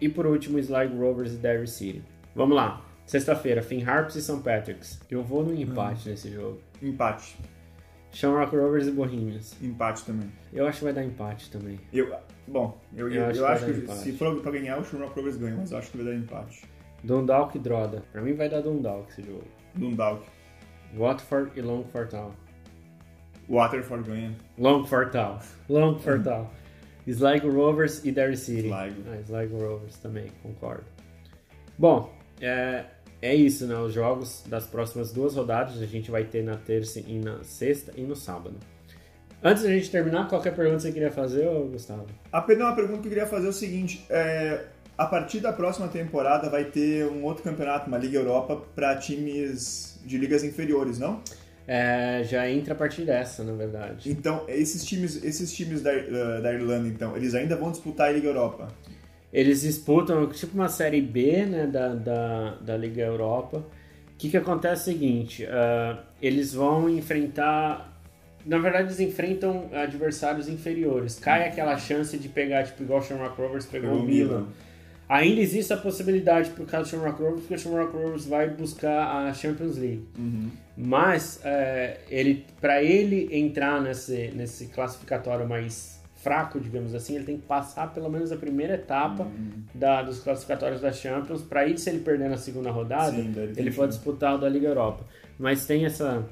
E 0.00 0.08
por 0.08 0.26
último, 0.26 0.58
Sligo 0.58 0.96
Rovers 0.98 1.32
e 1.32 1.36
Derry 1.36 1.66
City. 1.66 2.02
Vamos 2.34 2.54
lá. 2.56 2.80
Sexta-feira, 3.06 3.60
Finn 3.62 3.82
Harps 3.84 4.14
e 4.16 4.22
St. 4.22 4.40
Patrick's. 4.42 4.98
Eu 5.10 5.22
vou 5.22 5.42
no 5.44 5.54
empate 5.54 6.08
nesse 6.08 6.30
jogo. 6.32 6.58
Empate. 6.82 7.36
Shamrock 8.14 8.54
Rovers 8.56 8.86
e 8.86 8.92
Bohemians. 8.92 9.56
Empate 9.60 10.04
também. 10.04 10.30
Eu 10.52 10.66
acho 10.66 10.78
que 10.78 10.84
vai 10.84 10.92
dar 10.92 11.04
empate 11.04 11.50
também. 11.50 11.78
Eu, 11.92 12.16
bom, 12.46 12.80
eu, 12.94 13.08
eu, 13.08 13.22
Eu 13.22 13.26
acho 13.28 13.40
eu 13.40 13.46
que 13.46 13.52
acho 13.52 13.64
que, 13.64 13.92
se 13.92 14.12
for 14.12 14.40
pra 14.40 14.52
ganhar, 14.52 14.78
o 14.78 14.84
Shamrock 14.84 15.14
Rovers 15.16 15.36
ganha, 15.36 15.56
mas 15.56 15.72
eu 15.72 15.78
acho 15.78 15.90
que 15.90 15.96
vai 15.96 16.06
dar 16.06 16.14
empate. 16.14 16.64
Dundalk 17.02 17.56
e 17.56 17.60
Droda. 17.60 18.02
Pra 18.12 18.22
mim 18.22 18.32
vai 18.34 18.48
dar 18.48 18.60
Dundalk 18.62 19.10
esse 19.10 19.22
jogo. 19.22 19.44
Dundalk. 19.74 20.24
Watford 20.96 21.50
e 21.56 21.60
Longford 21.60 22.10
Town. 22.10 22.32
Waterford 23.48 24.08
ganha. 24.08 24.34
Longford 24.56 25.12
Town. 25.12 25.38
Longford 25.68 26.24
Town. 26.24 26.48
Sligo 27.06 27.50
Rovers 27.50 28.02
e 28.04 28.12
Derry 28.12 28.36
City. 28.36 28.68
Sligo. 28.68 29.02
Ah, 29.10 29.20
Sligo 29.20 29.58
Rovers 29.58 29.98
também, 29.98 30.30
concordo. 30.42 30.84
Bom, 31.76 32.14
é, 32.40 32.84
é 33.24 33.34
isso, 33.34 33.66
né? 33.66 33.74
Os 33.78 33.94
jogos 33.94 34.44
das 34.46 34.66
próximas 34.66 35.10
duas 35.10 35.34
rodadas 35.34 35.80
a 35.80 35.86
gente 35.86 36.10
vai 36.10 36.24
ter 36.24 36.44
na 36.44 36.56
terça 36.56 37.00
e 37.00 37.18
na 37.18 37.42
sexta 37.42 37.90
e 37.96 38.02
no 38.02 38.14
sábado. 38.14 38.56
Antes 39.42 39.62
da 39.62 39.70
gente 39.70 39.90
terminar, 39.90 40.28
qualquer 40.28 40.54
pergunta 40.54 40.76
que 40.76 40.82
você 40.82 40.92
queria 40.92 41.10
fazer, 41.10 41.46
Gustavo? 41.70 42.06
Apenas 42.30 42.66
uma 42.66 42.74
pergunta 42.74 43.00
que 43.00 43.08
eu 43.08 43.10
queria 43.10 43.26
fazer 43.26 43.46
é 43.46 43.50
o 43.50 43.52
seguinte: 43.52 44.04
é, 44.10 44.66
a 44.96 45.06
partir 45.06 45.40
da 45.40 45.54
próxima 45.54 45.88
temporada 45.88 46.50
vai 46.50 46.64
ter 46.64 47.06
um 47.06 47.24
outro 47.24 47.42
campeonato, 47.42 47.88
uma 47.88 47.96
Liga 47.96 48.18
Europa, 48.18 48.62
para 48.74 48.94
times 48.96 49.98
de 50.04 50.18
ligas 50.18 50.44
inferiores, 50.44 50.98
não? 50.98 51.22
É, 51.66 52.22
já 52.24 52.48
entra 52.50 52.74
a 52.74 52.76
partir 52.76 53.06
dessa, 53.06 53.42
na 53.42 53.54
verdade. 53.54 54.10
Então, 54.10 54.44
esses 54.48 54.84
times, 54.84 55.24
esses 55.24 55.50
times 55.50 55.80
da, 55.80 55.92
eh, 55.92 56.40
da 56.42 56.52
Irlanda, 56.52 56.86
então, 56.86 57.16
eles 57.16 57.34
ainda 57.34 57.56
vão 57.56 57.70
disputar 57.70 58.10
a 58.10 58.12
Liga 58.12 58.28
Europa. 58.28 58.68
Eles 59.34 59.62
disputam 59.62 60.28
tipo 60.28 60.54
uma 60.54 60.68
série 60.68 61.00
B 61.00 61.44
né, 61.44 61.66
da, 61.66 61.92
da, 61.92 62.50
da 62.60 62.76
Liga 62.76 63.02
Europa. 63.02 63.58
O 63.58 64.16
que, 64.16 64.30
que 64.30 64.36
acontece 64.36 64.90
é 64.90 64.92
o 64.92 64.94
seguinte: 64.94 65.46
ah, 65.46 65.98
eles 66.22 66.54
vão 66.54 66.88
enfrentar. 66.88 67.92
Na 68.46 68.58
verdade, 68.58 68.88
eles 68.88 69.00
enfrentam 69.00 69.70
adversários 69.72 70.48
inferiores. 70.48 71.18
Cai 71.18 71.48
aquela 71.48 71.76
chance 71.76 72.16
de 72.16 72.28
pegar, 72.28 72.62
tipo, 72.64 72.84
igual 72.84 73.00
o 73.00 73.02
Shamrock 73.02 73.40
Rovers 73.40 73.66
pegou, 73.66 73.90
Pegou 73.90 74.04
o 74.04 74.06
Milan. 74.06 74.28
Milan. 74.28 74.46
Ainda 75.08 75.40
existe 75.40 75.72
a 75.72 75.76
possibilidade 75.76 76.50
por 76.50 76.66
causa 76.66 76.88
do 76.88 76.90
Shamrock 76.90 77.20
Rovers, 77.20 77.40
porque 77.40 77.54
o 77.54 77.58
Shamrock 77.58 77.92
Rovers 77.96 78.26
vai 78.26 78.48
buscar 78.48 79.26
a 79.26 79.34
Champions 79.34 79.76
League. 79.76 80.06
Mas 80.76 81.40
é, 81.44 81.98
ele, 82.08 82.46
para 82.60 82.82
ele 82.82 83.28
entrar 83.32 83.82
nesse, 83.82 84.30
nesse 84.34 84.66
classificatório 84.68 85.48
mais 85.48 85.93
fraco, 86.24 86.58
digamos 86.58 86.94
assim, 86.94 87.14
ele 87.16 87.24
tem 87.24 87.36
que 87.36 87.46
passar 87.46 87.92
pelo 87.92 88.08
menos 88.10 88.32
a 88.32 88.36
primeira 88.36 88.74
etapa 88.74 89.26
da, 89.74 90.02
dos 90.02 90.20
classificatórios 90.20 90.80
da 90.80 90.90
Champions. 90.90 91.42
Para 91.42 91.60
aí, 91.60 91.76
se 91.76 91.90
ele 91.90 91.98
perder 92.00 92.30
na 92.30 92.38
segunda 92.38 92.70
rodada, 92.70 93.12
Sim, 93.12 93.32
ele 93.56 93.70
pode 93.70 93.92
disputar 93.92 94.34
o 94.34 94.38
da 94.38 94.48
Liga 94.48 94.68
Europa. 94.68 95.04
Mas 95.38 95.66
tem 95.66 95.84
essa, 95.84 96.24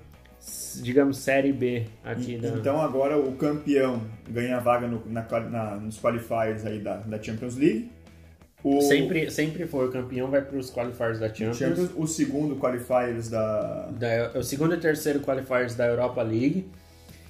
digamos, 0.82 1.18
série 1.18 1.52
B 1.52 1.84
aqui 2.02 2.34
E- 2.34 2.38
da. 2.38 2.48
Então 2.48 2.80
agora 2.80 3.18
o 3.18 3.32
campeão 3.36 4.00
ganha 4.30 4.56
a 4.56 4.60
vaga 4.60 4.88
no- 4.88 5.02
na, 5.06 5.22
na- 5.50 5.76
nos 5.76 5.98
qualifiers 5.98 6.64
aí 6.64 6.78
da, 6.80 6.96
da 6.96 7.22
Champions 7.22 7.56
League. 7.56 7.90
O 8.64 8.80
Sempre, 8.80 9.28
sempre 9.30 9.66
foi 9.66 9.88
o 9.88 9.90
campeão, 9.90 10.30
vai 10.30 10.40
para 10.40 10.56
os 10.56 10.70
qualifiers 10.70 11.18
da 11.18 11.28
Champions. 11.28 11.58
Champions, 11.58 11.90
o 11.96 12.06
segundo 12.06 12.54
qualifiers 12.56 13.28
da 13.28 13.90
Da, 13.90 14.38
o 14.38 14.42
segundo 14.44 14.74
e 14.74 14.78
terceiro 14.78 15.18
qualifiers 15.20 15.74
da 15.74 15.86
Europa 15.86 16.22
League. 16.22 16.70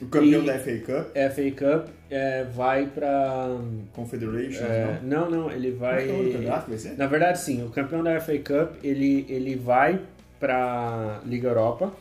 O 0.03 0.09
campeão 0.09 0.42
E- 0.42 0.46
da 0.46 0.59
FA 0.59 0.78
Cup, 0.78 1.16
FA 1.16 1.50
Cup 1.57 1.88
é, 2.11 2.44
vai 2.44 2.86
para. 2.86 3.57
Confederation, 3.92 4.64
É, 4.64 5.00
não? 5.03 5.30
não, 5.30 5.42
não, 5.42 5.50
ele 5.50 5.70
vai. 5.72 6.09
é 6.09 6.44
é 6.44 6.61
vai 6.68 6.78
ser? 6.78 6.96
Na 6.98 7.07
verdade, 7.07 7.38
sim, 7.38 7.64
o 7.64 7.70
campeão 7.70 8.03
da 8.03 8.20
FA 8.20 8.36
Cup 8.38 8.76
ele, 8.84 9.24
ele 9.28 9.57
vai 9.57 10.00
para 10.40 11.20
Liga 11.24 11.48
Europa, 11.48 11.92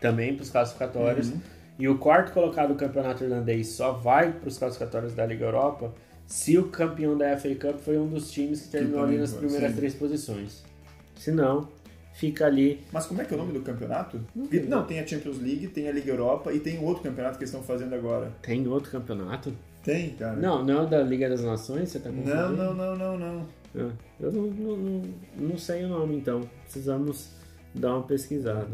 também 0.00 0.34
para 0.34 0.42
os 0.42 0.50
classificatórios. 0.50 1.30
Uhum. 1.30 1.40
E 1.78 1.88
o 1.88 1.98
quarto 1.98 2.32
colocado 2.32 2.68
do 2.68 2.74
campeonato 2.74 3.24
irlandês 3.24 3.68
só 3.68 3.92
vai 3.92 4.32
para 4.32 4.48
os 4.48 4.56
classificatórios 4.58 5.14
da 5.14 5.26
Liga 5.26 5.44
Europa 5.44 5.92
se 6.26 6.58
o 6.58 6.68
campeão 6.68 7.16
da 7.16 7.36
FA 7.36 7.54
Cup 7.54 7.78
foi 7.80 7.98
um 7.98 8.06
dos 8.08 8.30
times 8.30 8.62
que 8.62 8.68
terminou 8.68 9.04
ali 9.04 9.16
nas 9.18 9.32
primeiras 9.32 9.70
sim. 9.70 9.76
três 9.76 9.94
posições. 9.94 10.64
Se 11.16 11.30
não, 11.30 11.68
fica 12.16 12.46
ali. 12.46 12.80
Mas 12.92 13.06
como 13.06 13.20
é 13.20 13.24
que 13.24 13.32
é 13.32 13.36
o 13.36 13.40
nome 13.40 13.52
do 13.52 13.60
campeonato? 13.60 14.20
Não. 14.34 14.46
Não, 14.68 14.84
tem 14.84 14.98
a 15.00 15.06
Champions 15.06 15.38
League, 15.38 15.68
tem 15.68 15.88
a 15.88 15.92
Liga 15.92 16.10
Europa 16.10 16.52
e 16.52 16.58
tem 16.58 16.82
outro 16.82 17.02
campeonato 17.02 17.36
que 17.36 17.44
eles 17.44 17.50
estão 17.52 17.62
fazendo 17.62 17.94
agora. 17.94 18.32
Tem 18.42 18.66
outro 18.66 18.90
campeonato? 18.90 19.52
Tem, 19.84 20.10
cara. 20.10 20.36
Não, 20.36 20.64
não 20.64 20.84
é 20.84 20.86
da 20.86 21.02
Liga 21.02 21.28
das 21.28 21.44
Nações, 21.44 21.90
você 21.90 22.00
tá 22.00 22.10
confundindo? 22.10 22.34
não, 22.34 22.74
não, 22.74 22.96
não, 22.96 23.18
não. 23.18 23.46
Ah, 23.78 23.90
Eu 24.18 24.32
não, 24.32 24.42
não, 24.44 24.76
não, 24.76 25.02
não 25.36 25.58
sei 25.58 25.84
o 25.84 25.88
nome, 25.88 26.16
então. 26.16 26.48
Precisamos 26.64 27.28
dar 27.74 27.94
uma 27.94 28.02
pesquisada. 28.02 28.68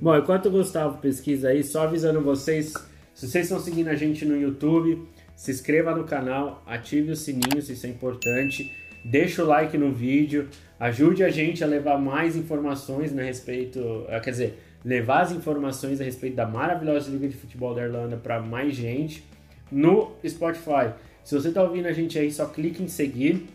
Bom, 0.00 0.16
enquanto 0.16 0.46
o 0.46 0.50
Gustavo 0.50 0.98
pesquisa 0.98 1.48
aí, 1.48 1.62
só 1.62 1.84
avisando 1.84 2.20
vocês, 2.20 2.74
se 3.14 3.28
vocês 3.28 3.44
estão 3.44 3.60
seguindo 3.60 3.88
a 3.88 3.94
gente 3.94 4.24
no 4.24 4.36
YouTube, 4.36 5.06
se 5.36 5.52
inscreva 5.52 5.94
no 5.94 6.04
canal, 6.04 6.62
ative 6.66 7.12
o 7.12 7.16
sininho, 7.16 7.62
se 7.62 7.72
isso 7.72 7.86
é 7.86 7.88
importante, 7.88 8.72
deixa 9.04 9.44
o 9.44 9.46
like 9.46 9.78
no 9.78 9.92
vídeo, 9.92 10.48
ajude 10.80 11.22
a 11.22 11.28
gente 11.28 11.62
a 11.62 11.66
levar 11.66 11.98
mais 11.98 12.34
informações 12.34 13.16
a 13.16 13.22
respeito, 13.22 14.06
ah, 14.08 14.18
quer 14.18 14.30
dizer, 14.30 14.58
levar 14.82 15.20
as 15.20 15.32
informações 15.32 16.00
a 16.00 16.04
respeito 16.04 16.34
da 16.34 16.46
maravilhosa 16.46 17.10
Liga 17.10 17.28
de 17.28 17.36
Futebol 17.36 17.74
da 17.74 17.82
Irlanda 17.82 18.16
para 18.16 18.40
mais 18.40 18.74
gente 18.74 19.22
no 19.70 20.12
Spotify. 20.26 20.92
Se 21.22 21.34
você 21.34 21.48
está 21.48 21.62
ouvindo 21.62 21.86
a 21.86 21.92
gente 21.92 22.18
aí, 22.18 22.32
só 22.32 22.46
clique 22.46 22.82
em 22.82 22.88
seguir. 22.88 23.46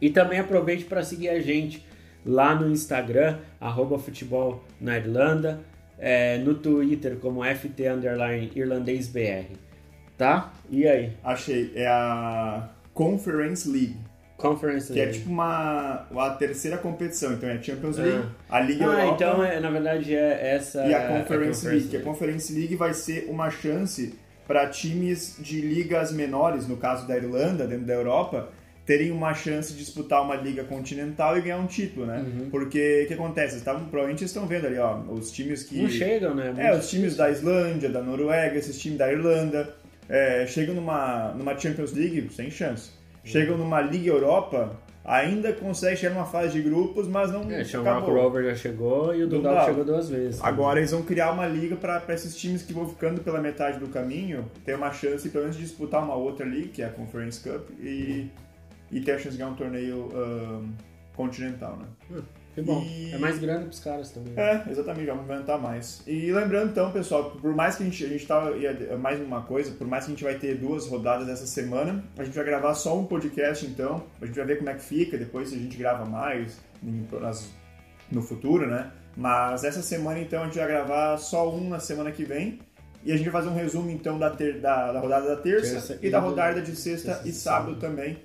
E 0.00 0.10
também 0.10 0.38
aproveite 0.38 0.84
para 0.84 1.02
seguir 1.02 1.28
a 1.28 1.40
gente 1.40 1.86
lá 2.24 2.54
no 2.54 2.70
Instagram, 2.70 3.38
arroba 3.60 3.98
futebol 3.98 4.64
na 4.80 4.96
Irlanda, 4.96 5.60
é, 5.98 6.38
no 6.38 6.54
Twitter 6.54 7.16
como 7.16 7.44
FT. 7.44 7.84
Tá? 10.16 10.52
E 10.68 10.86
aí? 10.88 11.12
Achei. 11.22 11.72
É 11.74 11.86
a 11.86 12.70
Conference 12.92 13.70
League. 13.70 14.09
Conference 14.40 14.92
Que 14.92 14.98
é 15.00 15.04
League. 15.04 15.18
tipo 15.18 15.30
uma 15.30 16.06
a 16.16 16.30
terceira 16.38 16.78
competição. 16.78 17.32
Então 17.34 17.48
é 17.48 17.52
a 17.54 17.62
Champions 17.62 17.98
Ah. 17.98 18.02
League, 18.02 18.24
a 18.48 18.60
Liga 18.60 18.84
Ah, 18.86 18.88
Europa 19.00 19.14
então 19.14 19.44
é, 19.44 19.60
na 19.60 19.70
verdade 19.70 20.14
é 20.14 20.54
essa. 20.54 20.84
e 20.86 20.92
é 20.92 20.96
a 20.96 21.08
Conference 21.18 21.66
League. 21.66 21.88
Que 21.88 21.96
a 21.96 22.02
Conference 22.02 22.52
League 22.52 22.76
vai 22.76 22.94
ser 22.94 23.26
uma 23.28 23.50
chance 23.50 24.14
para 24.46 24.66
times 24.68 25.36
de 25.38 25.60
ligas 25.60 26.10
menores, 26.12 26.66
no 26.66 26.76
caso 26.76 27.06
da 27.06 27.16
Irlanda, 27.16 27.66
dentro 27.66 27.86
da 27.86 27.92
Europa, 27.94 28.48
terem 28.84 29.12
uma 29.12 29.32
chance 29.32 29.72
de 29.72 29.78
disputar 29.78 30.20
uma 30.22 30.34
liga 30.34 30.64
continental 30.64 31.38
e 31.38 31.42
ganhar 31.42 31.58
um 31.58 31.66
título, 31.66 32.06
né? 32.06 32.18
Uhum. 32.26 32.50
Porque 32.50 33.02
o 33.04 33.06
que 33.06 33.14
acontece? 33.14 33.54
Eles 33.54 33.62
tavam- 33.64 33.84
provavelmente 33.84 34.24
estão 34.24 34.46
vendo 34.48 34.66
ali, 34.66 34.78
ó, 34.78 34.96
os 35.08 35.30
times 35.30 35.62
que 35.62 35.80
Não 35.80 35.88
chegam, 35.88 36.34
né? 36.34 36.52
É, 36.56 36.70
Muito 36.70 36.80
os 36.80 36.90
times 36.90 37.14
da 37.14 37.30
Islândia, 37.30 37.88
da 37.88 38.02
Noruega, 38.02 38.56
esses 38.58 38.76
times 38.80 38.98
da 38.98 39.12
Irlanda, 39.12 39.72
é, 40.08 40.44
chegam 40.48 40.74
numa, 40.74 41.32
numa 41.36 41.56
Champions 41.56 41.92
League 41.92 42.28
sem 42.32 42.50
chance. 42.50 42.90
Chegam 43.24 43.56
numa 43.56 43.80
Liga 43.80 44.10
Europa, 44.10 44.76
ainda 45.04 45.52
consegue 45.52 45.96
chegar 45.96 46.14
numa 46.14 46.26
fase 46.26 46.52
de 46.52 46.62
grupos, 46.62 47.08
mas 47.08 47.30
não 47.32 47.50
É, 47.50 47.64
Shamrock 47.64 47.98
acabou. 47.98 48.22
Rover 48.22 48.44
já 48.44 48.54
chegou 48.54 49.14
e 49.14 49.22
o 49.24 49.28
Dundalk 49.28 49.66
chegou 49.66 49.84
duas 49.84 50.08
vezes. 50.08 50.42
Agora 50.42 50.78
eles 50.78 50.90
vão 50.90 51.02
criar 51.02 51.32
uma 51.32 51.46
liga 51.46 51.76
para 51.76 52.02
esses 52.14 52.36
times 52.36 52.62
que 52.62 52.72
vão 52.72 52.88
ficando 52.88 53.20
pela 53.20 53.40
metade 53.40 53.78
do 53.78 53.88
caminho 53.88 54.44
ter 54.64 54.74
uma 54.74 54.92
chance, 54.92 55.28
pelo 55.28 55.44
menos, 55.44 55.56
de 55.56 55.64
disputar 55.64 56.02
uma 56.02 56.14
outra 56.14 56.46
liga, 56.46 56.68
que 56.68 56.82
é 56.82 56.86
a 56.86 56.90
Conference 56.90 57.40
Cup, 57.40 57.70
e, 57.80 58.30
e 58.90 59.00
ter 59.00 59.12
a 59.12 59.18
chance 59.18 59.32
de 59.32 59.38
ganhar 59.38 59.50
um 59.50 59.56
torneio 59.56 60.08
ahn, 60.14 60.68
continental, 61.24 61.76
né? 61.78 62.22
Que 62.54 62.62
bom. 62.62 62.82
E- 62.82 63.12
É 63.12 63.18
mais 63.18 63.38
grande 63.38 63.66
pros 63.66 63.78
caras 63.80 64.10
também. 64.10 64.32
É, 64.36 64.64
exatamente, 64.68 65.06
já 65.06 65.14
vamos 65.14 65.30
inventar 65.30 65.58
mais. 65.58 66.02
E 66.06 66.32
lembrando 66.32 66.70
então, 66.70 66.90
pessoal, 66.90 67.30
por 67.30 67.54
mais 67.54 67.76
que 67.76 67.82
a 67.84 67.86
gente, 67.86 68.04
a 68.04 68.08
gente 68.08 68.26
tava, 68.26 68.56
ia- 68.56 68.96
mais 68.98 69.20
uma 69.20 69.42
coisa, 69.42 69.70
por 69.72 69.86
mais 69.86 70.04
que 70.04 70.10
a 70.10 70.14
gente 70.14 70.24
vai 70.24 70.34
ter 70.34 70.56
duas 70.56 70.86
rodadas 70.88 71.28
essa 71.28 71.46
semana, 71.46 72.02
a 72.18 72.24
gente 72.24 72.34
vai 72.34 72.44
gravar 72.44 72.74
só 72.74 72.98
um 72.98 73.04
podcast 73.06 73.64
então, 73.64 74.02
a 74.20 74.26
gente 74.26 74.34
vai 74.36 74.44
ver 74.46 74.58
como 74.58 74.68
é 74.70 74.74
que 74.74 74.82
fica, 74.82 75.16
depois 75.16 75.48
se 75.50 75.54
a 75.54 75.58
gente 75.58 75.76
grava 75.76 76.04
mais 76.04 76.58
no 78.10 78.20
futuro, 78.22 78.66
né? 78.68 78.90
Mas 79.16 79.64
essa 79.64 79.82
semana 79.82 80.18
então 80.20 80.42
a 80.42 80.46
gente 80.46 80.58
vai 80.58 80.66
gravar 80.66 81.16
só 81.18 81.52
um 81.54 81.68
na 81.68 81.78
semana 81.78 82.10
que 82.10 82.24
vem. 82.24 82.58
E 83.02 83.12
a 83.12 83.16
gente 83.16 83.30
vai 83.30 83.40
fazer 83.42 83.52
um 83.52 83.56
resumo 83.56 83.90
então 83.90 84.18
da, 84.18 84.28
ter- 84.28 84.60
da, 84.60 84.92
da 84.92 85.00
rodada 85.00 85.26
da 85.28 85.36
terça, 85.36 85.72
Terça 85.72 85.98
e 86.02 86.08
e 86.08 86.10
da 86.10 86.18
rodada 86.18 86.60
de 86.60 86.76
sexta 86.76 87.12
sexta 87.14 87.26
e 87.26 87.30
e 87.30 87.32
sábado 87.32 87.64
sábado. 87.74 87.80
também. 87.80 88.18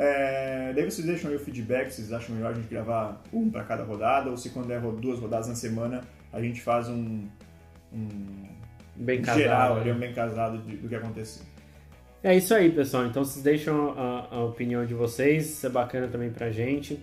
É, 0.00 0.72
daí 0.74 0.84
vocês 0.88 1.04
deixam 1.04 1.28
aí 1.28 1.36
o 1.36 1.40
feedback, 1.40 1.90
se 1.90 1.96
vocês 1.96 2.12
acham 2.12 2.32
melhor 2.36 2.52
a 2.52 2.54
gente 2.54 2.68
gravar 2.68 3.20
um 3.32 3.50
para 3.50 3.64
cada 3.64 3.82
rodada, 3.82 4.30
ou 4.30 4.36
se 4.36 4.50
quando 4.50 4.70
é 4.72 4.78
duas 4.78 5.18
rodadas 5.18 5.48
na 5.48 5.56
semana, 5.56 6.02
a 6.32 6.40
gente 6.40 6.60
faz 6.60 6.88
um, 6.88 7.26
um 7.92 8.08
Bem 8.94 9.20
casado. 9.22 9.38
geral, 9.40 9.74
né? 9.84 9.92
bem 9.94 10.12
casado 10.14 10.58
de- 10.58 10.76
do 10.76 10.88
que 10.88 10.94
aconteceu. 10.94 11.42
É 12.22 12.36
isso 12.36 12.54
aí, 12.54 12.70
pessoal. 12.70 13.06
Então 13.06 13.24
vocês 13.24 13.42
deixam 13.42 13.92
a, 13.98 14.28
a 14.36 14.44
opinião 14.44 14.86
de 14.86 14.94
vocês, 14.94 15.46
isso 15.50 15.66
é 15.66 15.70
bacana 15.70 16.06
também 16.08 16.30
pra 16.30 16.50
gente. 16.50 17.00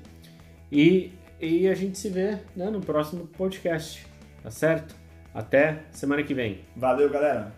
E, 0.71 1.11
e 1.39 1.67
a 1.67 1.73
gente 1.75 1.97
se 1.97 2.09
vê 2.09 2.37
né, 2.55 2.69
no 2.69 2.79
próximo 2.81 3.27
podcast, 3.27 4.05
tá 4.41 4.49
certo? 4.51 4.95
Até 5.33 5.79
semana 5.91 6.23
que 6.23 6.33
vem. 6.33 6.61
Valeu, 6.77 7.09
galera! 7.09 7.51